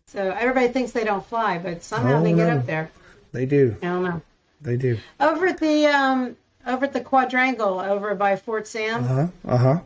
So 0.08 0.32
everybody 0.32 0.70
thinks 0.70 0.92
they 0.94 1.04
don't 1.04 1.26
fly, 1.26 1.58
but 1.60 1.84
somehow 1.84 2.20
Oh, 2.20 2.24
they 2.24 2.34
get 2.34 2.50
up 2.50 2.66
there. 2.66 2.90
They 3.34 3.46
do. 3.46 3.76
I 3.84 3.86
don't 3.86 4.04
know. 4.04 4.22
They 4.62 4.78
do. 4.78 4.98
Over 5.20 5.48
at 5.48 5.60
the 5.60 5.86
um, 5.88 6.36
over 6.66 6.86
at 6.86 6.94
the 6.94 7.02
quadrangle 7.02 7.80
over 7.80 8.16
by 8.16 8.36
Fort 8.36 8.68
Sam, 8.68 9.04
Uh 9.04 9.08
huh. 9.08 9.28
Uh 9.48 9.58
huh. 9.58 9.80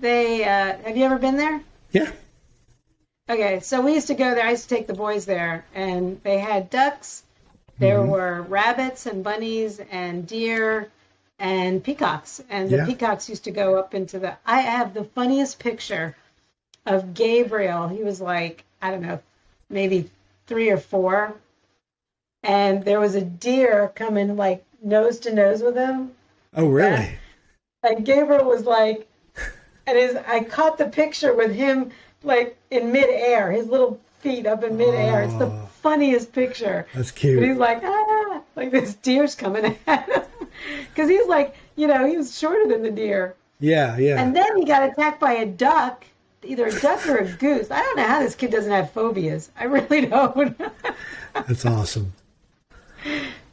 They 0.00 0.44
uh, 0.44 0.76
have 0.84 0.96
you 0.96 1.04
ever 1.04 1.18
been 1.18 1.36
there? 1.36 1.60
Yeah. 1.92 2.10
Okay, 3.28 3.60
so 3.60 3.80
we 3.80 3.94
used 3.94 4.08
to 4.08 4.14
go 4.14 4.34
there. 4.34 4.44
I 4.46 4.50
used 4.50 4.68
to 4.68 4.74
take 4.74 4.86
the 4.88 4.94
boys 4.94 5.24
there, 5.24 5.64
and 5.74 6.20
they 6.22 6.38
had 6.38 6.70
ducks. 6.70 7.22
There 7.78 7.98
Mm-hmm. 7.98 8.10
were 8.10 8.42
rabbits 8.42 9.06
and 9.06 9.22
bunnies 9.24 9.80
and 9.90 10.26
deer 10.26 10.90
and 11.38 11.82
peacocks. 11.82 12.42
And 12.50 12.68
the 12.70 12.78
Yeah. 12.78 12.86
peacocks 12.86 13.28
used 13.28 13.44
to 13.44 13.50
go 13.52 13.78
up 13.78 13.94
into 13.94 14.18
the. 14.18 14.36
I 14.44 14.60
have 14.60 14.92
the 14.94 15.04
funniest 15.04 15.58
picture 15.58 16.16
of 16.86 17.14
Gabriel. 17.14 17.88
He 17.88 18.02
was 18.02 18.20
like, 18.20 18.64
I 18.82 18.90
don't 18.90 19.02
know, 19.02 19.20
maybe 19.68 20.10
three 20.46 20.70
or 20.70 20.78
four. 20.78 21.34
And 22.42 22.84
there 22.84 23.00
was 23.00 23.14
a 23.14 23.20
deer 23.22 23.92
coming 23.94 24.36
like 24.36 24.64
nose 24.82 25.20
to 25.20 25.32
nose 25.34 25.62
with 25.62 25.76
him. 25.76 26.12
Oh, 26.56 26.66
really? 26.68 27.10
And 27.82 28.04
Gabriel 28.04 28.44
was 28.44 28.64
like, 28.64 29.06
and 29.90 29.98
his, 29.98 30.16
I 30.26 30.44
caught 30.44 30.78
the 30.78 30.86
picture 30.86 31.34
with 31.34 31.52
him 31.54 31.90
like 32.22 32.56
in 32.70 32.92
midair, 32.92 33.50
his 33.52 33.66
little 33.66 34.00
feet 34.20 34.46
up 34.46 34.62
in 34.64 34.76
midair. 34.76 35.22
It's 35.22 35.34
the 35.34 35.46
Oh. 35.46 35.68
funniest 35.82 36.32
picture. 36.32 36.86
That's 36.94 37.10
But 37.12 37.20
he's 37.22 37.56
like, 37.56 37.80
ah, 37.82 38.42
like 38.56 38.70
this 38.70 38.94
deer's 38.94 39.34
coming 39.34 39.76
at 39.86 40.08
him. 40.08 40.22
Because 40.94 41.08
he's 41.08 41.26
like, 41.26 41.54
you 41.76 41.86
know, 41.86 42.04
he 42.06 42.16
was 42.18 42.36
shorter 42.38 42.66
than 42.68 42.82
the 42.82 42.90
deer. 42.90 43.34
Yeah. 43.60 43.96
Yeah. 43.96 44.20
And 44.20 44.36
then 44.36 44.58
he 44.58 44.64
got 44.66 44.82
attacked 44.82 45.18
by 45.20 45.32
a 45.34 45.46
duck, 45.46 46.04
either 46.44 46.66
a 46.66 46.80
duck 46.80 47.06
or 47.06 47.16
a 47.18 47.24
goose. 47.32 47.70
I 47.70 47.80
don't 47.80 47.96
know 47.96 48.06
how 48.06 48.20
this 48.20 48.34
kid 48.34 48.50
doesn't 48.50 48.70
have 48.70 48.90
phobias. 48.90 49.50
I 49.58 49.64
really 49.64 50.04
don't. 50.06 50.60
That's 51.32 51.64
awesome. 51.64 52.12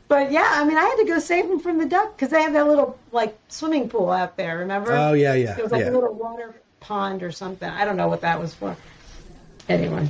But 0.08 0.32
yeah, 0.32 0.50
I 0.54 0.65
mean, 0.65 0.78
I 0.78 0.84
had 0.84 0.96
to 0.98 1.06
go 1.06 1.20
save 1.20 1.46
him 1.46 1.60
from 1.60 1.78
the 1.78 1.86
duck 1.86 2.15
because 2.15 2.30
they 2.30 2.41
have 2.41 2.54
that 2.54 2.67
little 2.67 2.98
like 3.12 3.38
swimming 3.50 3.89
pool 3.89 4.10
out 4.10 4.38
there. 4.38 4.60
Remember? 4.60 4.93
Oh 4.93 5.13
yeah. 5.13 5.34
Yeah. 5.34 5.58
It 5.58 5.63
was 5.63 5.72
like 5.72 5.82
yeah. 5.82 5.89
a 5.89 5.91
little 5.91 6.13
water 6.13 6.56
pond 6.80 7.24
or 7.24 7.32
something. 7.32 7.70
I 7.70 7.86
don't 7.86 7.98
know 7.98 8.08
what 8.08 8.22
that 8.22 8.39
was 8.39 8.54
for. 8.54 8.76
Anyway, 9.67 10.10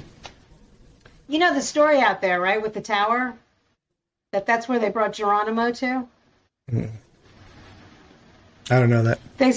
you 1.27 1.39
know 1.39 1.53
the 1.53 1.61
story 1.61 1.99
out 1.99 2.21
there, 2.21 2.39
right, 2.39 2.61
with 2.61 2.73
the 2.73 2.81
tower. 2.81 3.33
That 4.33 4.45
that's 4.45 4.67
where 4.67 4.77
they 4.77 4.89
brought 4.89 5.13
Geronimo 5.13 5.71
to. 5.71 6.07
I 6.71 6.89
don't 8.69 8.89
know 8.89 9.03
that. 9.03 9.19
They, 9.37 9.53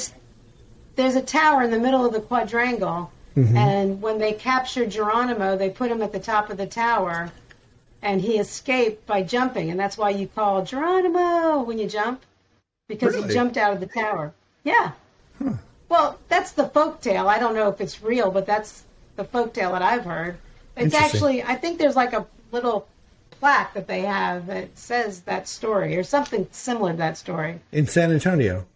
there's 0.95 1.17
a 1.17 1.23
tower 1.23 1.63
in 1.63 1.71
the 1.71 1.79
middle 1.79 2.07
of 2.07 2.13
the 2.13 2.21
quadrangle, 2.21 3.11
Mm-hmm. 3.37 3.57
and 3.57 4.03
when 4.03 4.19
they 4.19 4.33
captured 4.33 4.91
Geronimo, 4.91 5.57
they 5.57 5.71
put 5.71 5.91
him 5.91 6.03
at 6.03 6.11
the 6.11 6.19
top 6.19 6.51
of 6.51 6.57
the 6.57 6.67
tower, 6.67 7.31
and 8.03 8.21
he 8.21 8.39
escaped 8.39 9.07
by 9.07 9.23
jumping, 9.23 9.71
and 9.71 9.79
that's 9.79 9.99
why 9.99 10.11
you 10.11 10.27
call 10.27 10.65
Geronimo 10.65 11.63
when 11.63 11.79
you 11.79 11.87
jump, 11.87 12.23
because 12.89 13.15
Really? 13.15 13.29
he 13.29 13.35
jumped 13.35 13.57
out 13.57 13.73
of 13.73 13.81
the 13.81 13.87
tower. 13.87 14.33
Yeah. 14.65 14.93
Well, 15.89 16.19
that's 16.29 16.53
the 16.53 16.69
folk 16.69 17.01
tale. 17.01 17.29
I 17.29 17.39
don't 17.39 17.55
know 17.55 17.69
if 17.69 17.81
it's 17.81 18.03
real, 18.03 18.31
but 18.31 18.47
that's 18.47 18.85
the 19.17 19.25
folk 19.25 19.53
tale 19.53 19.73
that 19.73 19.83
I've 19.83 20.05
heard. 20.05 20.39
It's 20.77 20.95
actually, 20.95 21.43
I 21.43 21.57
think 21.57 21.79
there's 21.79 21.97
like 21.97 22.13
a 22.13 22.27
little 22.53 22.87
plaque 23.33 23.75
that 23.75 23.87
they 23.87 24.03
have 24.03 24.47
that 24.47 24.79
says 24.79 25.23
that 25.23 25.49
story 25.49 25.97
or 25.97 26.05
something 26.05 26.47
similar 26.53 26.93
to 26.93 26.99
that 26.99 27.19
story. 27.19 27.59
In 27.73 27.87
San 27.87 28.13
Antonio. 28.13 28.67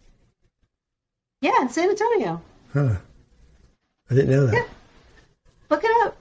Yeah, 1.41 1.61
in 1.61 1.69
San 1.69 1.89
Antonio. 1.89 2.41
Huh. 2.73 2.95
I 4.09 4.13
didn't 4.13 4.31
know 4.31 4.47
that. 4.47 4.53
Yeah. 4.53 4.65
Look 5.69 5.83
it 5.83 6.05
up. 6.05 6.17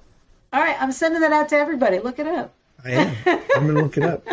All 0.52 0.60
right, 0.60 0.80
I'm 0.80 0.92
sending 0.92 1.20
that 1.22 1.32
out 1.32 1.48
to 1.50 1.56
everybody. 1.56 1.98
Look 1.98 2.18
it 2.18 2.26
up. 2.26 2.52
I 2.84 2.90
am. 2.90 3.16
I'm 3.56 3.66
gonna 3.66 3.82
look 3.82 3.96
it 3.96 4.02
up. 4.04 4.26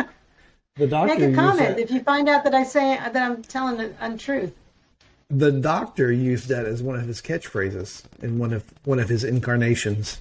The 0.75 0.87
doctor 0.87 1.17
Make 1.17 1.31
a 1.31 1.35
comment 1.35 1.79
if 1.79 1.91
you 1.91 2.01
find 2.01 2.27
out 2.29 2.43
that 2.43 2.53
I 2.55 2.63
say 2.63 2.95
that 2.97 3.15
I'm 3.15 3.41
telling 3.43 3.77
the 3.77 3.93
untruth. 3.99 4.53
the 5.29 5.51
doctor 5.51 6.11
used 6.11 6.47
that 6.49 6.65
as 6.65 6.81
one 6.83 6.95
of 6.95 7.05
his 7.07 7.21
catchphrases 7.21 8.03
in 8.21 8.37
one 8.39 8.53
of 8.53 8.63
one 8.83 8.99
of 8.99 9.09
his 9.09 9.23
incarnations. 9.23 10.19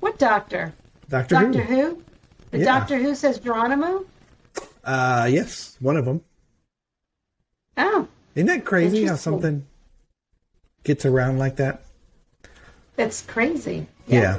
What 0.00 0.18
doctor? 0.18 0.72
Doctor, 1.08 1.34
Doctor 1.36 1.62
Who? 1.62 1.74
Who? 1.82 2.02
The 2.50 2.58
Yeah. 2.58 2.64
Doctor 2.64 2.98
Who 2.98 3.14
says 3.14 3.38
Geronimo? 3.38 4.04
Uh, 4.84 5.28
yes, 5.30 5.76
one 5.80 5.96
of 5.96 6.04
them. 6.04 6.20
Oh, 7.76 8.06
Isn't 8.34 8.46
that 8.48 8.64
crazy 8.64 9.04
how 9.06 9.16
something 9.16 9.64
gets 10.84 11.04
around 11.06 11.38
like 11.38 11.56
that? 11.56 11.82
that's 12.96 13.22
crazy. 13.22 13.86
Yeah, 14.06 14.38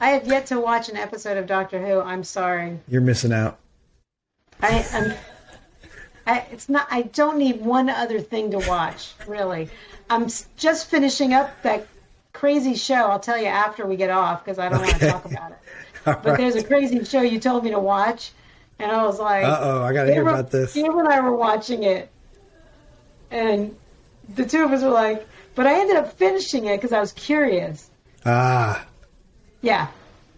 I 0.00 0.10
have 0.10 0.26
yet 0.26 0.46
to 0.46 0.60
watch 0.60 0.88
an 0.88 0.96
episode 0.96 1.36
of 1.38 1.46
Doctor 1.46 1.84
Who. 1.84 2.00
I'm 2.00 2.24
sorry. 2.24 2.78
you're 2.88 3.00
missing 3.00 3.32
out. 3.32 3.58
I 4.62 4.84
am. 4.92 5.14
I, 6.26 6.44
it's 6.52 6.68
not. 6.68 6.86
I 6.90 7.02
don't 7.02 7.38
need 7.38 7.60
one 7.60 7.88
other 7.88 8.20
thing 8.20 8.50
to 8.52 8.58
watch. 8.58 9.12
Really, 9.26 9.68
I'm 10.10 10.28
just 10.56 10.88
finishing 10.90 11.32
up 11.32 11.50
that 11.62 11.86
crazy 12.32 12.74
show. 12.74 12.94
I'll 12.94 13.18
tell 13.20 13.38
you 13.38 13.46
after 13.46 13.86
we 13.86 13.96
get 13.96 14.10
off 14.10 14.44
because 14.44 14.58
I 14.58 14.68
don't 14.68 14.80
want 14.80 14.94
to 15.00 15.08
talk 15.10 15.24
about 15.24 15.52
it. 15.52 15.58
All 16.06 16.14
But 16.14 16.26
right. 16.26 16.36
there's 16.38 16.54
a 16.56 16.62
crazy 16.64 17.02
show 17.04 17.22
you 17.22 17.40
told 17.40 17.64
me 17.64 17.70
to 17.70 17.78
watch, 17.80 18.32
and 18.78 18.90
I 18.92 19.04
was 19.04 19.18
like, 19.18 19.44
Uh 19.44 19.58
oh, 19.62 19.82
I 19.82 19.92
gotta 19.92 20.12
hear 20.12 20.22
Gabriel- 20.22 20.38
about 20.40 20.50
this. 20.50 20.74
Gabriel 20.74 21.00
and 21.00 21.08
I 21.08 21.20
were 21.20 21.34
watching 21.34 21.82
it, 21.82 22.08
and 23.30 23.74
the 24.34 24.44
two 24.44 24.64
of 24.64 24.70
us 24.72 24.82
were 24.82 24.90
like, 24.90 25.26
but 25.54 25.66
I 25.66 25.80
ended 25.80 25.96
up 25.96 26.12
finishing 26.18 26.66
it 26.66 26.76
because 26.76 26.92
I 26.92 27.00
was 27.00 27.12
curious. 27.12 27.90
Ah, 28.26 28.84
Yeah. 29.62 29.88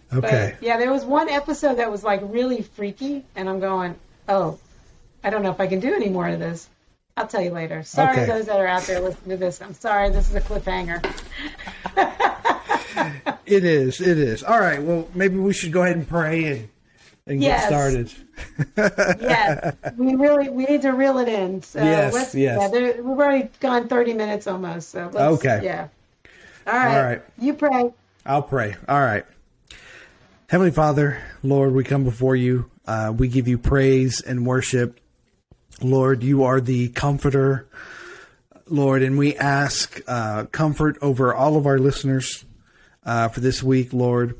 But, 0.09 0.25
okay. 0.25 0.55
yeah, 0.61 0.77
there 0.77 0.91
was 0.91 1.05
one 1.05 1.29
episode 1.29 1.75
that 1.75 1.89
was 1.89 2.03
like 2.03 2.19
really 2.23 2.61
freaky, 2.61 3.23
and 3.35 3.47
I'm 3.47 3.59
going, 3.61 3.95
oh, 4.27 4.59
I 5.23 5.29
don't 5.29 5.41
know 5.43 5.51
if 5.51 5.59
I 5.61 5.67
can 5.67 5.79
do 5.79 5.93
any 5.93 6.09
more 6.09 6.27
of 6.27 6.39
this. 6.39 6.67
I'll 7.15 7.27
tell 7.27 7.41
you 7.41 7.51
later. 7.51 7.83
Sorry, 7.83 8.11
Okay. 8.11 8.25
those 8.25 8.45
that 8.47 8.59
are 8.59 8.67
out 8.67 8.83
there 8.83 8.99
listening 8.99 9.29
to 9.31 9.37
this. 9.37 9.61
I'm 9.61 9.73
sorry, 9.73 10.09
this 10.09 10.29
is 10.29 10.35
a 10.35 10.41
cliffhanger. 10.41 11.01
It 13.45 13.65
is. 13.65 13.99
It 13.99 14.17
is. 14.17 14.43
All 14.43 14.59
right. 14.59 14.81
Well, 14.81 15.07
maybe 15.13 15.37
we 15.37 15.51
should 15.53 15.71
go 15.73 15.83
ahead 15.83 15.97
and 15.97 16.07
pray 16.07 16.45
and 16.45 16.69
and 17.27 17.41
Yes. 17.43 17.69
get 17.69 18.13
started. 18.77 19.17
yeah, 19.21 19.71
we 19.97 20.15
really 20.15 20.49
we 20.49 20.65
need 20.65 20.81
to 20.83 20.91
reel 20.91 21.17
it 21.17 21.27
in. 21.27 21.61
So 21.61 21.83
Yes, 21.83 22.13
let's, 22.13 22.35
yes. 22.35 22.59
Yeah, 22.61 22.67
there, 22.69 22.93
we've 23.03 23.17
already 23.17 23.49
gone 23.59 23.87
thirty 23.89 24.13
minutes 24.13 24.47
almost. 24.47 24.89
So 24.89 25.09
let's, 25.11 25.17
Okay. 25.45 25.61
yeah. 25.63 25.87
All 26.67 26.73
right. 26.73 26.97
All 26.97 27.03
right. 27.03 27.21
You 27.39 27.53
pray. 27.53 27.91
I'll 28.25 28.43
pray. 28.43 28.75
All 28.87 28.99
right. 28.99 29.25
Heavenly 30.47 30.71
Father, 30.71 31.21
Lord, 31.41 31.73
we 31.73 31.83
come 31.83 32.03
before 32.03 32.35
you. 32.35 32.69
Uh, 32.85 33.13
we 33.17 33.27
give 33.27 33.47
you 33.47 33.57
praise 33.57 34.21
and 34.21 34.45
worship. 34.45 34.99
Lord, 35.81 36.21
you 36.21 36.43
are 36.43 36.61
the 36.61 36.89
comforter, 36.89 37.67
Lord, 38.67 39.01
and 39.01 39.17
we 39.17 39.35
ask 39.35 40.01
uh, 40.07 40.45
comfort 40.45 40.97
over 41.01 41.33
all 41.33 41.57
of 41.57 41.65
our 41.65 41.79
listeners 41.79 42.45
uh, 43.03 43.29
for 43.29 43.39
this 43.39 43.63
week, 43.63 43.91
Lord. 43.91 44.39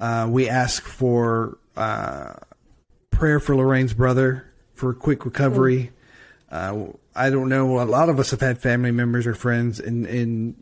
Uh, 0.00 0.28
we 0.30 0.48
ask 0.48 0.82
for 0.82 1.58
uh, 1.76 2.34
prayer 3.10 3.40
for 3.40 3.54
Lorraine's 3.54 3.92
brother 3.92 4.50
for 4.72 4.90
a 4.90 4.94
quick 4.94 5.26
recovery. 5.26 5.90
Uh, 6.50 6.86
I 7.14 7.28
don't 7.28 7.50
know. 7.50 7.82
A 7.82 7.84
lot 7.84 8.08
of 8.08 8.18
us 8.18 8.30
have 8.30 8.40
had 8.40 8.58
family 8.62 8.90
members 8.90 9.26
or 9.26 9.34
friends 9.34 9.80
in 9.80 10.06
in 10.06 10.56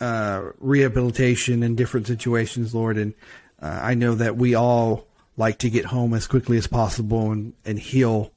uh, 0.00 0.50
rehabilitation 0.58 1.62
in 1.62 1.76
different 1.76 2.06
situations, 2.06 2.74
Lord. 2.74 2.96
And 2.96 3.14
uh, 3.60 3.78
I 3.82 3.94
know 3.94 4.14
that 4.14 4.36
we 4.36 4.54
all 4.54 5.06
like 5.36 5.58
to 5.58 5.70
get 5.70 5.86
home 5.86 6.14
as 6.14 6.26
quickly 6.26 6.56
as 6.56 6.66
possible 6.66 7.30
and, 7.30 7.52
and 7.64 7.78
heal. 7.78 8.32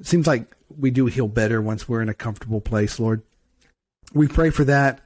It 0.00 0.06
seems 0.06 0.26
like 0.26 0.54
we 0.78 0.90
do 0.90 1.06
heal 1.06 1.28
better 1.28 1.60
once 1.62 1.88
we're 1.88 2.02
in 2.02 2.08
a 2.08 2.14
comfortable 2.14 2.60
place, 2.60 2.98
Lord. 2.98 3.22
We 4.12 4.28
pray 4.28 4.50
for 4.50 4.64
that, 4.64 5.00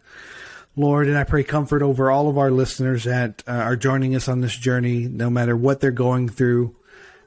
Lord, 0.77 1.09
and 1.09 1.17
I 1.17 1.25
pray 1.25 1.45
comfort 1.45 1.83
over 1.83 2.11
all 2.11 2.29
of 2.29 2.39
our 2.39 2.51
listeners 2.51 3.05
that 3.05 3.43
uh, 3.47 3.53
are 3.53 3.77
joining 3.77 4.15
us 4.15 4.29
on 4.29 4.41
this 4.41 4.57
journey, 4.57 5.09
no 5.09 5.31
matter 5.31 5.57
what 5.57 5.81
they're 5.81 5.91
going 5.91 6.29
through. 6.29 6.77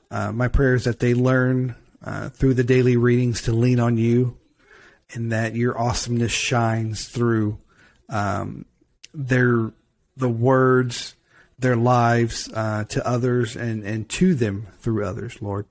Uh, 0.10 0.32
my 0.32 0.48
prayer 0.48 0.76
is 0.76 0.84
that 0.84 1.00
they 1.00 1.14
learn 1.14 1.76
uh, 2.04 2.30
through 2.30 2.56
the 2.56 2.64
daily 2.64 2.98
readings 2.98 3.44
to 3.44 3.52
lean 3.52 3.80
on 3.80 3.98
you 3.98 4.38
and 5.14 5.32
that 5.32 5.56
your 5.56 5.78
awesomeness 5.78 6.32
shines 6.32 7.08
through 7.08 7.58
um, 8.10 8.66
their 9.14 9.72
the 10.18 10.30
words, 10.30 11.16
their 11.58 11.76
lives 11.76 12.50
uh, 12.54 12.86
to 12.86 13.06
others 13.08 13.56
and 13.56 13.84
and 13.84 14.10
to 14.10 14.36
them 14.36 14.68
through 14.80 15.06
others, 15.06 15.42
Lord. 15.42 15.66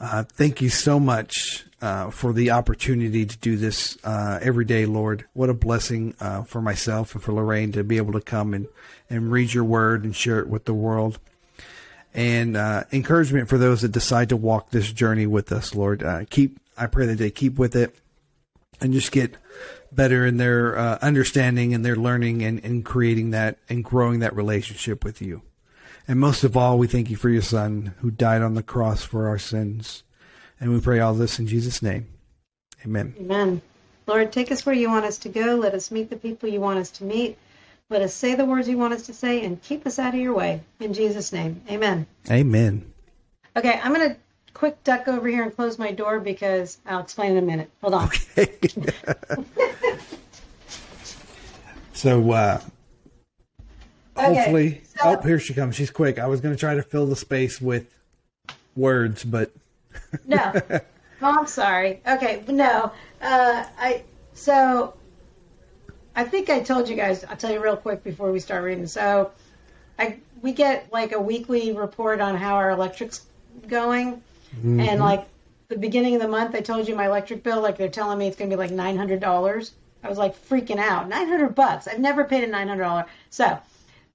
Uh, 0.00 0.22
thank 0.24 0.60
you 0.60 0.68
so 0.68 1.00
much 1.00 1.64
uh, 1.80 2.10
for 2.10 2.32
the 2.32 2.50
opportunity 2.50 3.24
to 3.24 3.36
do 3.38 3.56
this 3.56 3.98
uh, 4.04 4.38
every 4.42 4.64
day, 4.64 4.86
Lord. 4.86 5.24
What 5.32 5.50
a 5.50 5.54
blessing 5.54 6.14
uh, 6.20 6.42
for 6.42 6.60
myself 6.60 7.14
and 7.14 7.22
for 7.22 7.32
Lorraine 7.32 7.72
to 7.72 7.84
be 7.84 7.96
able 7.96 8.12
to 8.12 8.20
come 8.20 8.54
and, 8.54 8.66
and 9.08 9.32
read 9.32 9.52
your 9.52 9.64
word 9.64 10.04
and 10.04 10.14
share 10.14 10.38
it 10.40 10.48
with 10.48 10.64
the 10.64 10.74
world. 10.74 11.18
And 12.14 12.56
uh, 12.56 12.84
encouragement 12.92 13.48
for 13.48 13.58
those 13.58 13.82
that 13.82 13.92
decide 13.92 14.30
to 14.30 14.36
walk 14.36 14.70
this 14.70 14.92
journey 14.92 15.26
with 15.26 15.52
us, 15.52 15.74
Lord. 15.74 16.02
Uh, 16.02 16.24
keep, 16.28 16.58
I 16.76 16.86
pray 16.86 17.06
that 17.06 17.18
they 17.18 17.30
keep 17.30 17.58
with 17.58 17.76
it 17.76 17.94
and 18.80 18.92
just 18.92 19.12
get 19.12 19.36
better 19.90 20.26
in 20.26 20.36
their 20.36 20.76
uh, 20.78 20.98
understanding 21.00 21.74
and 21.74 21.84
their 21.84 21.96
learning 21.96 22.42
and, 22.42 22.62
and 22.64 22.84
creating 22.84 23.30
that 23.30 23.58
and 23.68 23.84
growing 23.84 24.20
that 24.20 24.34
relationship 24.34 25.04
with 25.04 25.22
you. 25.22 25.42
And 26.06 26.18
most 26.18 26.44
of 26.44 26.56
all, 26.56 26.78
we 26.78 26.86
thank 26.86 27.10
you 27.10 27.16
for 27.16 27.28
your 27.28 27.42
son 27.42 27.94
who 27.98 28.10
died 28.10 28.42
on 28.42 28.54
the 28.54 28.62
cross 28.62 29.04
for 29.04 29.28
our 29.28 29.38
sins. 29.38 30.02
And 30.60 30.72
we 30.72 30.80
pray 30.80 31.00
all 31.00 31.14
this 31.14 31.38
in 31.38 31.46
Jesus' 31.46 31.82
name. 31.82 32.08
Amen. 32.84 33.14
Amen. 33.18 33.62
Lord, 34.06 34.32
take 34.32 34.50
us 34.50 34.64
where 34.64 34.74
you 34.74 34.88
want 34.88 35.04
us 35.04 35.18
to 35.18 35.28
go. 35.28 35.56
Let 35.56 35.74
us 35.74 35.90
meet 35.90 36.08
the 36.08 36.16
people 36.16 36.48
you 36.48 36.60
want 36.60 36.78
us 36.78 36.90
to 36.92 37.04
meet. 37.04 37.36
Let 37.90 38.02
us 38.02 38.14
say 38.14 38.34
the 38.34 38.44
words 38.44 38.68
you 38.68 38.78
want 38.78 38.94
us 38.94 39.06
to 39.06 39.14
say 39.14 39.44
and 39.44 39.62
keep 39.62 39.86
us 39.86 39.98
out 39.98 40.14
of 40.14 40.20
your 40.20 40.34
way. 40.34 40.62
In 40.80 40.94
Jesus' 40.94 41.32
name. 41.32 41.62
Amen. 41.70 42.06
Amen. 42.30 42.90
Okay, 43.56 43.80
I'm 43.82 43.92
going 43.92 44.10
to 44.10 44.16
quick 44.58 44.82
duck 44.82 45.06
over 45.06 45.28
here 45.28 45.44
and 45.44 45.54
close 45.54 45.78
my 45.78 45.92
door 45.92 46.18
because 46.18 46.78
I'll 46.84 46.98
explain 47.00 47.32
in 47.32 47.38
a 47.38 47.42
minute. 47.42 47.70
Hold 47.80 47.94
on. 47.94 48.10
Okay. 48.36 48.52
So, 51.92 52.30
uh, 52.30 52.60
Okay, 54.16 54.34
hopefully, 54.36 54.82
so- 54.84 55.18
oh, 55.18 55.26
here 55.26 55.40
she 55.40 55.52
comes. 55.52 55.74
She's 55.74 55.90
quick. 55.90 56.20
I 56.20 56.28
was 56.28 56.40
going 56.40 56.54
to 56.54 56.58
try 56.58 56.76
to 56.76 56.82
fill 56.82 57.06
the 57.06 57.16
space 57.16 57.60
with 57.60 57.92
words, 58.76 59.24
but 59.24 59.50
No. 60.24 60.52
Oh, 61.20 61.40
I'm 61.40 61.48
sorry. 61.48 62.00
Okay, 62.06 62.44
no. 62.46 62.92
Uh, 63.20 63.64
I 63.80 64.04
so 64.34 64.94
I 66.14 66.22
think 66.22 66.48
I 66.50 66.60
told 66.60 66.88
you 66.88 66.94
guys. 66.94 67.24
I'll 67.24 67.36
tell 67.36 67.50
you 67.52 67.60
real 67.60 67.76
quick 67.76 68.04
before 68.04 68.30
we 68.30 68.38
start 68.38 68.62
reading. 68.62 68.86
So 68.86 69.32
I 69.98 70.18
we 70.40 70.52
get 70.52 70.92
like 70.92 71.10
a 71.10 71.20
weekly 71.20 71.72
report 71.72 72.20
on 72.20 72.36
how 72.36 72.54
our 72.54 72.70
electric's 72.70 73.26
going, 73.66 74.22
Mm-hmm. 74.56 74.80
and 74.80 75.00
like 75.00 75.26
the 75.68 75.76
beginning 75.78 76.14
of 76.14 76.22
the 76.22 76.28
month, 76.28 76.54
I 76.54 76.60
told 76.60 76.88
you 76.88 76.96
my 76.96 77.06
electric 77.06 77.42
bill. 77.42 77.60
Like 77.60 77.76
they're 77.76 77.88
telling 77.88 78.18
me 78.18 78.26
it's 78.26 78.36
going 78.36 78.50
to 78.50 78.56
be 78.56 78.58
like 78.58 78.70
nine 78.70 78.96
hundred 78.96 79.20
dollars. 79.20 79.72
I 80.02 80.08
was 80.08 80.18
like 80.18 80.36
freaking 80.48 80.78
out. 80.78 81.08
Nine 81.08 81.28
hundred 81.28 81.54
bucks. 81.54 81.86
I've 81.86 81.98
never 81.98 82.24
paid 82.24 82.44
a 82.44 82.46
nine 82.46 82.68
hundred 82.68 82.84
dollar. 82.84 83.06
So 83.30 83.58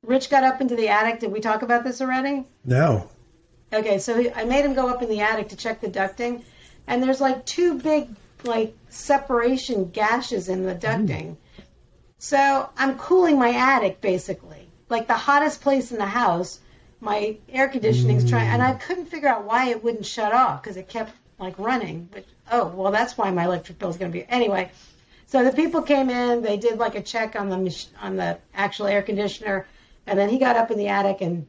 Rich 0.03 0.29
got 0.29 0.43
up 0.43 0.61
into 0.61 0.75
the 0.75 0.89
attic. 0.89 1.19
Did 1.19 1.31
we 1.31 1.39
talk 1.39 1.61
about 1.61 1.83
this 1.83 2.01
already? 2.01 2.45
no. 2.65 3.09
Okay, 3.71 3.97
so 3.97 4.31
I 4.35 4.43
made 4.43 4.63
him 4.63 4.75
go 4.75 4.87
up 4.87 5.01
in 5.01 5.09
the 5.09 5.21
attic 5.21 5.49
to 5.49 5.55
check 5.55 5.81
the 5.81 5.87
ducting, 5.87 6.43
and 6.85 7.01
there's 7.01 7.19
like 7.19 7.43
two 7.43 7.79
big 7.79 8.07
like 8.43 8.75
separation 8.89 9.89
gashes 9.89 10.47
in 10.47 10.63
the 10.63 10.75
mm-hmm. 10.75 11.05
ducting. 11.05 11.37
So 12.19 12.69
I'm 12.77 12.97
cooling 12.99 13.39
my 13.39 13.49
attic 13.49 13.99
basically, 13.99 14.69
like 14.89 15.07
the 15.07 15.13
hottest 15.13 15.61
place 15.61 15.91
in 15.91 15.97
the 15.97 16.05
house. 16.05 16.59
My 17.03 17.35
air 17.49 17.67
conditioning's 17.67 18.29
trying, 18.29 18.47
and 18.47 18.63
I 18.63 18.71
couldn't 18.75 19.07
figure 19.07 19.27
out 19.27 19.43
why 19.43 19.69
it 19.69 19.83
wouldn't 19.83 20.05
shut 20.05 20.31
off 20.31 20.63
because 20.63 20.77
it 20.77 20.87
kept 20.87 21.11
like 21.37 21.59
running. 21.59 22.07
But 22.09 22.23
oh, 22.49 22.67
well, 22.67 22.93
that's 22.93 23.17
why 23.17 23.29
my 23.31 23.43
electric 23.43 23.77
bill 23.77 23.89
is 23.89 23.97
going 23.97 24.09
to 24.09 24.17
be 24.17 24.25
anyway. 24.29 24.71
So 25.25 25.43
the 25.43 25.51
people 25.51 25.81
came 25.81 26.09
in, 26.09 26.41
they 26.41 26.55
did 26.55 26.79
like 26.79 26.95
a 26.95 27.01
check 27.01 27.35
on 27.35 27.49
the 27.49 27.57
mach- 27.57 28.01
on 28.01 28.15
the 28.15 28.37
actual 28.53 28.87
air 28.87 29.01
conditioner, 29.01 29.67
and 30.07 30.17
then 30.17 30.29
he 30.29 30.37
got 30.37 30.55
up 30.55 30.71
in 30.71 30.77
the 30.77 30.87
attic 30.87 31.19
and 31.19 31.45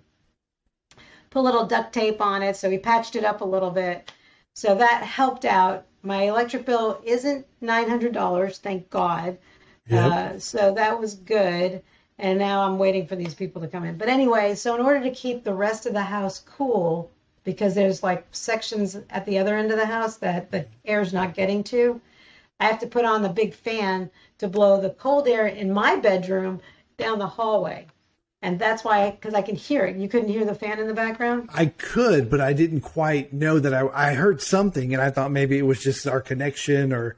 put 1.30 1.38
a 1.38 1.42
little 1.42 1.66
duct 1.66 1.92
tape 1.92 2.20
on 2.20 2.42
it, 2.42 2.56
so 2.56 2.68
he 2.68 2.78
patched 2.78 3.14
it 3.14 3.24
up 3.24 3.40
a 3.40 3.44
little 3.44 3.70
bit. 3.70 4.10
So 4.54 4.74
that 4.74 5.04
helped 5.04 5.44
out. 5.44 5.84
My 6.02 6.24
electric 6.24 6.66
bill 6.66 7.00
isn't 7.04 7.46
nine 7.60 7.88
hundred 7.88 8.12
dollars, 8.12 8.58
thank 8.58 8.90
God. 8.90 9.38
Yep. 9.86 10.12
Uh, 10.12 10.38
so 10.40 10.74
that 10.74 10.98
was 10.98 11.14
good. 11.14 11.82
And 12.18 12.38
now 12.38 12.62
I'm 12.62 12.78
waiting 12.78 13.06
for 13.06 13.16
these 13.16 13.34
people 13.34 13.60
to 13.62 13.68
come 13.68 13.84
in. 13.84 13.98
But 13.98 14.08
anyway, 14.08 14.54
so 14.54 14.74
in 14.74 14.80
order 14.80 15.02
to 15.02 15.10
keep 15.10 15.42
the 15.42 15.54
rest 15.54 15.86
of 15.86 15.92
the 15.92 16.02
house 16.02 16.38
cool, 16.38 17.10
because 17.42 17.74
there's 17.74 18.02
like 18.02 18.26
sections 18.30 18.96
at 19.10 19.26
the 19.26 19.38
other 19.38 19.56
end 19.56 19.70
of 19.70 19.78
the 19.78 19.86
house 19.86 20.16
that 20.18 20.50
the 20.50 20.66
air's 20.84 21.12
not 21.12 21.34
getting 21.34 21.64
to, 21.64 22.00
I 22.60 22.66
have 22.66 22.78
to 22.80 22.86
put 22.86 23.04
on 23.04 23.22
the 23.22 23.28
big 23.28 23.52
fan 23.52 24.10
to 24.38 24.48
blow 24.48 24.80
the 24.80 24.90
cold 24.90 25.26
air 25.26 25.46
in 25.46 25.72
my 25.72 25.96
bedroom 25.96 26.60
down 26.96 27.18
the 27.18 27.26
hallway. 27.26 27.86
And 28.42 28.58
that's 28.58 28.84
why, 28.84 29.10
because 29.10 29.34
I 29.34 29.42
can 29.42 29.56
hear 29.56 29.84
it. 29.86 29.96
You 29.96 30.08
couldn't 30.08 30.28
hear 30.28 30.44
the 30.44 30.54
fan 30.54 30.78
in 30.78 30.86
the 30.86 30.94
background? 30.94 31.48
I 31.52 31.66
could, 31.66 32.30
but 32.30 32.40
I 32.40 32.52
didn't 32.52 32.82
quite 32.82 33.32
know 33.32 33.58
that 33.58 33.72
I, 33.72 33.88
I 33.88 34.14
heard 34.14 34.40
something 34.42 34.92
and 34.92 35.02
I 35.02 35.10
thought 35.10 35.30
maybe 35.30 35.58
it 35.58 35.62
was 35.62 35.80
just 35.80 36.06
our 36.06 36.20
connection 36.20 36.92
or 36.92 37.16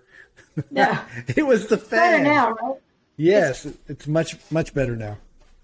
No. 0.71 0.99
it 1.29 1.45
was 1.45 1.67
the 1.67 1.79
fan. 1.79 2.23
Better 2.23 2.25
now, 2.25 2.51
right? 2.53 2.77
Yes, 3.17 3.67
it's 3.89 4.07
much, 4.07 4.37
much 4.51 4.75
better 4.75 4.97
now. 4.97 5.19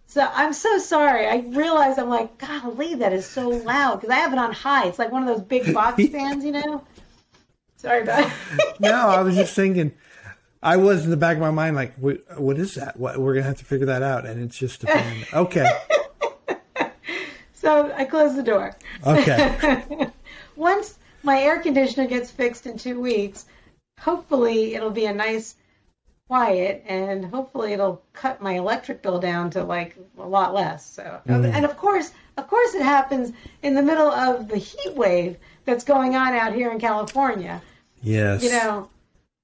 So 0.06 0.28
I'm 0.32 0.52
so 0.52 0.78
sorry. 0.78 1.26
I 1.26 1.38
realized 1.38 1.98
I'm 1.98 2.08
like, 2.08 2.36
golly, 2.38 2.96
that 2.96 3.12
is 3.12 3.24
so 3.24 3.48
loud 3.48 3.96
because 3.96 4.10
I 4.10 4.16
have 4.16 4.32
it 4.32 4.38
on 4.38 4.52
high. 4.52 4.86
It's 4.86 4.98
like 4.98 5.10
one 5.10 5.26
of 5.26 5.28
those 5.28 5.44
big 5.46 5.72
box 5.72 6.06
fans, 6.12 6.44
you 6.44 6.52
know. 6.52 6.84
Sorry 7.76 8.02
about. 8.02 8.30
No, 8.78 9.08
I 9.08 9.22
was 9.22 9.34
just 9.34 9.54
thinking, 9.56 9.92
I 10.62 10.76
was 10.76 11.04
in 11.04 11.10
the 11.10 11.16
back 11.16 11.36
of 11.36 11.40
my 11.40 11.50
mind 11.50 11.76
like, 11.76 11.94
what, 11.96 12.22
what 12.38 12.58
is 12.58 12.74
that? 12.74 12.98
What, 12.98 13.18
we're 13.18 13.32
going 13.32 13.42
to 13.42 13.48
have 13.48 13.58
to 13.58 13.64
figure 13.64 13.86
that 13.86 14.02
out. 14.02 14.26
And 14.26 14.42
it's 14.42 14.56
just 14.56 14.84
a 14.84 14.86
fan. 14.86 15.24
Okay. 15.32 15.68
so 17.54 17.92
I 17.96 18.04
closed 18.04 18.36
the 18.36 18.42
door. 18.42 18.76
Okay. 19.06 20.08
Once 20.56 20.98
my 21.22 21.40
air 21.40 21.58
conditioner 21.60 22.06
gets 22.06 22.30
fixed 22.30 22.66
in 22.66 22.76
two 22.76 23.00
weeks, 23.00 23.46
hopefully 23.98 24.74
it'll 24.74 24.90
be 24.90 25.06
a 25.06 25.14
nice 25.14 25.56
quiet 26.28 26.82
and 26.87 27.24
hopefully 27.24 27.72
it'll 27.72 28.02
cut 28.12 28.40
my 28.40 28.54
electric 28.54 29.02
bill 29.02 29.18
down 29.18 29.50
to 29.50 29.64
like 29.64 29.96
a 30.18 30.26
lot 30.26 30.54
less. 30.54 30.88
So 30.88 31.20
mm. 31.26 31.52
and 31.52 31.64
of 31.64 31.76
course 31.76 32.11
of 32.37 32.48
course 32.48 32.74
it 32.74 32.82
happens 32.82 33.32
in 33.62 33.74
the 33.74 33.82
middle 33.82 34.11
of 34.11 34.48
the 34.48 34.56
heat 34.56 34.94
wave 34.94 35.37
that's 35.64 35.85
going 35.85 36.16
on 36.16 36.35
out 36.35 36.54
here 36.54 36.70
in 36.70 36.78
California. 36.78 37.61
Yes. 38.02 38.42
you 38.42 38.50
know, 38.50 38.88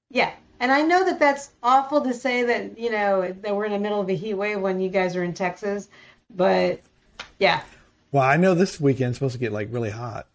yeah. 0.09 0.31
And 0.59 0.71
I 0.71 0.81
know 0.81 1.05
that 1.05 1.19
that's 1.19 1.51
awful 1.63 2.01
to 2.01 2.13
say 2.13 2.43
that, 2.43 2.77
you 2.77 2.91
know, 2.91 3.31
that 3.31 3.55
we're 3.55 3.65
in 3.65 3.71
the 3.71 3.79
middle 3.79 4.01
of 4.01 4.09
a 4.09 4.15
heat 4.15 4.33
wave 4.33 4.59
when 4.59 4.81
you 4.81 4.89
guys 4.89 5.15
are 5.15 5.23
in 5.23 5.33
Texas, 5.33 5.87
but 6.29 6.81
yeah. 7.37 7.61
Well, 8.11 8.23
I 8.23 8.35
know 8.35 8.55
this 8.55 8.79
weekend's 8.79 9.17
supposed 9.17 9.33
to 9.33 9.39
get 9.39 9.53
like 9.53 9.69
really 9.71 9.91
hot. 9.91 10.27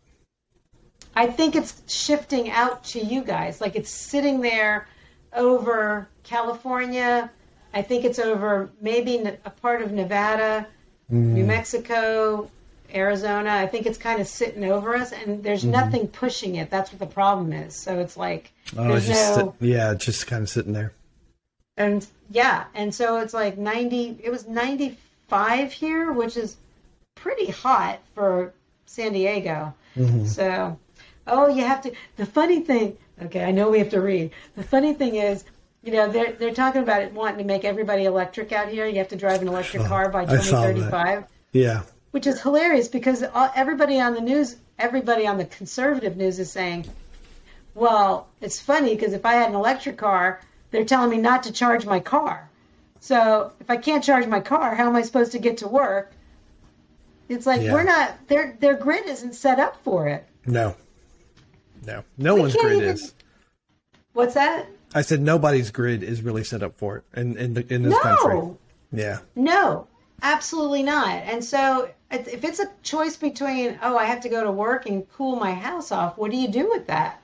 I 1.15 1.27
think 1.27 1.55
it's 1.55 1.83
shifting 1.87 2.51
out 2.51 2.85
to 2.85 3.01
you 3.01 3.23
guys. 3.23 3.61
Like 3.61 3.77
it's 3.77 3.91
sitting 3.91 4.41
there 4.41 4.89
over 5.35 6.09
California. 6.23 7.31
I 7.73 7.83
think 7.83 8.05
it's 8.05 8.19
over 8.19 8.71
maybe 8.81 9.17
a 9.45 9.51
part 9.51 9.83
of 9.83 9.93
Nevada, 9.93 10.67
New 11.09 11.45
Mexico, 11.45 12.51
Arizona. 12.95 13.51
I 13.51 13.67
think 13.67 13.87
it's 13.87 13.99
kind 13.99 14.21
of 14.21 14.29
sitting 14.29 14.65
over 14.65 14.95
us, 14.95 15.13
and 15.13 15.43
there's 15.43 15.63
Mm-hmm. 15.63 15.73
nothing 15.73 16.09
pushing 16.09 16.55
it. 16.57 16.71
That's 16.71 16.91
what 16.93 17.01
the 17.01 17.07
problem 17.07 17.53
is. 17.53 17.75
So 17.75 17.99
it's 17.99 18.17
like 18.17 18.53
Oh, 18.77 18.95
it's 18.95 19.07
just 19.07 19.37
no, 19.39 19.55
sit- 19.59 19.69
yeah, 19.69 19.91
it's 19.93 20.05
just 20.05 20.27
kind 20.27 20.43
of 20.43 20.49
sitting 20.49 20.73
there. 20.73 20.93
and 21.77 22.07
yeah, 22.31 22.65
and 22.75 22.95
so 22.95 23.19
it's 23.19 23.35
like 23.35 23.59
90. 23.59 24.19
It 24.23 24.31
was 24.31 24.47
95 24.47 25.73
here, 25.73 26.13
which 26.13 26.37
is 26.37 26.57
pretty 27.17 27.51
hot 27.51 27.99
for 28.15 28.53
San 28.87 29.13
Diego. 29.13 29.75
Mm-hmm. 29.97 30.27
So, 30.27 30.79
oh, 31.27 31.49
you 31.49 31.65
have 31.65 31.83
to. 31.83 31.93
The 32.17 32.27
funny 32.27 32.61
thing, 32.61 32.97
okay, 33.23 33.45
I 33.45 33.51
know 33.51 33.71
we 33.71 33.79
have 33.79 33.91
to 33.91 34.01
read. 34.01 34.31
The 34.57 34.63
funny 34.63 34.95
thing 34.95 35.17
is, 35.17 35.45
you 35.83 35.93
know, 35.93 36.09
they're 36.09 36.33
they're 36.33 36.55
talking 36.55 36.83
about 36.83 37.03
it 37.03 37.13
wanting 37.13 37.39
to 37.39 37.45
make 37.45 37.65
everybody 37.65 38.05
electric 38.05 38.53
out 38.53 38.69
here. 38.69 38.87
You 38.87 38.99
have 38.99 39.09
to 39.09 39.17
drive 39.17 39.43
an 39.43 39.49
electric 39.49 39.85
car 39.85 40.09
by 40.09 40.23
I 40.23 40.39
saw 40.39 40.63
that. 40.63 40.75
2035, 40.75 41.25
Yeah, 41.53 41.83
which 42.13 42.27
is 42.27 42.41
hilarious 42.41 42.89
because 42.89 43.23
all, 43.23 43.51
everybody 43.55 44.01
on 44.01 44.15
the 44.15 44.21
news, 44.21 44.57
everybody 44.79 45.27
on 45.27 45.37
the 45.39 45.45
conservative 45.45 46.17
news 46.17 46.39
is 46.39 46.51
saying, 46.51 46.87
well, 47.75 48.29
it's 48.41 48.61
funny 48.61 48.95
because 48.95 49.13
if 49.13 49.27
I 49.27 49.35
had 49.35 49.51
an 49.51 49.55
electric 49.57 49.99
car, 49.99 50.41
they're 50.71 50.85
telling 50.85 51.11
me 51.11 51.19
not 51.19 51.43
to 51.45 51.53
charge 51.53 51.85
my 51.87 52.01
car. 52.01 52.49
So 53.01 53.53
if 53.61 53.69
I 53.69 53.77
can't 53.77 54.03
charge 54.03 54.27
my 54.27 54.41
car, 54.41 54.75
how 54.75 54.87
am 54.89 54.97
I 54.97 55.03
supposed 55.03 55.33
to 55.33 55.39
get 55.39 55.59
to 55.59 55.69
work? 55.69 56.13
It's 57.29 57.47
like 57.47 57.61
Yeah. 57.63 57.73
we're 57.75 57.83
not 57.85 58.27
their 58.29 58.57
their 58.61 58.75
grid 58.75 59.07
isn't 59.07 59.35
set 59.35 59.59
up 59.61 59.77
for 59.85 60.09
it. 60.09 60.25
no, 60.47 60.75
no, 61.87 62.05
no 62.19 62.35
one's 62.37 62.55
grid 62.57 62.79
even- 62.79 62.89
is. 62.91 63.15
What's 64.13 64.35
that? 64.35 64.67
I 64.95 65.03
said 65.03 65.21
nobody's 65.21 65.71
grid 65.73 66.03
is 66.05 66.23
really 66.23 66.45
set 66.45 66.63
up 66.63 66.79
for 66.79 66.99
it 66.99 67.05
in 67.19 67.37
in, 67.37 67.55
the, 67.55 67.75
in 67.75 67.83
this 67.83 67.93
No. 67.93 68.01
country. 68.01 68.57
Yeah, 68.93 69.19
No, 69.35 69.89
absolutely 70.23 70.85
not. 70.85 71.09
And 71.25 71.45
so 71.45 71.91
if 72.13 72.29
if 72.29 72.45
it's 72.45 72.61
a 72.61 72.71
choice 72.85 73.17
between, 73.17 73.77
oh, 73.83 73.97
I 73.99 74.05
have 74.05 74.21
to 74.21 74.29
go 74.29 74.45
to 74.45 74.53
work 74.53 74.87
and 74.87 75.11
cool 75.15 75.35
my 75.35 75.53
house 75.53 75.91
off, 75.91 76.17
what 76.17 76.31
do 76.31 76.37
you 76.37 76.47
do 76.49 76.71
with 76.71 76.87
that? 76.87 77.21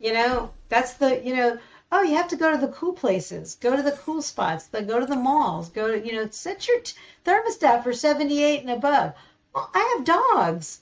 You 0.00 0.12
know, 0.14 0.50
that's 0.68 0.94
the, 0.94 1.24
you 1.24 1.36
know, 1.36 1.58
oh, 1.92 2.02
you 2.02 2.16
have 2.16 2.28
to 2.28 2.36
go 2.36 2.50
to 2.50 2.58
the 2.58 2.72
cool 2.72 2.92
places, 2.94 3.54
go 3.60 3.76
to 3.76 3.82
the 3.82 3.92
cool 3.92 4.22
spots, 4.22 4.66
go 4.68 4.98
to 4.98 5.06
the 5.06 5.14
malls, 5.14 5.68
go 5.68 5.92
to, 5.92 6.04
you 6.04 6.14
know, 6.14 6.28
set 6.30 6.66
your 6.66 6.80
t- 6.80 6.94
thermostat 7.24 7.84
for 7.84 7.92
78 7.92 8.62
and 8.62 8.70
above. 8.70 9.12
Well, 9.54 9.70
I 9.74 9.94
have 9.96 10.04
dogs. 10.04 10.80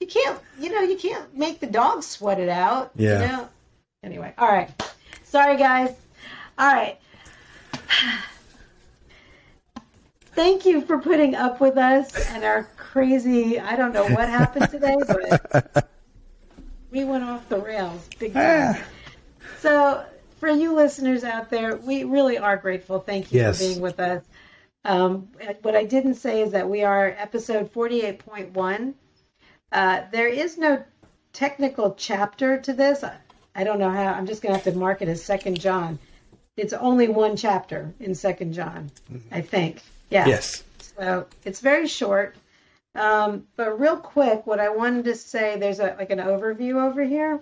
You 0.00 0.06
can't, 0.06 0.38
you 0.58 0.70
know, 0.70 0.80
you 0.80 0.96
can't 0.96 1.34
make 1.36 1.60
the 1.60 1.66
dog 1.66 2.02
sweat 2.02 2.38
it 2.40 2.48
out. 2.48 2.90
Yeah. 2.96 3.20
You 3.22 3.26
know? 3.28 3.48
Anyway, 4.02 4.34
all 4.36 4.48
right. 4.48 4.70
Sorry, 5.22 5.56
guys. 5.56 5.94
All 6.58 6.72
right. 6.72 6.98
Thank 10.34 10.66
you 10.66 10.80
for 10.80 10.98
putting 10.98 11.34
up 11.36 11.60
with 11.60 11.76
us 11.78 12.12
and 12.30 12.42
our 12.44 12.64
crazy. 12.76 13.60
I 13.60 13.76
don't 13.76 13.92
know 13.92 14.06
what 14.08 14.28
happened 14.28 14.68
today, 14.70 14.96
but 15.06 15.88
we 16.90 17.04
went 17.04 17.22
off 17.22 17.48
the 17.48 17.58
rails 17.60 18.08
big 18.18 18.32
time. 18.32 18.74
Ah, 18.76 18.82
So, 19.60 20.04
for 20.40 20.48
you 20.48 20.74
listeners 20.74 21.22
out 21.22 21.50
there, 21.50 21.76
we 21.76 22.02
really 22.04 22.36
are 22.36 22.56
grateful. 22.56 22.98
Thank 22.98 23.32
you 23.32 23.40
Yes. 23.40 23.58
for 23.58 23.64
being 23.64 23.80
with 23.80 24.00
us. 24.00 24.24
Um, 24.84 25.28
what 25.62 25.76
I 25.76 25.84
didn't 25.84 26.16
say 26.16 26.42
is 26.42 26.50
that 26.50 26.68
we 26.68 26.82
are 26.82 27.14
episode 27.16 27.72
48.1. 27.72 28.94
Uh, 29.74 30.02
there 30.12 30.28
is 30.28 30.56
no 30.56 30.82
technical 31.32 31.94
chapter 31.98 32.58
to 32.60 32.72
this. 32.72 33.02
I, 33.02 33.16
I 33.56 33.64
don't 33.64 33.80
know 33.80 33.90
how. 33.90 34.12
I'm 34.12 34.26
just 34.26 34.40
going 34.40 34.52
to 34.52 34.56
have 34.62 34.72
to 34.72 34.78
mark 34.78 35.02
it 35.02 35.08
as 35.08 35.22
Second 35.22 35.60
John. 35.60 35.98
It's 36.56 36.72
only 36.72 37.08
one 37.08 37.36
chapter 37.36 37.92
in 37.98 38.14
Second 38.14 38.52
John, 38.52 38.92
I 39.32 39.40
think. 39.40 39.82
Yeah. 40.10 40.26
yes, 40.26 40.62
So 40.78 41.26
it's 41.44 41.58
very 41.58 41.88
short. 41.88 42.36
Um, 42.94 43.48
but 43.56 43.80
real 43.80 43.96
quick, 43.96 44.46
what 44.46 44.60
I 44.60 44.68
wanted 44.68 45.06
to 45.06 45.16
say, 45.16 45.58
there's 45.58 45.80
a 45.80 45.96
like 45.98 46.10
an 46.10 46.20
overview 46.20 46.80
over 46.80 47.02
here, 47.02 47.40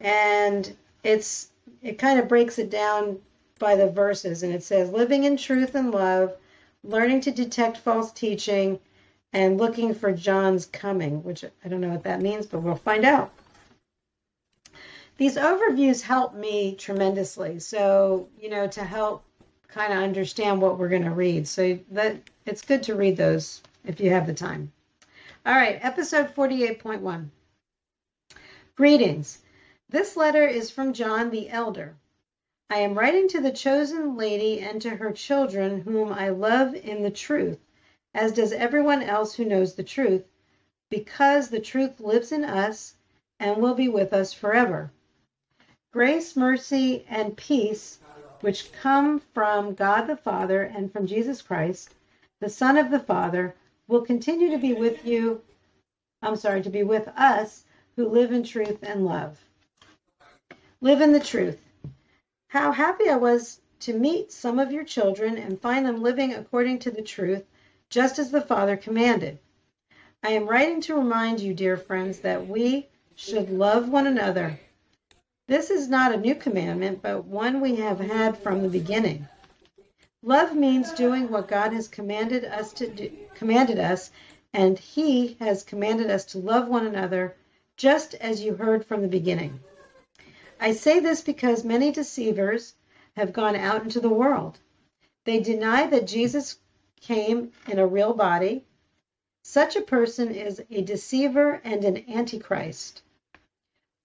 and 0.00 0.76
it's 1.02 1.48
it 1.80 1.98
kind 1.98 2.20
of 2.20 2.28
breaks 2.28 2.58
it 2.58 2.68
down 2.68 3.18
by 3.58 3.76
the 3.76 3.88
verses, 3.88 4.42
and 4.42 4.52
it 4.52 4.62
says 4.62 4.90
living 4.90 5.24
in 5.24 5.38
truth 5.38 5.74
and 5.74 5.90
love, 5.92 6.36
learning 6.82 7.22
to 7.22 7.30
detect 7.30 7.78
false 7.78 8.12
teaching, 8.12 8.78
and 9.34 9.58
looking 9.58 9.92
for 9.92 10.12
John's 10.12 10.64
coming, 10.64 11.22
which 11.24 11.44
I 11.64 11.68
don't 11.68 11.80
know 11.80 11.88
what 11.88 12.04
that 12.04 12.22
means, 12.22 12.46
but 12.46 12.60
we'll 12.60 12.76
find 12.76 13.04
out. 13.04 13.32
These 15.16 15.36
overviews 15.36 16.00
help 16.00 16.34
me 16.34 16.76
tremendously. 16.76 17.58
So, 17.58 18.28
you 18.40 18.48
know, 18.48 18.68
to 18.68 18.84
help 18.84 19.24
kind 19.68 19.92
of 19.92 19.98
understand 19.98 20.62
what 20.62 20.78
we're 20.78 20.88
going 20.88 21.04
to 21.04 21.10
read. 21.10 21.48
So 21.48 21.78
that 21.90 22.16
it's 22.46 22.62
good 22.62 22.84
to 22.84 22.94
read 22.94 23.16
those 23.16 23.60
if 23.84 24.00
you 24.00 24.10
have 24.10 24.26
the 24.26 24.34
time. 24.34 24.72
All 25.44 25.54
right, 25.54 25.78
episode 25.82 26.34
48.1. 26.34 27.28
Greetings. 28.76 29.38
This 29.88 30.16
letter 30.16 30.46
is 30.46 30.70
from 30.70 30.92
John 30.92 31.30
the 31.30 31.50
elder. 31.50 31.96
I 32.70 32.78
am 32.78 32.98
writing 32.98 33.28
to 33.28 33.40
the 33.40 33.52
chosen 33.52 34.16
lady 34.16 34.60
and 34.60 34.80
to 34.82 34.90
her 34.90 35.12
children 35.12 35.80
whom 35.80 36.12
I 36.12 36.30
love 36.30 36.74
in 36.74 37.02
the 37.02 37.10
truth, 37.10 37.58
as 38.14 38.32
does 38.32 38.52
everyone 38.52 39.02
else 39.02 39.34
who 39.34 39.44
knows 39.44 39.74
the 39.74 39.82
truth, 39.82 40.24
because 40.90 41.48
the 41.48 41.60
truth 41.60 42.00
lives 42.00 42.32
in 42.32 42.44
us 42.44 42.94
and 43.40 43.60
will 43.60 43.74
be 43.74 43.88
with 43.88 44.12
us 44.12 44.32
forever. 44.32 44.90
Grace, 45.92 46.36
mercy, 46.36 47.04
and 47.08 47.36
peace 47.36 47.98
which 48.40 48.72
come 48.72 49.20
from 49.32 49.74
God 49.74 50.06
the 50.06 50.16
Father 50.16 50.62
and 50.62 50.92
from 50.92 51.06
Jesus 51.06 51.40
Christ, 51.40 51.94
the 52.40 52.48
Son 52.48 52.76
of 52.76 52.90
the 52.90 53.00
Father, 53.00 53.54
will 53.88 54.02
continue 54.02 54.50
to 54.50 54.58
be 54.58 54.74
with 54.74 55.04
you. 55.04 55.40
I'm 56.22 56.36
sorry, 56.36 56.62
to 56.62 56.70
be 56.70 56.82
with 56.82 57.08
us 57.16 57.64
who 57.96 58.08
live 58.08 58.32
in 58.32 58.42
truth 58.42 58.78
and 58.82 59.04
love. 59.04 59.40
Live 60.80 61.00
in 61.00 61.12
the 61.12 61.20
truth. 61.20 61.58
How 62.48 62.72
happy 62.72 63.08
I 63.08 63.16
was 63.16 63.60
to 63.80 63.92
meet 63.92 64.32
some 64.32 64.58
of 64.58 64.72
your 64.72 64.84
children 64.84 65.38
and 65.38 65.60
find 65.60 65.86
them 65.86 66.02
living 66.02 66.34
according 66.34 66.80
to 66.80 66.90
the 66.90 67.02
truth, 67.02 67.44
just 67.94 68.18
as 68.18 68.32
the 68.32 68.40
Father 68.40 68.76
commanded. 68.76 69.38
I 70.20 70.30
am 70.30 70.48
writing 70.48 70.80
to 70.80 70.96
remind 70.96 71.38
you, 71.38 71.54
dear 71.54 71.76
friends, 71.76 72.18
that 72.18 72.48
we 72.48 72.88
should 73.14 73.48
love 73.50 73.88
one 73.88 74.08
another. 74.08 74.58
This 75.46 75.70
is 75.70 75.88
not 75.88 76.12
a 76.12 76.18
new 76.18 76.34
commandment, 76.34 77.02
but 77.02 77.24
one 77.24 77.60
we 77.60 77.76
have 77.76 78.00
had 78.00 78.36
from 78.36 78.62
the 78.62 78.68
beginning. 78.68 79.28
Love 80.24 80.56
means 80.56 80.90
doing 80.90 81.30
what 81.30 81.46
God 81.46 81.72
has 81.72 81.86
commanded 81.86 82.44
us 82.44 82.72
to 82.72 82.88
do, 82.88 83.12
commanded 83.36 83.78
us, 83.78 84.10
and 84.52 84.76
he 84.76 85.36
has 85.38 85.62
commanded 85.62 86.10
us 86.10 86.24
to 86.24 86.38
love 86.38 86.66
one 86.66 86.88
another, 86.88 87.36
just 87.76 88.14
as 88.14 88.42
you 88.42 88.54
heard 88.54 88.84
from 88.84 89.02
the 89.02 89.08
beginning. 89.08 89.60
I 90.58 90.72
say 90.72 90.98
this 90.98 91.20
because 91.20 91.62
many 91.62 91.92
deceivers 91.92 92.74
have 93.16 93.32
gone 93.32 93.54
out 93.54 93.84
into 93.84 94.00
the 94.00 94.08
world. 94.08 94.58
They 95.24 95.38
deny 95.38 95.86
that 95.86 96.08
Jesus 96.08 96.58
came 97.04 97.52
in 97.68 97.78
a 97.78 97.86
real 97.86 98.14
body. 98.14 98.64
Such 99.42 99.76
a 99.76 99.82
person 99.82 100.34
is 100.34 100.62
a 100.70 100.80
deceiver 100.80 101.60
and 101.62 101.84
an 101.84 102.02
antichrist. 102.08 103.02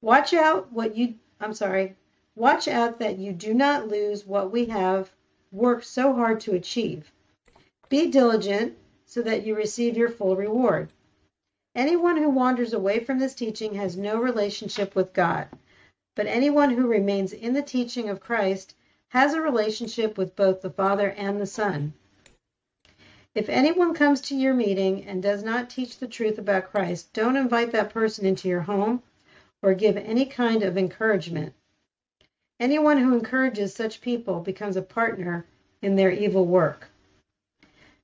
Watch 0.01 0.33
out 0.33 0.73
what 0.73 0.97
you 0.97 1.15
I'm 1.39 1.53
sorry. 1.53 1.95
Watch 2.35 2.67
out 2.67 2.99
that 2.99 3.17
you 3.17 3.31
do 3.31 3.53
not 3.53 3.87
lose 3.87 4.27
what 4.27 4.51
we 4.51 4.65
have 4.65 5.11
worked 5.49 5.85
so 5.85 6.11
hard 6.13 6.41
to 6.41 6.55
achieve. 6.55 7.13
Be 7.87 8.11
diligent 8.11 8.77
so 9.05 9.21
that 9.21 9.45
you 9.45 9.55
receive 9.55 9.95
your 9.95 10.09
full 10.09 10.35
reward. 10.35 10.91
Anyone 11.73 12.17
who 12.17 12.29
wanders 12.29 12.73
away 12.73 12.99
from 12.99 13.17
this 13.17 13.33
teaching 13.33 13.75
has 13.75 13.95
no 13.95 14.19
relationship 14.19 14.93
with 14.93 15.13
God, 15.13 15.47
but 16.15 16.27
anyone 16.27 16.71
who 16.71 16.85
remains 16.85 17.31
in 17.31 17.53
the 17.53 17.61
teaching 17.61 18.09
of 18.09 18.19
Christ 18.19 18.75
has 19.07 19.33
a 19.33 19.41
relationship 19.41 20.17
with 20.17 20.35
both 20.35 20.59
the 20.59 20.69
Father 20.69 21.11
and 21.11 21.39
the 21.39 21.45
Son. 21.45 21.93
If 23.35 23.47
anyone 23.47 23.93
comes 23.93 24.21
to 24.21 24.35
your 24.35 24.55
meeting 24.55 25.05
and 25.05 25.21
does 25.21 25.43
not 25.43 25.69
teach 25.69 25.99
the 25.99 26.07
truth 26.07 26.39
about 26.39 26.71
Christ, 26.71 27.13
don't 27.13 27.37
invite 27.37 27.71
that 27.73 27.91
person 27.91 28.25
into 28.25 28.47
your 28.47 28.61
home 28.61 29.03
or 29.61 29.75
give 29.75 29.97
any 29.97 30.25
kind 30.25 30.63
of 30.63 30.77
encouragement. 30.77 31.53
Anyone 32.59 32.97
who 32.97 33.13
encourages 33.13 33.73
such 33.73 34.01
people 34.01 34.39
becomes 34.39 34.75
a 34.75 34.81
partner 34.81 35.45
in 35.81 35.95
their 35.95 36.11
evil 36.11 36.45
work. 36.45 36.89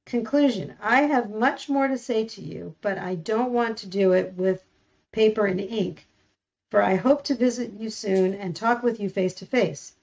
Conclusion 0.06 0.76
I 0.80 1.02
have 1.02 1.32
much 1.32 1.68
more 1.68 1.88
to 1.88 1.97
say 1.97 2.26
to 2.26 2.41
you, 2.41 2.76
but 2.82 2.99
I 2.99 3.16
don't 3.16 3.52
want 3.52 3.80
to 3.80 3.88
do 3.88 4.14
it 4.14 4.34
with 4.36 4.64
paper 5.12 5.47
and 5.47 5.60
ink, 5.60 6.08
for 6.70 6.84
I 6.84 6.95
hope 6.95 7.24
to 7.24 7.36
visit 7.36 7.74
you 7.74 7.89
soon 7.89 8.36
and 8.36 8.56
talk 8.56 8.84
with 8.84 8.99
you 8.99 9.10
face 9.10 9.34
to 9.36 9.47
face. 9.47 9.95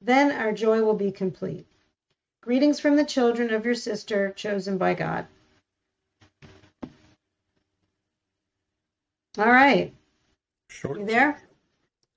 Then 0.00 0.30
our 0.30 0.52
joy 0.52 0.82
will 0.82 0.94
be 0.94 1.10
complete. 1.10 1.66
Greetings 2.48 2.80
from 2.80 2.96
the 2.96 3.04
children 3.04 3.52
of 3.52 3.66
your 3.66 3.74
sister, 3.74 4.30
chosen 4.30 4.78
by 4.78 4.94
God. 4.94 5.26
All 9.36 9.52
right. 9.52 9.92
short. 10.70 10.98
You 10.98 11.04
there? 11.04 11.42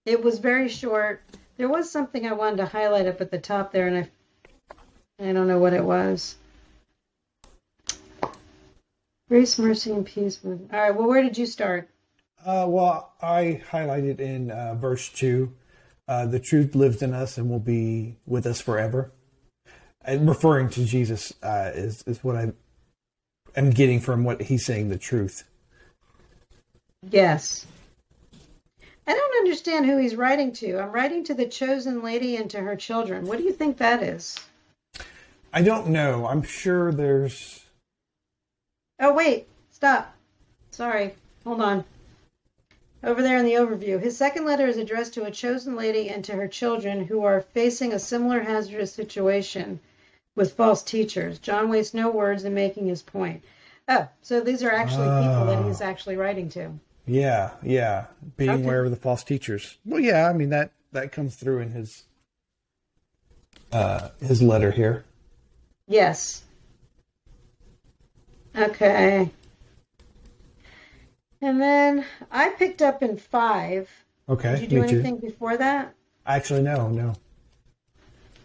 It 0.06 0.24
was 0.24 0.40
very 0.40 0.70
short. 0.70 1.22
There 1.58 1.68
was 1.68 1.92
something 1.92 2.26
I 2.26 2.32
wanted 2.32 2.56
to 2.60 2.66
highlight 2.66 3.08
up 3.08 3.20
at 3.20 3.30
the 3.30 3.40
top 3.40 3.74
there, 3.74 3.88
and 3.88 3.98
I, 3.98 4.80
I 5.20 5.34
don't 5.34 5.50
know 5.50 5.60
what 5.60 5.74
it 5.74 5.84
was. 5.84 6.38
Grace, 9.28 9.60
mercy, 9.60 9.92
and 9.92 10.06
peace. 10.06 10.40
All 10.46 10.58
right. 10.72 10.96
Well, 10.96 11.10
where 11.10 11.24
did 11.24 11.38
you 11.38 11.46
start? 11.46 11.90
Uh, 12.46 12.68
well, 12.70 13.16
I 13.22 13.62
highlighted 13.70 14.22
in 14.22 14.50
uh, 14.50 14.76
verse 14.76 15.10
2 15.10 15.52
uh, 16.08 16.26
the 16.26 16.40
truth 16.40 16.74
lives 16.74 17.02
in 17.02 17.14
us 17.14 17.38
and 17.38 17.50
will 17.50 17.60
be 17.60 18.16
with 18.26 18.46
us 18.46 18.62
forever. 18.62 19.12
And 20.04 20.28
referring 20.28 20.70
to 20.72 20.86
Jesus 20.86 21.34
uh, 21.44 21.72
is, 21.74 22.04
is 22.08 22.24
what 22.24 22.36
I 22.36 22.52
am 23.56 23.70
getting 23.70 24.00
from 24.00 24.24
what 24.24 24.42
he's 24.42 24.66
saying 24.66 24.90
the 24.90 24.98
truth. 24.98 25.44
Yes. 27.10 27.66
I 29.08 29.14
don't 29.14 29.38
understand 29.38 29.86
who 29.86 29.98
he's 29.98 30.16
writing 30.16 30.54
to. 30.54 30.80
I'm 30.80 30.92
writing 30.92 31.24
to 31.26 31.34
the 31.34 31.48
chosen 31.48 32.02
lady 32.02 32.36
and 32.36 32.50
to 32.52 32.60
her 32.60 32.76
children. 32.76 33.26
What 33.26 33.38
do 33.38 33.44
you 33.44 33.52
think 33.52 33.78
that 33.78 34.02
is? 34.02 34.40
I 35.54 35.62
don't 35.62 35.88
know. 35.88 36.28
I'm 36.28 36.44
sure 36.44 36.92
there's. 36.92 37.66
Oh, 39.00 39.14
wait. 39.14 39.48
Stop. 39.72 40.16
Sorry. 40.72 41.16
Hold 41.44 41.62
on. 41.62 41.84
Over 43.04 43.24
there 43.24 43.38
in 43.38 43.46
the 43.46 43.54
overview, 43.54 44.00
his 44.00 44.16
second 44.16 44.46
letter 44.46 44.68
is 44.68 44.78
addressed 44.78 45.16
to 45.16 45.26
a 45.26 45.32
chosen 45.32 45.76
lady 45.76 46.10
and 46.10 46.24
to 46.26 46.34
her 46.34 46.48
children 46.48 47.06
who 47.06 47.24
are 47.24 47.42
facing 47.42 47.94
a 47.94 48.00
similar 48.00 48.42
hazardous 48.42 48.94
situation 48.94 49.80
with 50.36 50.54
false 50.54 50.84
teachers. 50.84 51.40
John 51.40 51.70
wastes 51.70 51.94
no 51.94 52.10
words 52.10 52.44
in 52.46 52.54
making 52.54 52.88
his 52.88 53.02
point. 53.02 53.44
Oh, 53.88 54.08
so 54.22 54.42
these 54.42 54.64
are 54.64 54.72
actually 54.72 55.08
people 55.08 55.46
that 55.48 55.66
he's 55.66 55.82
actually 55.82 56.16
writing 56.16 56.50
to. 56.50 56.72
Yeah, 57.06 57.52
yeah. 57.64 58.06
Being 58.38 58.52
Okay. 58.52 58.64
aware 58.64 58.86
of 58.86 58.92
the 58.92 58.98
false 58.98 59.24
teachers. 59.24 59.78
Well, 59.86 60.00
yeah. 60.00 60.28
I 60.30 60.34
mean 60.34 60.50
that 60.50 60.72
that 60.92 61.12
comes 61.12 61.36
through 61.36 61.60
in 61.60 61.72
his 61.72 62.04
uh, 63.72 64.10
his 64.22 64.42
letter 64.42 64.72
here. 64.72 65.04
Yes. 65.88 66.44
Okay. 68.56 69.30
And 71.42 71.62
then 71.62 72.06
I 72.32 72.50
picked 72.50 72.82
up 72.82 73.02
in 73.02 73.18
five. 73.18 73.90
Okay, 74.30 74.52
Did 74.52 74.62
you 74.62 74.68
do 74.68 74.82
me 74.82 74.88
too. 74.88 74.94
anything 74.96 75.18
before 75.18 75.58
that? 75.58 75.94
Actually, 76.26 76.62
no, 76.62 76.88
no. 76.90 77.14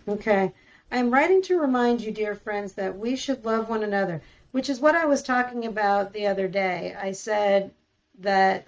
Okay. 0.08 0.52
I 0.90 0.98
am 0.98 1.10
writing 1.10 1.42
to 1.42 1.60
remind 1.60 2.00
you, 2.00 2.12
dear 2.12 2.34
friends, 2.34 2.74
that 2.74 2.96
we 2.96 3.16
should 3.16 3.44
love 3.44 3.68
one 3.68 3.82
another, 3.82 4.22
which 4.52 4.70
is 4.70 4.80
what 4.80 4.94
I 4.94 5.04
was 5.06 5.22
talking 5.22 5.66
about 5.66 6.12
the 6.12 6.26
other 6.26 6.48
day. 6.48 6.96
I 6.98 7.12
said 7.12 7.72
that 8.20 8.66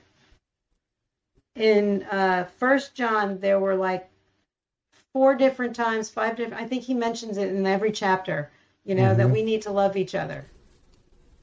in 1.54 2.02
uh, 2.04 2.44
First 2.58 2.94
John 2.94 3.38
there 3.40 3.58
were 3.58 3.74
like 3.74 4.08
four 5.12 5.34
different 5.34 5.74
times, 5.74 6.10
five 6.10 6.36
different. 6.36 6.62
I 6.62 6.66
think 6.66 6.82
he 6.82 6.94
mentions 6.94 7.36
it 7.36 7.48
in 7.48 7.66
every 7.66 7.92
chapter. 7.92 8.50
You 8.84 8.94
know 8.94 9.14
that 9.14 9.26
Mhm. 9.26 9.32
we 9.32 9.42
need 9.42 9.62
to 9.62 9.70
love 9.70 9.96
each 9.96 10.14
other, 10.14 10.46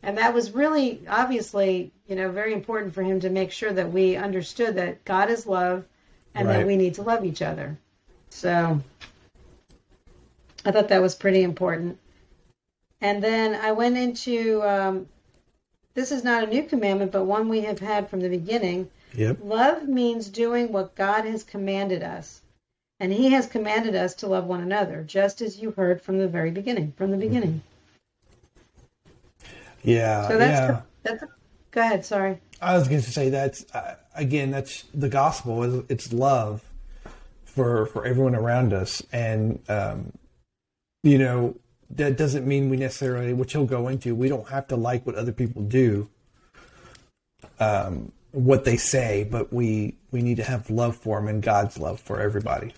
and 0.02 0.18
that 0.18 0.34
was 0.34 0.52
really 0.52 1.02
obviously 1.08 1.92
you 2.08 2.16
know 2.16 2.32
very 2.32 2.54
important 2.54 2.94
for 2.94 3.04
him 3.04 3.20
to 3.20 3.30
make 3.30 3.52
sure 3.52 3.72
that 3.72 3.92
we 3.92 4.16
understood 4.16 4.76
that 4.76 5.06
God 5.06 5.30
is 5.30 5.46
love, 5.46 5.86
and 6.34 6.50
that 6.50 6.66
we 6.66 6.76
need 6.76 6.96
to 6.96 7.04
love 7.04 7.24
each 7.24 7.42
other. 7.42 7.78
So 8.30 8.82
I 10.66 10.72
thought 10.72 10.90
that 10.90 11.02
was 11.02 11.16
pretty 11.16 11.44
important. 11.44 12.00
And 13.02 13.24
then 13.24 13.54
I 13.56 13.72
went 13.72 13.98
into 13.98 14.64
um, 14.64 15.08
this 15.94 16.12
is 16.12 16.24
not 16.24 16.44
a 16.44 16.48
new 16.48 16.64
commandment, 16.64 17.12
but 17.12 17.26
one 17.26 17.48
we 17.48 17.62
have 17.62 17.80
had 17.80 18.10
from 18.10 18.22
the 18.22 18.30
beginning. 18.30 18.90
Yep. 19.14 19.38
Love 19.44 19.88
means 19.88 20.28
doing 20.28 20.72
what 20.72 20.96
God 20.96 21.26
has 21.26 21.44
commanded 21.44 22.04
us. 22.04 22.42
And 23.00 23.14
He 23.14 23.30
has 23.30 23.46
commanded 23.46 23.96
us 23.96 24.16
to 24.16 24.28
love 24.28 24.46
one 24.46 24.62
another, 24.62 25.04
just 25.04 25.42
as 25.42 25.60
you 25.60 25.72
heard 25.72 26.02
from 26.02 26.18
the 26.18 26.28
very 26.28 26.52
beginning. 26.52 26.94
From 26.98 27.12
the 27.12 27.18
beginning. 27.18 27.62
Yeah. 29.84 30.28
So 30.28 30.38
that's 30.38 30.60
yeah. 30.60 30.82
that's. 31.04 31.24
Go 31.72 31.82
ahead. 31.82 32.06
Sorry. 32.06 32.40
I 32.62 32.78
was 32.78 32.88
going 32.88 33.02
to 33.02 33.12
say 33.12 33.30
that's 33.30 33.66
uh, 33.74 33.96
again 34.16 34.50
that's 34.50 34.86
the 34.94 35.10
gospel 35.10 35.64
is 35.64 35.84
it's 35.90 36.14
love 36.14 36.64
for 37.44 37.86
for 37.88 38.06
everyone 38.06 38.34
around 38.34 38.74
us 38.74 39.04
and 39.12 39.60
um, 39.68 40.14
you 41.06 41.18
know 41.20 41.56
that 41.90 42.18
doesn't 42.18 42.46
mean 42.48 42.70
we 42.70 42.78
necessarily 42.78 43.34
which 43.34 43.54
he'll 43.54 43.66
go 43.66 43.88
into 43.88 44.16
we 44.16 44.30
don't 44.30 44.50
have 44.50 44.68
to 44.68 44.76
like 44.76 45.06
what 45.06 45.16
other 45.16 45.32
people 45.32 45.62
do 45.64 46.10
um, 47.60 48.12
what 48.32 48.66
they 48.66 48.78
say 48.78 49.28
but 49.32 49.54
we 49.54 49.96
we 50.12 50.22
need 50.22 50.38
to 50.38 50.44
have 50.44 50.70
love 50.70 50.98
for 50.98 51.20
them 51.20 51.30
and 51.30 51.44
God's 51.44 51.80
love 51.80 52.02
for 52.02 52.20
everybody 52.22 52.74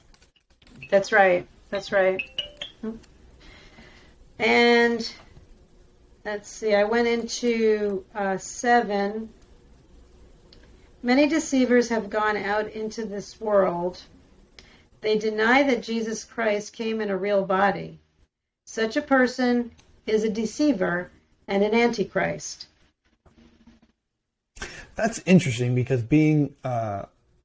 That's 0.90 1.12
right. 1.12 1.48
That's 1.70 1.92
right. 1.92 2.22
And 4.40 5.14
let's 6.26 6.50
see, 6.50 6.76
I 6.76 6.84
went 6.86 7.08
into 7.08 8.06
uh, 8.16 8.38
seven. 8.38 9.30
Many 11.04 11.28
deceivers 11.28 11.90
have 11.90 12.10
gone 12.10 12.38
out 12.38 12.70
into 12.72 13.06
this 13.06 13.42
world. 13.42 14.02
They 15.02 15.18
deny 15.18 15.64
that 15.64 15.84
Jesus 15.84 16.26
Christ 16.26 16.74
came 16.74 17.02
in 17.02 17.10
a 17.10 17.18
real 17.18 17.46
body. 17.46 18.00
Such 18.68 18.98
a 18.98 19.02
person 19.02 19.72
is 20.06 20.24
a 20.24 20.30
deceiver 20.30 21.10
and 21.48 21.64
an 21.64 21.74
antichrist. 21.74 22.68
That's 24.96 25.22
interesting 25.26 25.74
because 25.74 26.04
being, 26.04 26.54
uh, 26.64 27.04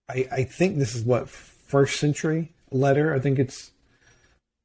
I, 0.09 0.29
I 0.33 0.45
think 0.45 0.79
this 0.79 0.95
is 0.95 1.05
what 1.05 1.29
first 1.29 2.01
century 2.01 2.53
letter. 2.71 3.15
I 3.15 3.19
think 3.19 3.39
it's, 3.39 3.71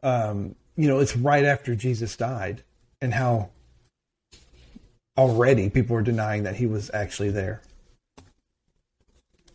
um, 0.03 0.55
you 0.75 0.87
know, 0.87 0.99
it's 0.99 1.15
right 1.15 1.45
after 1.45 1.75
Jesus 1.75 2.15
died, 2.15 2.63
and 3.01 3.13
how 3.13 3.49
already 5.17 5.69
people 5.69 5.95
are 5.95 6.01
denying 6.01 6.43
that 6.43 6.55
he 6.55 6.65
was 6.65 6.89
actually 6.93 7.31
there. 7.31 7.61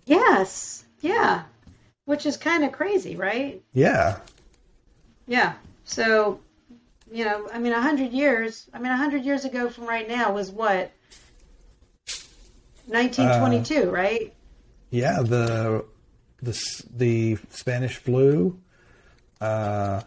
Yes, 0.04 0.84
yeah, 1.00 1.44
which 2.04 2.26
is 2.26 2.36
kind 2.36 2.64
of 2.64 2.72
crazy, 2.72 3.16
right? 3.16 3.62
Yeah, 3.72 4.18
Yeah. 5.26 5.54
So, 5.84 6.40
you 7.12 7.24
know, 7.24 7.48
I 7.52 7.58
mean, 7.58 7.72
a 7.72 7.80
hundred 7.80 8.12
years. 8.12 8.68
I 8.72 8.78
mean, 8.78 8.90
a 8.92 8.96
hundred 8.96 9.24
years 9.24 9.44
ago 9.44 9.68
from 9.68 9.84
right 9.86 10.08
now 10.08 10.32
was 10.32 10.50
what? 10.50 10.90
1922, 12.86 13.90
right? 13.90 14.34
yeah. 14.90 15.22
The 15.22 15.84
the 16.42 16.82
the 16.96 17.38
Spanish 17.50 17.96
flu. 17.96 18.58
Uh, 19.40 20.02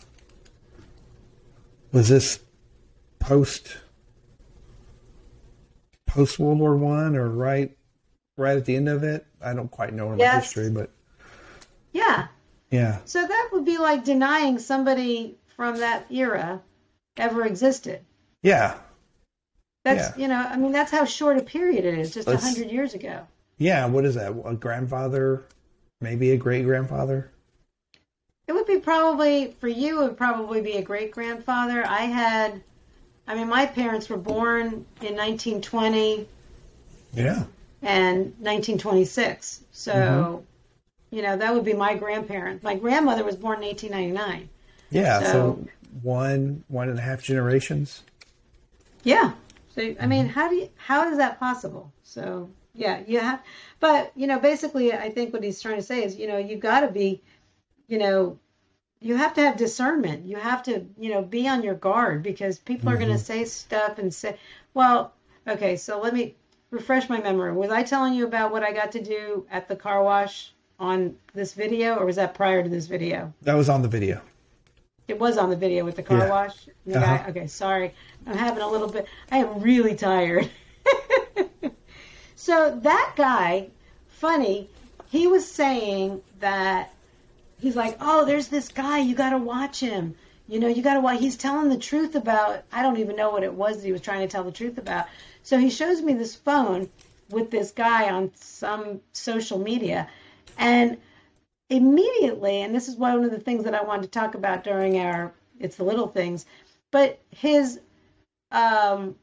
was 1.92 2.10
this 2.10 2.40
post 3.20 3.78
post 6.06 6.40
World 6.40 6.60
War 6.60 6.76
One 6.76 7.16
or 7.16 7.30
right 7.30 7.76
right 8.38 8.58
at 8.58 8.66
the 8.66 8.76
end 8.76 8.90
of 8.90 9.04
it? 9.04 9.26
I 9.42 9.54
don't 9.54 9.70
quite 9.72 9.94
know 9.94 10.08
about 10.08 10.20
Yes. 10.20 10.46
history, 10.46 10.70
but 10.70 10.92
Yeah. 11.94 12.28
yeah, 12.72 13.00
So 13.06 13.26
that 13.26 13.50
would 13.54 13.64
be 13.64 13.78
like 13.78 14.04
denying 14.04 14.60
somebody 14.60 15.38
from 15.56 15.78
that 15.80 16.06
era 16.12 16.62
ever 17.18 17.46
existed. 17.46 18.02
yeah, 18.44 18.76
That's, 19.84 20.18
you 20.18 20.28
know, 20.28 20.36
I 20.36 20.58
mean, 20.58 20.72
that's 20.72 20.92
how 20.92 21.06
short 21.06 21.38
a 21.38 21.42
period 21.44 21.86
it 21.86 21.98
is, 22.00 22.14
just 22.14 22.28
a 22.28 22.38
hundred 22.38 22.72
years 22.72 22.94
ago. 22.94 23.26
yeah. 23.58 23.86
What 23.86 24.06
is 24.06 24.16
that? 24.16 24.32
A 24.46 24.54
grandfather, 24.56 25.46
maybe 26.02 26.32
a 26.32 26.38
great 26.38 26.66
grandfather. 26.66 27.32
It 28.48 28.54
would 28.54 28.68
be 28.68 28.78
probably, 28.80 29.56
for 29.60 29.68
you, 29.68 30.02
it 30.02 30.04
would 30.10 30.18
probably 30.18 30.62
be 30.62 30.74
a 30.74 30.82
great 30.82 31.12
grandfather. 31.12 31.84
I 31.86 32.02
had, 32.02 32.62
I 33.28 33.34
mean, 33.36 33.50
my 33.50 33.66
parents 33.66 34.08
were 34.10 34.18
born 34.18 34.68
in 35.02 35.16
1920. 35.16 36.28
Yeah, 37.14 37.44
and 37.82 38.18
1926. 38.40 39.62
So, 39.72 39.94
Mm-hmm. 39.94 41.16
you 41.16 41.22
know, 41.22 41.38
that 41.38 41.54
would 41.54 41.64
be 41.64 41.74
my 41.74 41.96
grandparent. 41.96 42.62
My 42.64 42.76
grandmother 42.76 43.24
was 43.24 43.36
born 43.36 43.60
in 43.64 43.68
1899. 43.70 44.50
yeah. 44.92 45.20
So, 45.20 45.26
So- 45.32 45.68
one 46.02 46.64
one 46.68 46.90
and 46.90 47.00
a 47.00 47.02
half 47.02 47.24
generations. 47.24 48.04
Yeah. 49.04 49.34
So, 49.76 49.82
I 50.00 50.08
mean, 50.08 50.26
mm-hmm. 50.26 50.34
how 50.34 50.50
do 50.50 50.56
you, 50.56 50.70
how 50.76 51.10
is 51.12 51.18
that 51.18 51.40
possible? 51.40 51.92
So, 52.04 52.50
yeah, 52.74 53.02
you 53.06 53.20
have, 53.20 53.42
but, 53.80 54.12
you 54.16 54.26
know, 54.26 54.40
basically, 54.40 54.94
I 54.94 55.10
think 55.10 55.34
what 55.34 55.44
he's 55.44 55.62
trying 55.62 55.76
to 55.76 55.84
say 55.84 56.04
is, 56.04 56.16
you 56.16 56.28
know, 56.28 56.38
you 56.38 56.56
got 56.58 56.82
to 56.82 56.88
be, 56.88 57.22
you 57.88 57.98
know, 57.98 58.40
you 59.02 59.16
have 59.16 59.34
to 59.36 59.42
have 59.42 59.58
discernment. 59.58 60.26
You 60.26 60.38
have 60.38 60.64
to, 60.64 60.86
you 60.98 61.10
know, 61.10 61.22
be 61.22 61.48
on 61.48 61.62
your 61.62 61.76
guard 61.76 62.24
because 62.24 62.58
people 62.58 62.90
are 62.90 62.96
going 62.96 63.10
to 63.10 63.16
mm-hmm. 63.16 63.24
say 63.24 63.46
stuff 63.46 64.00
and 64.00 64.14
say, 64.14 64.38
well, 64.74 65.14
okay, 65.48 65.76
so 65.76 66.00
let 66.02 66.14
me 66.14 66.36
refresh 66.72 67.10
my 67.10 67.22
memory. 67.22 67.52
Was 67.52 67.70
I 67.70 67.84
telling 67.84 68.14
you 68.14 68.26
about 68.26 68.52
what 68.52 68.64
I 68.64 68.72
got 68.72 68.94
to 68.94 69.04
do 69.04 69.46
at 69.52 69.68
the 69.68 69.76
car 69.76 70.02
wash 70.02 70.54
on 70.80 71.16
this 71.34 71.54
video, 71.54 71.96
or 71.96 72.06
was 72.06 72.16
that 72.16 72.34
prior 72.34 72.64
to 72.64 72.70
this 72.70 72.88
video? 72.88 73.34
That 73.44 73.56
was 73.56 73.70
on 73.70 73.82
the 73.82 73.88
video. 73.88 74.22
It 75.08 75.20
was 75.20 75.38
on 75.38 75.50
the 75.50 75.56
video 75.56 75.86
with 75.86 75.96
the 75.96 76.04
car 76.04 76.20
Yeah. 76.20 76.30
wash. 76.30 76.68
The 76.86 77.00
Uh-huh. 77.00 77.30
okay, 77.30 77.48
sorry. 77.48 77.94
I'm 78.26 78.38
having 78.38 78.64
a 78.64 78.70
little 78.70 78.88
bit. 78.88 79.08
I 79.32 79.40
am 79.40 79.60
really 79.62 79.96
tired. 79.96 80.50
so 82.36 82.80
that 82.84 83.14
guy, 83.16 83.68
funny, 84.08 84.70
he 85.10 85.28
was 85.28 85.48
saying 85.48 86.22
that 86.40 86.92
he's 87.60 87.76
like, 87.76 87.98
oh, 88.02 88.26
there's 88.26 88.48
this 88.48 88.70
guy. 88.70 89.00
You 89.00 89.16
got 89.16 89.32
to 89.32 89.38
watch 89.38 89.80
him. 89.80 90.16
You 90.48 90.60
know, 90.60 90.68
you 90.68 90.82
got 90.82 90.96
to 90.96 91.00
watch. 91.00 91.20
He's 91.20 91.38
telling 91.38 91.70
the 91.70 91.78
truth 91.78 92.16
about. 92.16 92.64
I 92.72 92.82
don't 92.82 92.98
even 92.98 93.16
know 93.16 93.30
what 93.32 93.44
it 93.44 93.54
was 93.54 93.78
that 93.78 93.86
he 93.86 93.92
was 93.92 94.02
trying 94.02 94.22
to 94.22 94.28
tell 94.28 94.44
the 94.44 94.52
truth 94.52 94.78
about. 94.78 95.06
So 95.44 95.58
he 95.58 95.70
shows 95.70 96.02
me 96.02 96.14
this 96.14 96.36
phone 96.36 96.90
with 97.30 97.50
this 97.50 97.72
guy 97.72 98.12
on 98.12 98.32
some 98.36 99.02
social 99.14 99.58
media, 99.58 100.08
and 100.58 100.98
immediately, 101.70 102.62
and 102.62 102.74
this 102.74 102.88
is 102.88 102.96
one 102.96 103.24
of 103.24 103.32
the 103.32 103.40
things 103.40 103.64
that 103.64 103.76
I 103.76 103.84
wanted 103.84 104.04
to 104.04 104.20
talk 104.20 104.36
about 104.36 104.64
during 104.64 105.00
our 105.00 105.34
"It's 105.60 105.78
the 105.78 105.84
Little 105.84 106.08
Things," 106.08 106.46
but 106.92 107.20
his 107.32 107.80
um, 108.52 109.16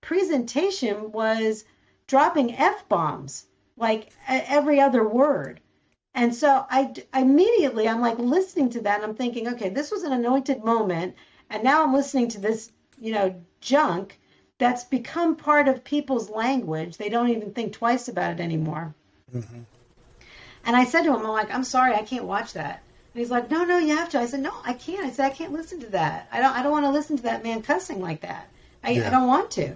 presentation 0.00 1.12
was 1.12 1.64
dropping 2.06 2.54
f 2.54 2.88
bombs 2.88 3.46
like 3.76 4.10
every 4.28 4.80
other 4.80 5.06
word 5.06 5.60
and 6.16 6.34
so 6.34 6.64
I, 6.70 6.94
immediately, 7.14 7.86
I'm 7.86 8.00
like 8.00 8.18
listening 8.18 8.70
to 8.70 8.80
that 8.80 8.96
and 8.96 9.04
I'm 9.04 9.14
thinking, 9.14 9.48
okay, 9.48 9.68
this 9.68 9.90
was 9.90 10.02
an 10.02 10.12
anointed 10.12 10.64
moment. 10.64 11.14
And 11.50 11.62
now 11.62 11.84
I'm 11.84 11.92
listening 11.92 12.28
to 12.28 12.40
this, 12.40 12.72
you 12.98 13.12
know, 13.12 13.34
junk 13.60 14.18
that's 14.56 14.82
become 14.82 15.36
part 15.36 15.68
of 15.68 15.84
people's 15.84 16.30
language. 16.30 16.96
They 16.96 17.10
don't 17.10 17.28
even 17.28 17.52
think 17.52 17.74
twice 17.74 18.08
about 18.08 18.32
it 18.32 18.40
anymore. 18.40 18.94
Mm-hmm. 19.32 19.60
And 20.66 20.76
I 20.76 20.84
said 20.84 21.02
to 21.02 21.14
him, 21.14 21.24
I'm 21.24 21.28
like, 21.28 21.54
I'm 21.54 21.64
sorry, 21.64 21.94
I 21.94 22.02
can't 22.02 22.24
watch 22.24 22.52
that. 22.52 22.82
And 23.14 23.20
he's 23.20 23.30
like, 23.30 23.50
No, 23.50 23.64
no, 23.64 23.78
you 23.78 23.96
have 23.96 24.10
to. 24.10 24.20
I 24.20 24.26
said, 24.26 24.40
No, 24.40 24.52
I 24.64 24.74
can't. 24.74 25.06
I 25.06 25.10
said, 25.10 25.26
I 25.26 25.30
can't 25.30 25.52
listen 25.52 25.80
to 25.80 25.90
that. 25.90 26.28
I 26.30 26.40
don't. 26.40 26.54
I 26.54 26.62
don't 26.62 26.72
want 26.72 26.84
to 26.84 26.90
listen 26.90 27.16
to 27.16 27.22
that 27.24 27.42
man 27.42 27.62
cussing 27.62 28.00
like 28.00 28.20
that. 28.20 28.48
I, 28.84 28.90
yeah. 28.90 29.06
I 29.06 29.10
don't 29.10 29.26
want 29.26 29.50
to, 29.52 29.74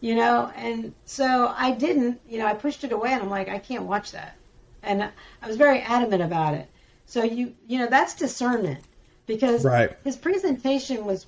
you 0.00 0.14
know. 0.14 0.52
And 0.56 0.92
so 1.06 1.54
I 1.56 1.70
didn't. 1.70 2.20
You 2.28 2.40
know, 2.40 2.46
I 2.46 2.54
pushed 2.54 2.84
it 2.84 2.92
away, 2.92 3.12
and 3.12 3.22
I'm 3.22 3.30
like, 3.30 3.48
I 3.48 3.58
can't 3.58 3.84
watch 3.84 4.12
that 4.12 4.36
and 4.84 5.10
I 5.42 5.46
was 5.46 5.56
very 5.56 5.80
adamant 5.80 6.22
about 6.22 6.54
it. 6.54 6.68
So 7.06 7.22
you 7.22 7.54
you 7.66 7.78
know 7.78 7.86
that's 7.86 8.14
discernment 8.14 8.80
because 9.26 9.64
right. 9.64 9.96
his 10.04 10.16
presentation 10.16 11.04
was 11.04 11.26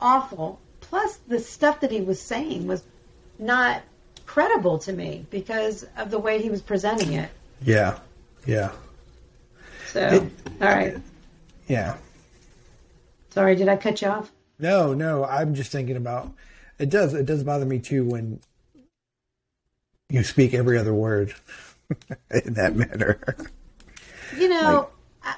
awful. 0.00 0.60
Plus 0.80 1.16
the 1.28 1.38
stuff 1.38 1.80
that 1.80 1.90
he 1.90 2.00
was 2.00 2.20
saying 2.20 2.66
was 2.66 2.82
not 3.38 3.82
credible 4.26 4.78
to 4.78 4.92
me 4.92 5.26
because 5.30 5.86
of 5.96 6.10
the 6.10 6.18
way 6.18 6.40
he 6.42 6.50
was 6.50 6.62
presenting 6.62 7.12
it. 7.12 7.30
Yeah, 7.62 7.98
yeah. 8.46 8.72
So 9.86 10.00
it, 10.00 10.22
all 10.60 10.68
right. 10.68 10.96
Yeah. 11.68 11.96
Sorry, 13.30 13.56
did 13.56 13.68
I 13.68 13.76
cut 13.76 14.02
you 14.02 14.08
off? 14.08 14.30
No, 14.58 14.94
no. 14.94 15.24
I'm 15.24 15.54
just 15.54 15.72
thinking 15.72 15.96
about 15.96 16.32
it. 16.78 16.90
Does 16.90 17.14
it 17.14 17.26
does 17.26 17.42
bother 17.42 17.66
me 17.66 17.78
too 17.78 18.04
when 18.04 18.40
you 20.08 20.24
speak 20.24 20.54
every 20.54 20.78
other 20.78 20.94
word. 20.94 21.34
in 22.44 22.54
that 22.54 22.76
manner. 22.76 23.18
You 24.36 24.48
know, 24.48 24.88
like, 25.24 25.36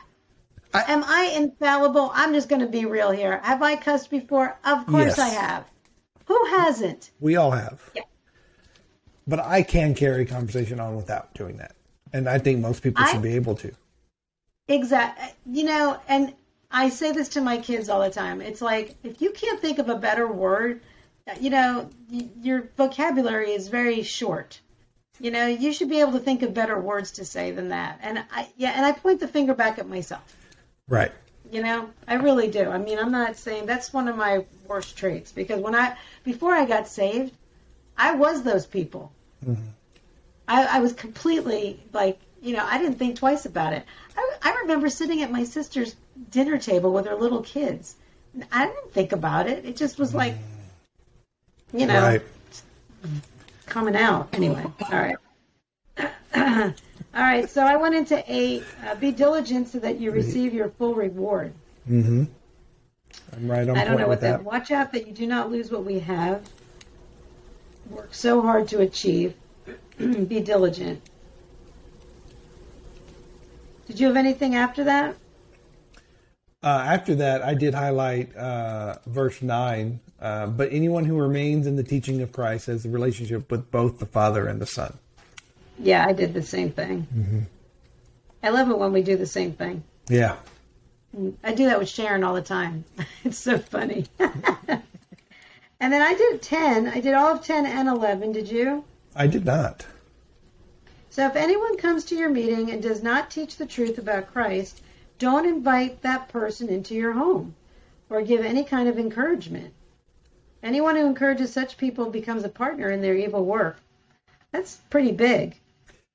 I, 0.75 0.93
am 0.93 1.05
I 1.05 1.33
infallible? 1.35 2.11
I'm 2.15 2.33
just 2.35 2.49
going 2.49 2.61
to 2.61 2.67
be 2.67 2.85
real 2.85 3.11
here. 3.11 3.41
Have 3.43 3.63
I 3.63 3.77
cussed 3.77 4.11
before? 4.11 4.59
Of 4.65 4.87
course 4.87 5.17
yes. 5.17 5.19
I 5.19 5.29
have. 5.29 5.65
Who 6.27 6.39
hasn't? 6.47 7.11
We 7.21 7.37
all 7.37 7.51
have. 7.51 7.83
Yeah. 7.95 8.03
But 9.27 9.41
I 9.41 9.63
can 9.63 9.95
carry 9.95 10.25
conversation 10.27 10.81
on 10.81 10.97
without 10.97 11.35
doing 11.35 11.57
that. 11.59 11.75
And 12.13 12.29
I 12.29 12.39
think 12.39 12.61
most 12.61 12.83
people 12.83 13.05
should 13.07 13.23
be 13.23 13.35
able 13.35 13.55
to. 13.57 13.73
Exactly. 14.69 15.29
You 15.47 15.65
know, 15.65 15.99
and 16.09 16.35
I 16.71 16.89
say 16.89 17.13
this 17.13 17.31
to 17.31 17.41
my 17.41 17.59
kids 17.59 17.89
all 17.89 18.01
the 18.01 18.11
time. 18.11 18.41
It's 18.41 18.63
like 18.63 18.97
if 19.03 19.21
you 19.21 19.31
can't 19.31 19.61
think 19.61 19.79
of 19.79 19.89
a 19.89 19.97
better 19.97 20.27
word, 20.27 20.81
you 21.41 21.51
know, 21.51 21.89
your 22.09 22.69
vocabulary 22.77 23.53
is 23.53 23.69
very 23.69 24.03
short. 24.03 24.61
You 25.21 25.31
know, 25.31 25.47
you 25.47 25.73
should 25.73 25.89
be 25.89 26.01
able 26.01 26.13
to 26.13 26.19
think 26.19 26.43
of 26.43 26.55
better 26.55 26.79
words 26.79 27.13
to 27.13 27.25
say 27.25 27.53
than 27.53 27.69
that. 27.69 28.01
And 28.03 28.25
I, 28.33 28.49
yeah, 28.57 28.73
and 28.75 28.85
I 28.85 28.93
point 28.93 29.21
the 29.21 29.29
finger 29.29 29.55
back 29.55 29.79
at 29.79 29.89
myself. 29.89 30.37
Right. 30.89 31.13
You 31.51 31.63
know, 31.63 31.91
I 32.09 32.15
really 32.15 32.49
do. 32.49 32.71
I 32.71 32.79
mean, 32.79 32.99
I'm 32.99 33.13
not 33.13 33.37
saying 33.37 33.67
that's 33.67 33.93
one 33.93 34.09
of 34.09 34.17
my 34.17 34.45
worst 34.67 34.97
traits 34.97 35.31
because 35.33 35.61
when 35.61 35.75
I, 35.75 35.97
before 36.25 36.53
I 36.55 36.65
got 36.65 36.89
saved, 36.89 37.33
I 37.97 38.15
was 38.15 38.43
those 38.43 38.67
people. 38.67 39.13
Mm-hmm. 39.45 39.63
I, 40.49 40.79
I 40.79 40.81
was 40.81 40.93
completely 40.93 41.81
like, 41.93 42.19
you 42.41 42.57
know, 42.57 42.65
I 42.65 42.79
didn't 42.79 42.99
think 42.99 43.17
twice 43.17 43.47
about 43.47 43.73
it. 43.73 43.85
I, 44.17 44.37
I 44.43 44.53
remember 44.63 44.89
sitting 44.89 45.23
at 45.23 45.31
my 45.31 45.45
sister's 45.45 45.95
dinner 46.31 46.59
table 46.59 46.93
with 46.93 47.07
her 47.07 47.15
little 47.15 47.43
kids. 47.43 47.95
I 48.51 48.67
didn't 48.67 48.93
think 48.93 49.13
about 49.13 49.49
it. 49.49 49.65
It 49.65 49.77
just 49.77 49.99
was 49.99 50.15
like, 50.15 50.35
you 51.73 51.87
know, 51.87 52.01
right 52.03 52.23
coming 53.73 53.97
out. 53.97 54.29
Anyway, 54.33 54.65
all 54.65 54.89
right. 54.91 55.17
all 55.99 56.73
right, 57.15 57.49
so 57.49 57.63
I 57.63 57.77
went 57.77 57.95
into 57.95 58.23
eight. 58.29 58.65
Uh, 58.87 58.95
be 58.95 59.11
diligent 59.11 59.69
so 59.69 59.79
that 59.79 59.99
you 59.99 60.11
receive 60.11 60.53
your 60.53 60.69
full 60.69 60.95
reward. 60.95 61.53
Mm-hmm. 61.89 62.25
I'm 63.35 63.51
right 63.51 63.69
on. 63.69 63.77
I 63.77 63.85
don't 63.85 63.99
know 63.99 64.09
what 64.09 64.21
that. 64.21 64.39
that. 64.39 64.45
Watch 64.45 64.71
out 64.71 64.93
that 64.93 65.07
you 65.07 65.13
do 65.13 65.27
not 65.27 65.51
lose 65.51 65.71
what 65.71 65.85
we 65.85 66.01
have. 66.01 66.47
Work 67.91 68.15
so 68.15 68.41
hard 68.43 68.69
to 68.69 68.81
achieve. 68.81 69.35
be 70.29 70.41
diligent. 70.41 71.01
Did 73.87 74.01
you 74.01 74.07
have 74.07 74.17
anything 74.17 74.55
after 74.55 74.85
that? 74.85 75.17
Uh, 76.63 76.85
after 76.87 77.17
that, 77.17 77.43
I 77.43 77.55
did 77.55 77.75
highlight 77.75 78.35
uh, 78.37 78.97
verse 79.07 79.43
9. 79.43 80.01
Uh, 80.21 80.47
but 80.47 80.73
anyone 80.73 81.05
who 81.05 81.19
remains 81.19 81.67
in 81.67 81.75
the 81.75 81.83
teaching 81.83 82.23
of 82.23 82.31
Christ 82.31 82.67
has 82.67 82.87
a 82.87 82.89
relationship 82.89 83.51
with 83.51 83.71
both 83.73 83.99
the 83.99 84.07
Father 84.07 84.47
and 84.47 84.61
the 84.61 84.67
Son. 84.67 84.97
Yeah, 85.79 86.07
I 86.07 86.13
did 86.13 86.33
the 86.33 86.43
same 86.43 86.71
thing. 86.71 87.09
Mm-hmm. 87.15 87.41
I 88.45 88.51
love 88.51 88.71
it 88.71 88.79
when 88.79 88.93
we 88.93 89.03
do 89.03 89.17
the 89.17 89.27
same 89.27 89.53
thing. 89.53 89.83
Yeah. 90.09 90.37
I 91.43 91.55
do 91.55 91.67
that 91.67 91.79
with 91.79 91.89
Sharon 91.89 92.23
all 92.23 92.35
the 92.35 92.43
time. 92.43 92.85
it's 93.25 93.39
so 93.39 93.59
funny. 93.59 94.07
and 94.19 95.93
then 95.93 96.01
I 96.01 96.15
did 96.15 96.41
10. 96.41 96.89
I 96.89 97.01
did 97.01 97.15
all 97.15 97.35
of 97.35 97.45
10 97.45 97.67
and 97.67 97.89
11. 97.89 98.33
Did 98.33 98.49
you? 98.49 98.85
I 99.15 99.27
did 99.27 99.45
not. 99.45 99.87
So 101.11 101.27
if 101.27 101.37
anyone 101.37 101.77
comes 101.77 102.05
to 102.07 102.17
your 102.17 102.31
meeting 102.31 102.71
and 102.71 102.83
does 102.83 103.03
not 103.03 103.31
teach 103.31 103.57
the 103.57 103.67
truth 103.67 103.99
about 103.99 104.33
Christ, 104.33 104.83
don't 105.19 105.47
invite 105.47 106.03
that 106.03 106.29
person 106.29 106.69
into 106.69 106.95
your 106.95 107.13
home 107.13 107.55
or 108.09 108.23
give 108.23 108.45
any 108.45 108.65
kind 108.65 108.89
of 108.89 108.99
encouragement. 108.99 109.75
Anyone 110.63 110.97
who 110.97 111.07
encourages 111.07 111.53
such 111.53 111.77
people 111.77 112.09
becomes 112.09 112.45
a 112.45 112.49
partner 112.49 112.91
in 112.91 113.03
their 113.03 113.17
evil 113.17 113.45
work. 113.45 113.79
That's 114.53 114.77
pretty 114.91 115.13
big. 115.13 115.57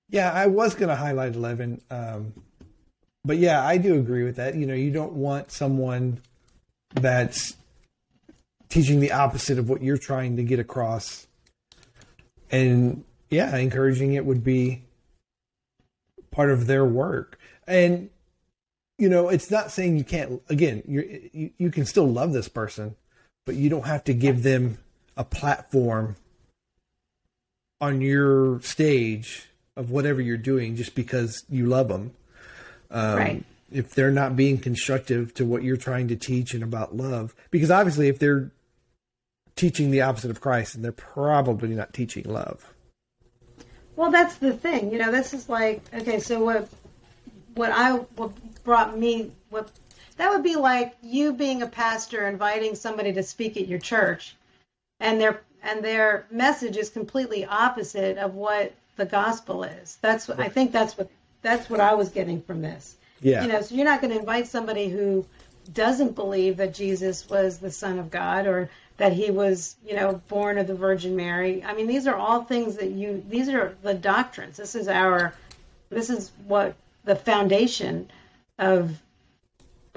Yeah, 0.09 0.31
I 0.31 0.47
was 0.47 0.73
going 0.73 0.89
to 0.89 0.95
highlight 0.95 1.35
11. 1.35 1.81
Um, 1.91 2.33
but 3.25 3.37
yeah, 3.37 3.63
I 3.63 3.77
do 3.77 3.99
agree 3.99 4.23
with 4.23 4.37
that. 4.37 4.55
You 4.55 4.65
know, 4.65 4.73
you 4.73 4.89
don't 4.89 5.13
want 5.13 5.51
someone 5.51 6.21
that's 6.93 7.55
teaching 8.69 8.99
the 8.99 9.11
opposite 9.11 9.59
of 9.59 9.69
what 9.69 9.81
you're 9.83 9.97
trying 9.97 10.37
to 10.37 10.43
get 10.43 10.59
across. 10.59 11.26
And 12.51 13.03
yeah, 13.29 13.55
encouraging 13.57 14.13
it 14.13 14.25
would 14.25 14.43
be 14.43 14.83
part 16.31 16.49
of 16.49 16.67
their 16.67 16.85
work. 16.85 17.39
And 17.67 18.09
you 18.97 19.09
know, 19.09 19.29
it's 19.29 19.51
not 19.51 19.71
saying 19.71 19.97
you 19.97 20.03
can't. 20.03 20.41
Again, 20.49 20.83
you 20.87 21.51
you 21.57 21.71
can 21.71 21.85
still 21.85 22.07
love 22.07 22.33
this 22.33 22.47
person, 22.47 22.95
but 23.45 23.55
you 23.55 23.69
don't 23.69 23.85
have 23.85 24.03
to 24.05 24.13
give 24.13 24.43
them 24.43 24.79
a 25.15 25.23
platform 25.23 26.15
on 27.79 28.01
your 28.01 28.59
stage 28.61 29.49
of 29.75 29.91
whatever 29.91 30.19
you're 30.19 30.37
doing 30.37 30.75
just 30.75 30.95
because 30.95 31.43
you 31.49 31.67
love 31.67 31.89
them. 31.89 32.11
Um, 32.89 33.17
right. 33.17 33.43
If 33.71 33.93
they're 33.93 34.11
not 34.11 34.35
being 34.35 34.57
constructive 34.57 35.33
to 35.35 35.45
what 35.45 35.61
you're 35.61 35.77
trying 35.77 36.07
to 36.07 36.15
teach 36.15 36.53
and 36.53 36.63
about 36.63 36.95
love, 36.95 37.35
because 37.51 37.69
obviously, 37.69 38.07
if 38.07 38.17
they're 38.17 38.51
teaching 39.57 39.91
the 39.91 40.01
opposite 40.01 40.31
of 40.31 40.39
Christ, 40.39 40.75
and 40.75 40.83
they're 40.85 40.91
probably 40.93 41.69
not 41.69 41.93
teaching 41.93 42.23
love. 42.23 42.73
Well, 43.97 44.11
that's 44.11 44.37
the 44.37 44.53
thing. 44.53 44.91
You 44.91 44.99
know, 44.99 45.11
this 45.11 45.33
is 45.33 45.49
like 45.49 45.81
okay. 45.93 46.19
So 46.19 46.43
what? 46.43 46.69
What 47.55 47.71
I 47.71 47.93
what 47.93 48.31
brought 48.63 48.97
me 48.97 49.31
what 49.49 49.71
that 50.17 50.31
would 50.31 50.43
be 50.43 50.55
like 50.55 50.95
you 51.01 51.33
being 51.33 51.61
a 51.61 51.67
pastor 51.67 52.27
inviting 52.27 52.75
somebody 52.75 53.13
to 53.13 53.23
speak 53.23 53.55
at 53.57 53.67
your 53.67 53.79
church 53.79 54.35
and 54.99 55.21
their 55.21 55.41
and 55.63 55.83
their 55.83 56.27
message 56.31 56.77
is 56.77 56.89
completely 56.89 57.45
opposite 57.45 58.17
of 58.17 58.35
what 58.35 58.73
the 58.97 59.05
gospel 59.05 59.63
is 59.63 59.97
that's 60.01 60.27
what 60.27 60.39
i 60.39 60.49
think 60.49 60.71
that's 60.71 60.97
what 60.97 61.09
that's 61.41 61.69
what 61.69 61.79
i 61.79 61.93
was 61.93 62.09
getting 62.09 62.41
from 62.41 62.61
this 62.61 62.97
yeah 63.21 63.41
you 63.41 63.47
know 63.47 63.61
so 63.61 63.73
you're 63.73 63.85
not 63.85 64.01
going 64.01 64.13
to 64.13 64.19
invite 64.19 64.47
somebody 64.47 64.89
who 64.89 65.25
doesn't 65.73 66.15
believe 66.15 66.57
that 66.57 66.73
jesus 66.73 67.29
was 67.29 67.59
the 67.59 67.71
son 67.71 67.99
of 67.99 68.11
god 68.11 68.47
or 68.47 68.69
that 68.97 69.13
he 69.13 69.31
was 69.31 69.75
you 69.85 69.95
know 69.95 70.21
born 70.27 70.57
of 70.57 70.67
the 70.67 70.75
virgin 70.75 71.15
mary 71.15 71.63
i 71.63 71.73
mean 71.73 71.87
these 71.87 72.07
are 72.07 72.15
all 72.15 72.43
things 72.43 72.77
that 72.77 72.91
you 72.91 73.23
these 73.29 73.47
are 73.49 73.75
the 73.83 73.93
doctrines 73.93 74.57
this 74.57 74.75
is 74.75 74.87
our 74.87 75.33
this 75.89 76.09
is 76.09 76.31
what 76.47 76.75
the 77.03 77.15
foundation 77.15 78.09
of 78.59 78.99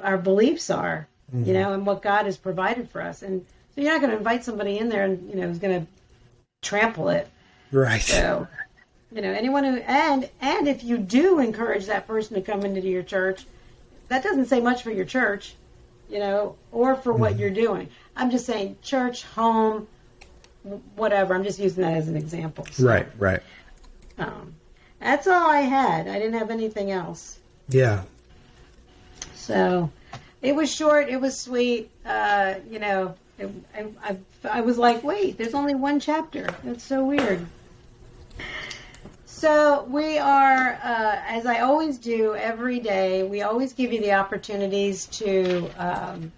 our 0.02 0.18
beliefs 0.18 0.70
are, 0.70 1.08
mm-hmm. 1.34 1.44
you 1.44 1.54
know, 1.54 1.72
and 1.72 1.84
what 1.84 2.02
God 2.02 2.26
has 2.26 2.36
provided 2.36 2.88
for 2.88 3.02
us. 3.02 3.22
And 3.22 3.44
so 3.74 3.80
you're 3.80 3.92
not 3.92 4.00
going 4.00 4.12
to 4.12 4.16
invite 4.16 4.44
somebody 4.44 4.78
in 4.78 4.88
there 4.88 5.04
and, 5.04 5.28
you 5.28 5.36
know, 5.36 5.48
who's 5.48 5.58
going 5.58 5.80
to 5.80 5.86
trample 6.62 7.08
it. 7.08 7.28
Right. 7.72 8.02
So, 8.02 8.46
you 9.12 9.22
know, 9.22 9.32
anyone 9.32 9.64
who, 9.64 9.76
and, 9.76 10.28
and 10.40 10.68
if 10.68 10.84
you 10.84 10.98
do 10.98 11.38
encourage 11.40 11.86
that 11.86 12.06
person 12.06 12.34
to 12.34 12.42
come 12.42 12.64
into 12.64 12.80
your 12.80 13.02
church, 13.02 13.44
that 14.08 14.22
doesn't 14.22 14.46
say 14.46 14.60
much 14.60 14.82
for 14.82 14.90
your 14.90 15.04
church 15.04 15.54
you 16.10 16.18
know, 16.18 16.56
or 16.72 16.94
for 16.96 17.12
what 17.12 17.32
Mm-hmm. 17.32 17.40
you're 17.40 17.50
doing. 17.50 17.88
I'm 18.16 18.30
just 18.30 18.46
saying 18.46 18.76
church, 18.82 19.24
home, 19.24 19.86
whatever. 20.96 21.34
I'm 21.34 21.44
just 21.44 21.58
using 21.58 21.82
that 21.84 21.94
as 21.94 22.08
an 22.08 22.16
example. 22.16 22.66
So, 22.70 22.84
Right, 22.86 23.06
right. 23.18 23.40
Um, 24.18 24.54
that's 25.00 25.26
all 25.26 25.50
I 25.50 25.60
had. 25.60 26.08
I 26.08 26.18
didn't 26.18 26.34
have 26.38 26.50
anything 26.50 26.90
else. 26.90 27.38
Yeah. 27.68 28.02
So 29.34 29.90
it 30.42 30.54
was 30.54 30.72
short. 30.72 31.08
It 31.08 31.20
was 31.20 31.38
sweet. 31.38 31.90
Uh, 32.04 32.54
you 32.68 32.78
know, 32.78 33.14
it, 33.38 33.50
I, 33.74 33.86
I, 34.04 34.16
I 34.58 34.60
was 34.60 34.76
like, 34.76 35.02
wait, 35.02 35.38
there's 35.38 35.54
only 35.54 35.74
one 35.74 36.00
chapter. 36.00 36.46
That's 36.64 36.84
so 36.84 37.04
weird. 37.04 37.46
So 39.40 39.84
we 39.84 40.18
are, 40.18 40.78
uh, 40.84 41.22
as 41.26 41.46
I 41.46 41.60
always 41.60 41.96
do 41.96 42.34
every 42.34 42.78
day, 42.78 43.22
we 43.22 43.40
always 43.40 43.72
give 43.72 43.90
you 43.90 43.98
the 44.02 44.12
opportunities 44.12 45.06
to 45.06 45.66
um, 45.78 46.30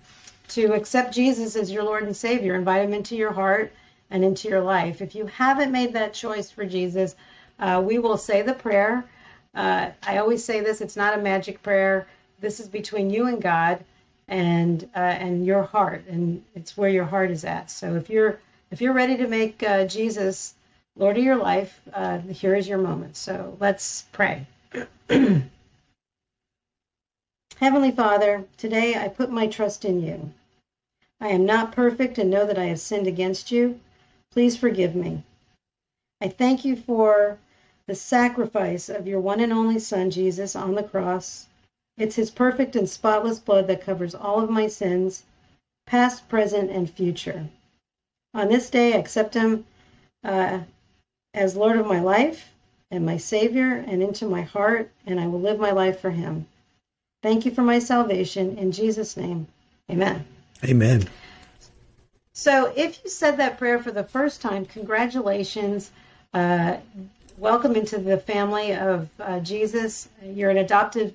to 0.50 0.72
accept 0.74 1.12
Jesus 1.12 1.57
as 1.57 1.68
your 1.68 1.82
Lord 1.82 2.05
and 2.05 2.16
Savior, 2.16 2.55
invite 2.55 2.84
Him 2.84 2.94
into 2.94 3.16
your 3.16 3.32
heart 3.32 3.72
and 4.09 4.24
into 4.24 4.48
your 4.48 4.61
life. 4.61 5.03
If 5.03 5.16
you 5.16 5.26
haven't 5.26 5.72
made 5.72 5.94
that 5.94 6.14
choice 6.14 6.48
for 6.53 6.64
Jesus, 6.64 7.16
uh, 7.59 7.82
we 7.84 7.98
will 7.98 8.18
say 8.18 8.42
the 8.42 8.55
prayer. 8.55 9.05
Uh, 9.53 9.90
I 10.07 10.18
always 10.18 10.44
say 10.44 10.61
this: 10.61 10.80
it's 10.80 10.94
not 10.94 11.18
a 11.18 11.20
magic 11.20 11.61
prayer. 11.61 12.07
This 12.38 12.61
is 12.61 12.68
between 12.68 13.11
you 13.11 13.26
and 13.26 13.42
God, 13.42 13.82
and 14.28 14.80
uh, 14.94 15.00
and 15.00 15.44
your 15.44 15.64
heart, 15.64 16.05
and 16.09 16.44
it's 16.55 16.76
where 16.76 16.90
your 16.90 17.07
heart 17.07 17.32
is 17.32 17.44
at. 17.44 17.68
So 17.68 17.96
if 17.96 18.11
you're 18.11 18.38
if 18.70 18.80
you're 18.80 18.92
ready 18.92 19.16
to 19.16 19.26
make 19.26 19.61
uh, 19.64 19.86
Jesus 19.86 20.55
Lord 20.95 21.16
of 21.16 21.24
your 21.24 21.36
life, 21.36 21.80
uh, 21.95 22.18
here 22.18 22.55
is 22.55 22.68
your 22.68 22.78
moment. 22.78 23.16
So 23.16 23.57
let's 23.59 24.03
pray. 24.12 24.47
Heavenly 27.57 27.93
Father, 27.93 28.45
today 28.59 28.95
I 28.95 29.09
put 29.09 29.30
my 29.30 29.47
trust 29.47 29.86
in 29.86 30.03
you. 30.03 30.32
I 31.18 31.28
am 31.28 31.47
not 31.47 31.72
perfect 31.72 32.18
and 32.18 32.28
know 32.28 32.45
that 32.45 32.59
I 32.59 32.66
have 32.66 32.78
sinned 32.78 33.07
against 33.07 33.51
you. 33.51 33.80
Please 34.32 34.57
forgive 34.57 34.95
me. 34.95 35.22
I 36.20 36.28
thank 36.28 36.64
you 36.64 36.76
for 36.76 37.38
the 37.86 37.95
sacrifice 37.95 38.88
of 38.88 39.07
your 39.07 39.20
one 39.20 39.40
and 39.40 39.53
only 39.53 39.78
Son, 39.78 40.11
Jesus, 40.11 40.55
on 40.55 40.74
the 40.74 40.82
cross. 40.82 41.49
It's 41.97 42.16
his 42.16 42.30
perfect 42.30 42.76
and 42.76 42.88
spotless 42.88 43.38
blood 43.38 43.66
that 43.68 43.82
covers 43.82 44.14
all 44.14 44.40
of 44.40 44.51
my 44.51 44.66
sins, 44.66 45.24
past, 45.86 46.28
present, 46.28 46.70
and 46.70 46.90
future. 46.90 47.49
On 48.34 48.49
this 48.49 48.68
day, 48.68 48.93
I 48.95 48.99
accept 48.99 49.34
him 49.34 49.64
uh, 50.24 50.61
as 51.34 51.56
Lord 51.56 51.78
of 51.78 51.86
my 51.86 52.00
life 52.00 52.50
and 52.90 53.06
my 53.06 53.16
Savior 53.16 53.84
and 53.86 54.02
into 54.02 54.26
my 54.26 54.42
heart, 54.42 54.90
and 55.06 55.18
I 55.18 55.26
will 55.26 55.40
live 55.40 55.58
my 55.58 55.72
life 55.72 56.00
for 56.00 56.10
him. 56.10 56.46
Thank 57.22 57.44
you 57.44 57.52
for 57.52 57.62
my 57.62 57.78
salvation. 57.78 58.58
In 58.58 58.72
Jesus' 58.72 59.16
name, 59.16 59.46
amen. 59.90 60.24
Amen. 60.64 61.08
So, 62.34 62.72
if 62.74 63.02
you 63.04 63.10
said 63.10 63.38
that 63.38 63.58
prayer 63.58 63.78
for 63.78 63.92
the 63.92 64.04
first 64.04 64.40
time, 64.40 64.66
congratulations. 64.66 65.90
Uh, 66.34 66.78
welcome 67.38 67.76
into 67.76 67.98
the 67.98 68.18
family 68.18 68.74
of 68.74 69.08
uh, 69.20 69.40
Jesus. 69.40 70.08
You're 70.22 70.50
an 70.50 70.58
adopted 70.58 71.14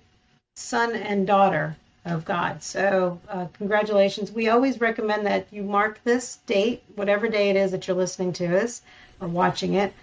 son 0.56 0.96
and 0.96 1.28
daughter 1.28 1.76
of 2.06 2.24
God. 2.24 2.64
So, 2.64 3.20
uh, 3.30 3.48
congratulations. 3.54 4.32
We 4.32 4.50
always 4.50 4.80
recommend 4.80 5.26
that 5.26 5.48
you 5.52 5.64
mark 5.64 6.00
this 6.04 6.38
date, 6.46 6.84
whatever 6.96 7.28
day 7.28 7.50
it 7.50 7.56
is 7.56 7.72
that 7.72 7.88
you're 7.88 7.98
listening 7.98 8.34
to 8.34 8.64
us 8.64 8.82
or 9.20 9.28
watching 9.28 9.74
it, 9.74 9.94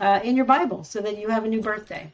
uh, 0.00 0.20
in 0.22 0.36
your 0.36 0.44
Bible 0.44 0.84
so 0.84 1.00
that 1.00 1.18
you 1.18 1.28
have 1.28 1.44
a 1.44 1.48
new 1.48 1.60
birthday. 1.60 2.10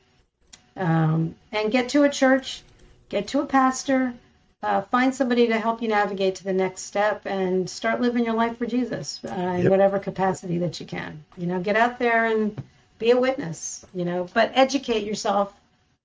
Um, 0.77 1.35
and 1.53 1.71
get 1.73 1.91
to 1.91 2.05
a 2.05 2.09
church, 2.09 2.63
get 3.09 3.29
to 3.29 3.41
a 3.41 3.47
pastor, 3.47 4.15
uh, 4.63 4.83
find 4.83 5.15
somebody 5.15 5.49
to 5.49 5.59
help 5.59 5.83
you 5.83 5.89
navigate 5.89 6.37
to 6.37 6.45
the 6.45 6.53
next 6.53 6.83
step 6.83 7.23
and 7.27 7.69
start 7.69 8.01
living 8.01 8.25
your 8.25 8.35
life 8.35 8.57
for 8.59 8.67
Jesus 8.67 9.21
uh, 9.25 9.31
in 9.31 9.63
Yep. 9.63 9.71
whatever 9.71 9.99
capacity 9.99 10.59
that 10.59 10.79
you 10.81 10.87
can. 10.87 11.25
You 11.37 11.47
know, 11.47 11.61
get 11.61 11.77
out 11.77 11.99
there 11.99 12.27
and 12.27 12.63
be 12.99 13.11
a 13.11 13.19
witness, 13.19 13.85
you 13.95 14.05
know, 14.05 14.29
but 14.35 14.53
educate 14.55 15.05
yourself. 15.05 15.53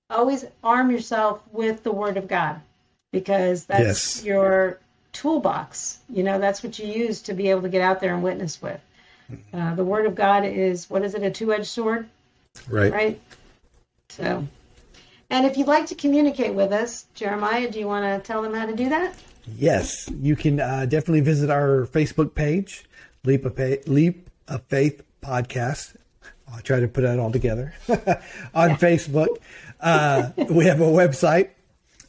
Always 0.08 0.44
arm 0.64 0.90
yourself 0.90 1.42
with 1.52 1.82
the 1.82 1.92
Word 1.92 2.16
of 2.16 2.28
God 2.28 2.60
because 3.12 3.64
that's 3.64 4.16
Yes. 4.16 4.24
your 4.24 4.78
toolbox. 5.12 5.98
You 6.08 6.22
know, 6.22 6.38
that's 6.38 6.62
what 6.62 6.78
you 6.78 6.86
use 6.86 7.22
to 7.22 7.34
be 7.34 7.50
able 7.50 7.62
to 7.62 7.68
get 7.68 7.82
out 7.82 8.00
there 8.00 8.14
and 8.14 8.22
witness 8.22 8.60
with. 8.62 8.80
Uh, 9.52 9.74
the 9.74 9.84
Word 9.84 10.06
of 10.06 10.14
God 10.14 10.44
is, 10.44 10.88
what 10.88 11.02
is 11.02 11.14
it, 11.14 11.22
a 11.22 11.30
two 11.30 11.52
edged 11.52 11.66
sword? 11.66 12.08
Right. 12.68 12.92
right? 12.92 13.20
So, 14.08 14.46
and 15.30 15.46
if 15.46 15.56
you'd 15.56 15.66
like 15.66 15.86
to 15.86 15.94
communicate 15.94 16.54
with 16.54 16.72
us, 16.72 17.06
Jeremiah, 17.14 17.70
do 17.70 17.78
you 17.78 17.86
want 17.86 18.04
to 18.04 18.26
tell 18.26 18.42
them 18.42 18.54
how 18.54 18.66
to 18.66 18.74
do 18.74 18.88
that? 18.88 19.14
Yes, 19.56 20.08
you 20.20 20.36
can 20.36 20.60
uh, 20.60 20.86
definitely 20.86 21.20
visit 21.20 21.50
our 21.50 21.86
Facebook 21.86 22.34
page, 22.34 22.84
Leap 23.24 23.44
of 23.44 23.56
Faith, 23.56 23.88
Leap 23.88 24.30
of 24.48 24.62
Faith 24.64 25.02
Podcast. 25.22 25.96
I'll 26.52 26.60
try 26.60 26.80
to 26.80 26.88
put 26.88 27.02
that 27.02 27.18
all 27.18 27.32
together 27.32 27.74
on 28.54 28.70
Facebook. 28.76 29.38
Uh, 29.80 30.30
we 30.50 30.66
have 30.66 30.80
a 30.80 30.84
website, 30.84 31.50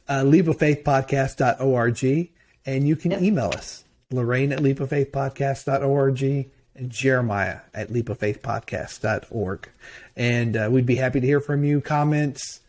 uh, 0.08 0.22
leapoffaithpodcast.org, 0.22 2.30
and 2.66 2.88
you 2.88 2.96
can 2.96 3.24
email 3.24 3.50
us, 3.50 3.84
Lorraine 4.12 4.52
at 4.52 4.60
leapoffaithpodcast.org 4.60 6.52
Jeremiah 6.88 7.60
at 7.74 7.90
leapoffaithpodcast.org. 7.90 9.70
And 10.16 10.58
uh, 10.58 10.70
we'd 10.72 10.86
be 10.86 10.96
happy 10.96 11.20
to 11.20 11.28
hear 11.28 11.40
from 11.40 11.64
you, 11.64 11.82
comments, 11.82 12.62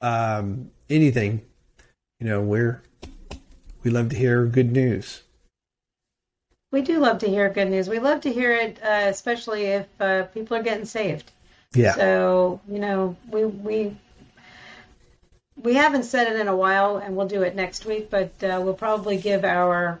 um, 0.00 0.70
anything. 0.90 1.42
You 2.20 2.28
know, 2.28 2.40
we're 2.40 2.82
we 3.82 3.90
love 3.90 4.10
to 4.10 4.16
hear 4.16 4.46
good 4.46 4.72
news. 4.72 5.22
We 6.70 6.82
do 6.82 7.00
love 7.00 7.18
to 7.18 7.28
hear 7.28 7.48
good 7.50 7.68
news. 7.68 7.88
We 7.88 7.98
love 7.98 8.20
to 8.22 8.32
hear 8.32 8.52
it, 8.52 8.78
uh, 8.82 9.08
especially 9.08 9.64
if 9.64 9.86
uh, 10.00 10.24
people 10.24 10.56
are 10.56 10.62
getting 10.62 10.86
saved. 10.86 11.30
Yeah. 11.74 11.94
So 11.94 12.60
you 12.68 12.78
know, 12.78 13.16
we 13.30 13.44
we 13.44 13.96
we 15.62 15.74
haven't 15.74 16.04
said 16.04 16.32
it 16.32 16.40
in 16.40 16.48
a 16.48 16.56
while, 16.56 16.98
and 16.98 17.16
we'll 17.16 17.28
do 17.28 17.42
it 17.42 17.54
next 17.54 17.84
week. 17.84 18.08
But 18.10 18.32
uh, 18.42 18.60
we'll 18.62 18.74
probably 18.74 19.16
give 19.16 19.44
our 19.44 20.00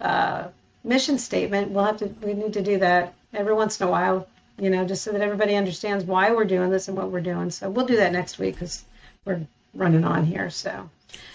uh, 0.00 0.48
mission 0.84 1.18
statement. 1.18 1.70
We'll 1.70 1.84
have 1.84 1.98
to. 1.98 2.06
We 2.06 2.34
need 2.34 2.54
to 2.54 2.62
do 2.62 2.78
that 2.78 3.14
every 3.32 3.54
once 3.54 3.80
in 3.80 3.86
a 3.86 3.90
while. 3.90 4.26
You 4.58 4.70
know, 4.70 4.84
just 4.84 5.02
so 5.02 5.12
that 5.12 5.20
everybody 5.20 5.56
understands 5.56 6.04
why 6.04 6.32
we're 6.32 6.44
doing 6.44 6.70
this 6.70 6.88
and 6.88 6.96
what 6.96 7.10
we're 7.10 7.20
doing. 7.20 7.50
So 7.50 7.70
we'll 7.70 7.86
do 7.86 7.96
that 7.96 8.12
next 8.12 8.38
week 8.38 8.54
because 8.54 8.84
we're 9.24 9.40
running 9.74 10.04
on 10.04 10.24
here. 10.24 10.50
So, 10.50 10.90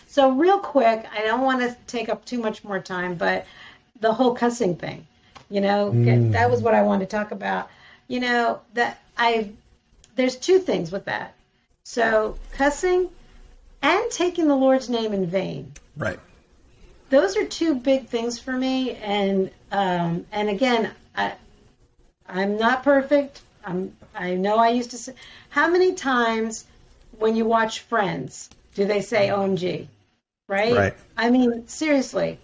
so 0.07 0.31
real 0.31 0.59
quick, 0.59 1.05
I 1.11 1.21
don't 1.23 1.41
want 1.41 1.61
to 1.61 1.75
take 1.87 2.09
up 2.09 2.25
too 2.25 2.39
much 2.39 2.63
more 2.63 2.79
time, 2.79 3.15
but 3.15 3.45
the 3.99 4.13
whole 4.13 4.35
cussing 4.35 4.75
thing. 4.75 5.07
You 5.49 5.61
know, 5.61 5.91
mm. 5.91 6.33
that 6.33 6.51
was 6.51 6.61
what 6.61 6.75
I 6.75 6.83
wanted 6.83 7.09
to 7.09 7.15
talk 7.15 7.31
about. 7.31 7.69
You 8.07 8.19
know 8.19 8.61
that 8.73 8.99
I 9.17 9.51
there's 10.15 10.35
two 10.35 10.59
things 10.59 10.91
with 10.91 11.05
that. 11.05 11.33
So 11.83 12.37
cussing 12.53 13.09
and 13.81 14.11
taking 14.11 14.47
the 14.47 14.55
Lord's 14.55 14.89
name 14.89 15.13
in 15.13 15.25
vain. 15.25 15.71
Right. 15.95 16.19
Those 17.09 17.37
are 17.37 17.45
two 17.45 17.75
big 17.75 18.07
things 18.07 18.39
for 18.39 18.51
me. 18.51 18.95
And 18.95 19.51
um, 19.71 20.25
and 20.31 20.49
again, 20.49 20.91
I 21.15 21.33
I'm 22.27 22.57
not 22.57 22.83
perfect. 22.83 23.41
I'm 23.63 23.95
I 24.15 24.35
know 24.35 24.57
I 24.57 24.69
used 24.69 24.91
to 24.91 24.97
say 24.97 25.13
how 25.49 25.69
many 25.69 25.93
times 25.93 26.65
when 27.17 27.35
you 27.35 27.45
watch 27.45 27.79
Friends 27.81 28.49
do 28.75 28.85
they 28.85 29.01
say 29.01 29.29
OMG? 29.29 29.87
Right? 30.47 30.73
Right. 30.73 30.93
I 31.17 31.29
mean, 31.29 31.67
seriously. 31.67 32.39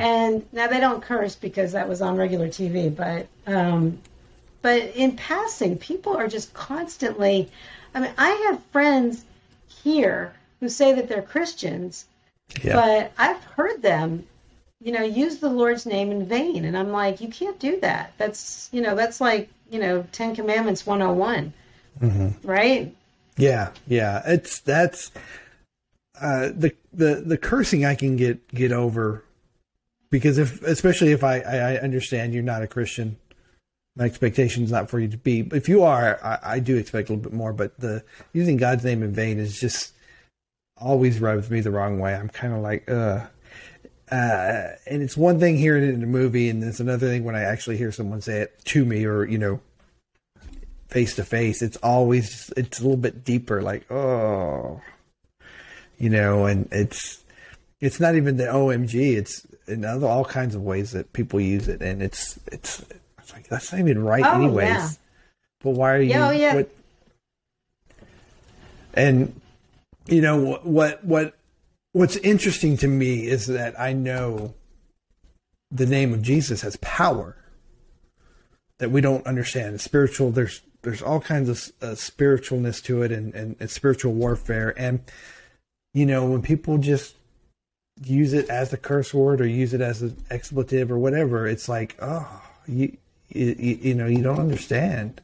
And 0.00 0.44
now 0.52 0.66
they 0.66 0.80
don't 0.80 1.00
curse 1.00 1.36
because 1.36 1.72
that 1.72 1.88
was 1.88 2.02
on 2.02 2.16
regular 2.16 2.48
TV, 2.48 2.94
but 2.94 3.28
um, 3.46 3.98
but 4.62 4.82
in 4.96 5.16
passing, 5.16 5.78
people 5.78 6.16
are 6.16 6.26
just 6.26 6.52
constantly. 6.52 7.48
I 7.94 8.00
mean, 8.00 8.10
I 8.18 8.30
have 8.48 8.62
friends 8.72 9.24
here 9.82 10.34
who 10.58 10.68
say 10.68 10.94
that 10.94 11.08
they're 11.08 11.22
Christians, 11.22 12.04
Yeah. 12.62 12.74
but 12.74 13.12
I've 13.18 13.42
heard 13.44 13.82
them, 13.82 14.26
you 14.80 14.92
know, 14.92 15.02
use 15.02 15.38
the 15.38 15.48
Lord's 15.48 15.86
name 15.86 16.10
in 16.10 16.26
vain, 16.26 16.64
and 16.64 16.76
I'm 16.76 16.90
like, 16.90 17.20
you 17.20 17.28
can't 17.28 17.58
do 17.58 17.80
that. 17.80 18.12
That's 18.18 18.68
you 18.72 18.80
know, 18.80 18.94
that's 18.94 19.20
like 19.20 19.48
you 19.70 19.78
know, 19.78 20.04
Ten 20.12 20.34
Commandments 20.34 20.84
101, 20.86 21.52
right? 22.42 22.94
yeah. 23.36 23.70
Yeah. 23.86 24.22
It's 24.26 24.60
that's 24.60 25.10
uh, 26.20 26.50
the 26.54 26.74
the 26.92 27.22
the 27.24 27.38
cursing 27.38 27.84
I 27.84 27.94
can 27.94 28.16
get 28.16 28.46
get 28.48 28.72
over 28.72 29.24
because 30.10 30.38
if 30.38 30.62
especially 30.62 31.12
if 31.12 31.24
I, 31.24 31.40
I 31.40 31.56
I 31.56 31.76
understand 31.78 32.34
you're 32.34 32.42
not 32.42 32.62
a 32.62 32.66
Christian, 32.66 33.16
my 33.96 34.04
expectation 34.04 34.64
is 34.64 34.70
not 34.70 34.90
for 34.90 34.98
you 34.98 35.08
to 35.08 35.16
be. 35.16 35.48
If 35.52 35.68
you 35.68 35.82
are, 35.82 36.18
I, 36.22 36.38
I 36.42 36.58
do 36.58 36.76
expect 36.76 37.08
a 37.08 37.12
little 37.12 37.30
bit 37.30 37.36
more. 37.36 37.52
But 37.52 37.78
the 37.78 38.04
using 38.32 38.56
God's 38.56 38.84
name 38.84 39.02
in 39.02 39.12
vain 39.12 39.38
is 39.38 39.58
just 39.58 39.94
always 40.80 41.20
rubs 41.20 41.50
me 41.50 41.60
the 41.60 41.70
wrong 41.70 41.98
way. 41.98 42.14
I'm 42.14 42.28
kind 42.28 42.52
of 42.54 42.60
like, 42.60 42.90
uh. 42.90 43.26
Uh, 44.10 44.70
and 44.88 45.02
it's 45.04 45.16
one 45.16 45.38
thing 45.38 45.56
hearing 45.56 45.84
it 45.84 45.94
in 45.94 46.02
a 46.02 46.06
movie, 46.06 46.48
and 46.50 46.64
it's 46.64 46.80
another 46.80 47.06
thing 47.06 47.22
when 47.22 47.36
I 47.36 47.42
actually 47.42 47.76
hear 47.76 47.92
someone 47.92 48.20
say 48.20 48.40
it 48.40 48.58
to 48.64 48.84
me, 48.84 49.04
or 49.04 49.24
you 49.24 49.38
know, 49.38 49.60
face 50.88 51.14
to 51.14 51.22
face. 51.24 51.62
It's 51.62 51.76
always 51.76 52.52
it's 52.56 52.80
a 52.80 52.82
little 52.82 52.96
bit 52.96 53.22
deeper, 53.24 53.62
like 53.62 53.88
oh, 53.88 54.80
you 55.96 56.10
know, 56.10 56.46
and 56.46 56.66
it's 56.72 57.22
it's 57.80 58.00
not 58.00 58.16
even 58.16 58.36
the 58.36 58.46
OMG. 58.46 59.16
It's 59.16 59.46
in 59.68 59.84
other 59.84 60.08
all 60.08 60.24
kinds 60.24 60.56
of 60.56 60.62
ways 60.62 60.90
that 60.90 61.12
people 61.12 61.40
use 61.40 61.68
it, 61.68 61.80
and 61.80 62.02
it's 62.02 62.36
it's, 62.50 62.84
it's 63.20 63.32
like 63.32 63.46
that's 63.46 63.70
not 63.70 63.80
even 63.80 64.02
right, 64.02 64.24
Oh, 64.26 64.42
anyways. 64.42 64.66
yeah. 64.66 64.90
But 65.62 65.70
why 65.70 65.92
are 65.94 66.00
you? 66.00 66.10
Yeah, 66.10 66.26
oh, 66.26 66.30
yeah. 66.32 66.54
What, 66.56 66.70
and 68.94 69.39
you 70.06 70.20
know 70.20 70.36
what? 70.36 70.66
What 70.66 71.04
what 71.04 71.34
what's 71.92 72.16
interesting 72.16 72.76
to 72.78 72.88
me 72.88 73.26
is 73.26 73.46
that 73.46 73.78
I 73.78 73.92
know 73.92 74.54
the 75.70 75.86
name 75.86 76.12
of 76.12 76.22
Jesus 76.22 76.62
has 76.62 76.76
power 76.76 77.36
that 78.78 78.90
we 78.90 79.00
don't 79.00 79.26
understand. 79.26 79.80
Spiritual, 79.80 80.30
there's 80.30 80.62
there's 80.82 81.02
all 81.02 81.20
kinds 81.20 81.48
of 81.48 81.72
uh, 81.82 81.94
spiritualness 81.94 82.82
to 82.84 83.02
it, 83.02 83.12
and, 83.12 83.34
and, 83.34 83.56
and 83.60 83.70
spiritual 83.70 84.12
warfare. 84.12 84.74
And 84.76 85.00
you 85.92 86.06
know, 86.06 86.26
when 86.26 86.42
people 86.42 86.78
just 86.78 87.14
use 88.02 88.32
it 88.32 88.48
as 88.48 88.72
a 88.72 88.78
curse 88.78 89.12
word 89.12 89.40
or 89.40 89.46
use 89.46 89.74
it 89.74 89.80
as 89.80 90.00
an 90.02 90.16
expletive 90.30 90.90
or 90.90 90.98
whatever, 90.98 91.46
it's 91.46 91.68
like, 91.68 91.96
oh, 92.00 92.42
you 92.66 92.96
you, 93.28 93.78
you 93.82 93.94
know, 93.94 94.06
you 94.06 94.22
don't 94.22 94.40
understand. 94.40 95.20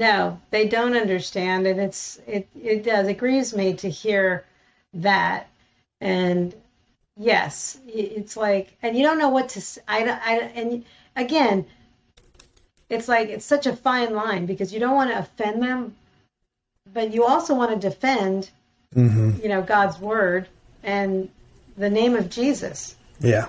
No, 0.00 0.40
they 0.50 0.66
don't 0.66 0.96
understand, 0.96 1.66
and 1.66 1.78
it's 1.78 2.18
it 2.26 2.48
it 2.60 2.82
does 2.82 3.06
it 3.06 3.18
grieves 3.18 3.54
me 3.54 3.74
to 3.74 3.90
hear 3.90 4.46
that. 4.94 5.46
And 6.00 6.54
yes, 7.18 7.78
it's 7.86 8.34
like, 8.34 8.74
and 8.82 8.96
you 8.96 9.02
don't 9.02 9.18
know 9.18 9.28
what 9.28 9.50
to. 9.50 9.82
I 9.86 10.04
I 10.04 10.32
and 10.54 10.86
again, 11.16 11.66
it's 12.88 13.08
like 13.08 13.28
it's 13.28 13.44
such 13.44 13.66
a 13.66 13.76
fine 13.76 14.14
line 14.14 14.46
because 14.46 14.72
you 14.72 14.80
don't 14.80 14.96
want 14.96 15.10
to 15.10 15.18
offend 15.18 15.62
them, 15.62 15.94
but 16.94 17.12
you 17.12 17.26
also 17.26 17.54
want 17.54 17.70
to 17.70 17.88
defend, 17.88 18.50
Mm-hmm. 18.96 19.40
you 19.40 19.48
know, 19.48 19.62
God's 19.62 20.00
word 20.00 20.48
and 20.82 21.28
the 21.76 21.88
name 21.90 22.16
of 22.16 22.28
Jesus. 22.28 22.96
Yeah. 23.20 23.46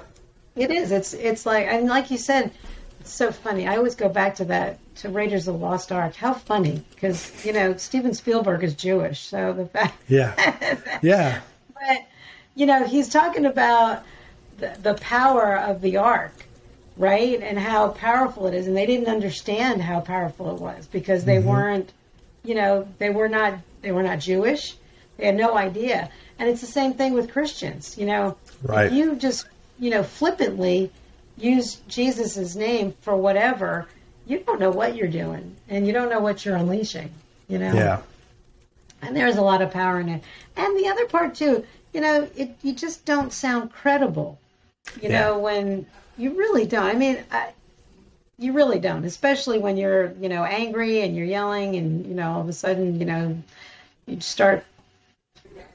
It 0.55 0.69
is. 0.69 0.91
It's 0.91 1.13
it's 1.13 1.45
like 1.45 1.65
and 1.67 1.87
like 1.87 2.11
you 2.11 2.17
said, 2.17 2.51
it's 3.01 3.11
so 3.11 3.31
funny. 3.31 3.67
I 3.67 3.77
always 3.77 3.95
go 3.95 4.09
back 4.09 4.35
to 4.35 4.45
that 4.45 4.77
to 4.97 5.09
Raiders 5.09 5.47
of 5.47 5.55
the 5.55 5.65
Lost 5.65 5.91
Ark. 5.91 6.15
How 6.15 6.33
funny 6.33 6.83
because 6.93 7.43
you 7.43 7.51
know 7.51 7.75
Steven 7.77 8.13
Spielberg 8.13 8.63
is 8.63 8.75
Jewish, 8.75 9.21
so 9.21 9.53
the 9.53 9.65
fact. 9.65 9.97
Yeah. 10.07 10.77
Yeah. 11.01 11.41
but 11.73 12.05
you 12.53 12.67
know 12.67 12.85
he's 12.85 13.09
talking 13.09 13.45
about 13.45 14.03
the, 14.59 14.77
the 14.83 14.93
power 14.93 15.57
of 15.57 15.81
the 15.81 15.97
ark, 15.97 16.33
right, 16.95 17.41
and 17.41 17.57
how 17.57 17.89
powerful 17.89 18.45
it 18.45 18.53
is, 18.53 18.67
and 18.67 18.77
they 18.77 18.85
didn't 18.85 19.07
understand 19.07 19.81
how 19.81 19.99
powerful 20.01 20.53
it 20.55 20.61
was 20.61 20.85
because 20.85 21.25
they 21.25 21.37
mm-hmm. 21.37 21.49
weren't, 21.49 21.91
you 22.43 22.53
know, 22.53 22.87
they 22.99 23.09
were 23.09 23.29
not 23.29 23.55
they 23.81 23.91
were 23.91 24.03
not 24.03 24.19
Jewish. 24.19 24.75
They 25.17 25.25
had 25.25 25.35
no 25.35 25.57
idea, 25.57 26.11
and 26.37 26.47
it's 26.47 26.61
the 26.61 26.67
same 26.67 26.93
thing 26.93 27.13
with 27.13 27.31
Christians. 27.31 27.97
You 27.97 28.05
know, 28.05 28.37
Right. 28.61 28.91
you 28.91 29.15
just 29.15 29.47
you 29.79 29.89
know 29.89 30.03
flippantly 30.03 30.91
use 31.37 31.75
Jesus' 31.87 32.55
name 32.55 32.93
for 33.01 33.15
whatever, 33.15 33.87
you 34.25 34.39
don't 34.39 34.59
know 34.59 34.69
what 34.71 34.95
you're 34.95 35.07
doing, 35.07 35.55
and 35.69 35.85
you 35.87 35.93
don't 35.93 36.09
know 36.09 36.19
what 36.19 36.45
you're 36.45 36.55
unleashing. 36.57 37.11
You 37.47 37.59
know 37.59 37.73
Yeah. 37.73 38.01
and 39.01 39.15
there's 39.15 39.35
a 39.37 39.41
lot 39.41 39.61
of 39.61 39.71
power 39.71 39.99
in 39.99 40.07
it. 40.09 40.23
And 40.55 40.77
the 40.79 40.87
other 40.87 41.05
part 41.05 41.35
too, 41.35 41.65
you 41.93 42.01
know, 42.01 42.29
it 42.35 42.55
you 42.61 42.73
just 42.73 43.03
don't 43.05 43.33
sound 43.33 43.71
credible. 43.73 44.39
You 45.01 45.09
Yeah. 45.09 45.21
know, 45.21 45.39
when 45.39 45.85
you 46.17 46.37
really 46.37 46.65
don't. 46.65 46.85
I 46.85 46.93
mean, 46.93 47.17
I, 47.31 47.49
you 48.37 48.53
really 48.53 48.79
don't, 48.79 49.05
especially 49.05 49.59
when 49.59 49.77
you're, 49.77 50.13
you 50.19 50.29
know, 50.29 50.43
angry 50.43 51.01
and 51.01 51.15
you're 51.15 51.25
yelling, 51.25 51.75
and 51.75 52.05
you 52.05 52.13
know, 52.13 52.31
all 52.33 52.41
of 52.41 52.49
a 52.49 52.53
sudden, 52.53 52.99
you 52.99 53.05
know, 53.05 53.37
you 54.05 54.19
start, 54.21 54.63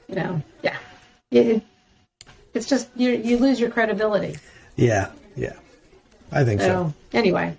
you 0.09 0.15
know, 0.15 0.41
yeah, 0.63 0.77
it, 1.31 1.63
it's 2.53 2.67
just 2.67 2.89
you 2.95 3.11
you 3.11 3.37
lose 3.37 3.59
your 3.59 3.69
credibility. 3.69 4.37
Yeah. 4.75 5.11
Yeah. 5.37 5.53
I 6.31 6.43
think 6.43 6.59
so. 6.59 6.67
So 6.67 7.17
anyway, 7.17 7.57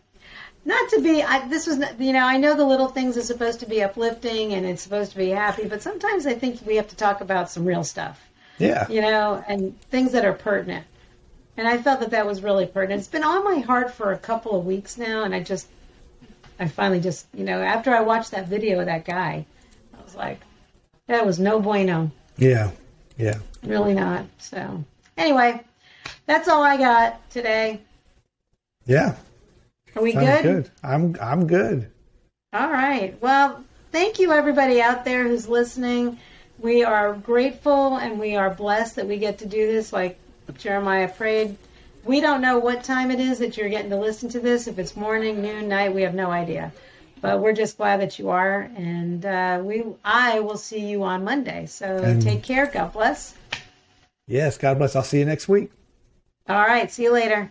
not 0.67 0.91
to 0.91 1.01
be. 1.01 1.23
I, 1.23 1.49
this 1.49 1.67
was, 1.67 1.79
not, 1.79 1.99
you 1.99 2.13
know, 2.13 2.25
I 2.27 2.37
know 2.37 2.55
the 2.55 2.67
little 2.67 2.89
things 2.89 3.17
are 3.17 3.23
supposed 3.23 3.61
to 3.61 3.67
be 3.67 3.83
uplifting 3.83 4.53
and 4.53 4.67
it's 4.67 4.83
supposed 4.83 5.13
to 5.13 5.17
be 5.17 5.31
happy, 5.31 5.67
but 5.67 5.81
sometimes 5.81 6.27
I 6.27 6.35
think 6.35 6.61
we 6.67 6.77
have 6.77 6.89
to 6.89 6.97
talk 6.97 7.23
about 7.23 7.49
some 7.51 7.65
real 7.65 7.85
stuff, 7.85 8.21
Yeah. 8.59 8.87
you 8.89 9.01
know, 9.01 9.43
and 9.49 9.81
things 9.91 10.13
that 10.13 10.27
are 10.27 10.35
pertinent. 10.35 10.85
And 11.57 11.67
I 11.67 11.79
felt 11.79 12.01
that 12.01 12.11
that 12.11 12.27
was 12.27 12.43
really 12.43 12.67
pertinent. 12.67 13.01
It's 13.01 13.09
been 13.09 13.25
on 13.25 13.43
my 13.45 13.61
heart 13.61 13.93
for 13.93 14.13
a 14.13 14.19
couple 14.19 14.59
of 14.59 14.67
weeks 14.67 14.99
now, 14.99 15.25
and 15.25 15.35
I 15.35 15.43
just, 15.43 15.67
I 16.61 16.69
finally 16.69 17.01
just, 17.01 17.27
you 17.33 17.45
know, 17.45 17.61
after 17.63 17.91
I 17.95 18.03
watched 18.03 18.33
that 18.33 18.49
video 18.49 18.81
of 18.81 18.87
that 18.87 19.05
guy, 19.05 19.47
I 19.99 20.03
was 20.05 20.15
like, 20.15 20.41
that 21.07 21.25
was 21.25 21.39
no 21.39 21.59
bueno, 21.61 22.11
Yeah. 22.37 22.71
Yeah. 23.17 23.39
really 23.65 23.95
not. 23.95 24.27
So 24.39 24.85
anyway, 25.17 25.61
that's 26.27 26.49
all 26.49 26.63
I 26.63 26.77
got 26.77 27.29
today. 27.31 27.81
Yeah. 28.87 29.17
Are 29.97 30.03
we 30.03 30.13
good? 30.13 30.43
good. 30.43 30.71
I'm 30.83 31.17
I'm 31.21 31.47
good. 31.47 31.91
All 32.53 32.71
right. 32.71 33.21
Well, 33.21 33.63
thank 33.93 34.19
you, 34.19 34.33
everybody 34.33 34.81
out 34.81 35.05
there 35.05 35.25
who's 35.25 35.49
listening. 35.49 36.19
We 36.59 36.83
are 36.85 37.15
grateful 37.15 37.97
and 37.97 38.19
we 38.19 38.37
are 38.37 38.51
blessed 38.51 38.97
that 38.97 39.07
we 39.07 39.19
get 39.19 39.39
to 39.39 39.47
do 39.47 39.67
this. 39.67 39.93
Like 39.93 40.19
Jeremiah 40.57 41.09
prayed, 41.09 41.57
we 42.05 42.21
don't 42.21 42.41
know 42.41 42.59
what 42.59 42.85
time 42.85 43.11
it 43.11 43.21
is 43.21 43.39
that 43.41 43.57
you're 43.57 43.69
getting 43.69 43.91
to 43.91 43.97
listen 43.97 44.29
to 44.31 44.41
this. 44.41 44.67
If 44.67 44.79
it's 44.79 44.97
morning, 44.97 45.43
noon, 45.43 45.69
night, 45.69 45.95
we 45.95 46.03
have 46.03 46.15
no 46.15 46.31
idea. 46.31 46.73
But 47.21 47.41
we're 47.41 47.53
just 47.53 47.77
glad 47.77 48.01
that 48.01 48.19
you 48.21 48.29
are, 48.31 48.71
and 48.77 49.27
uh, 49.27 49.61
we 49.63 49.83
I 50.05 50.39
will 50.39 50.57
see 50.57 50.87
you 50.87 51.03
on 51.03 51.25
Monday. 51.25 51.67
So 51.67 51.85
And- 51.87 52.23
take 52.23 52.45
care. 52.45 52.67
God 52.67 52.93
bless. 52.93 53.35
Yes. 54.29 54.57
God 54.57 54.79
bless. 54.79 54.95
I'll 54.95 55.03
see 55.03 55.19
you 55.19 55.25
next 55.25 55.49
week. 55.49 55.71
All 56.49 56.57
right. 56.57 56.91
See 56.91 57.05
you 57.05 57.13
later. 57.13 57.51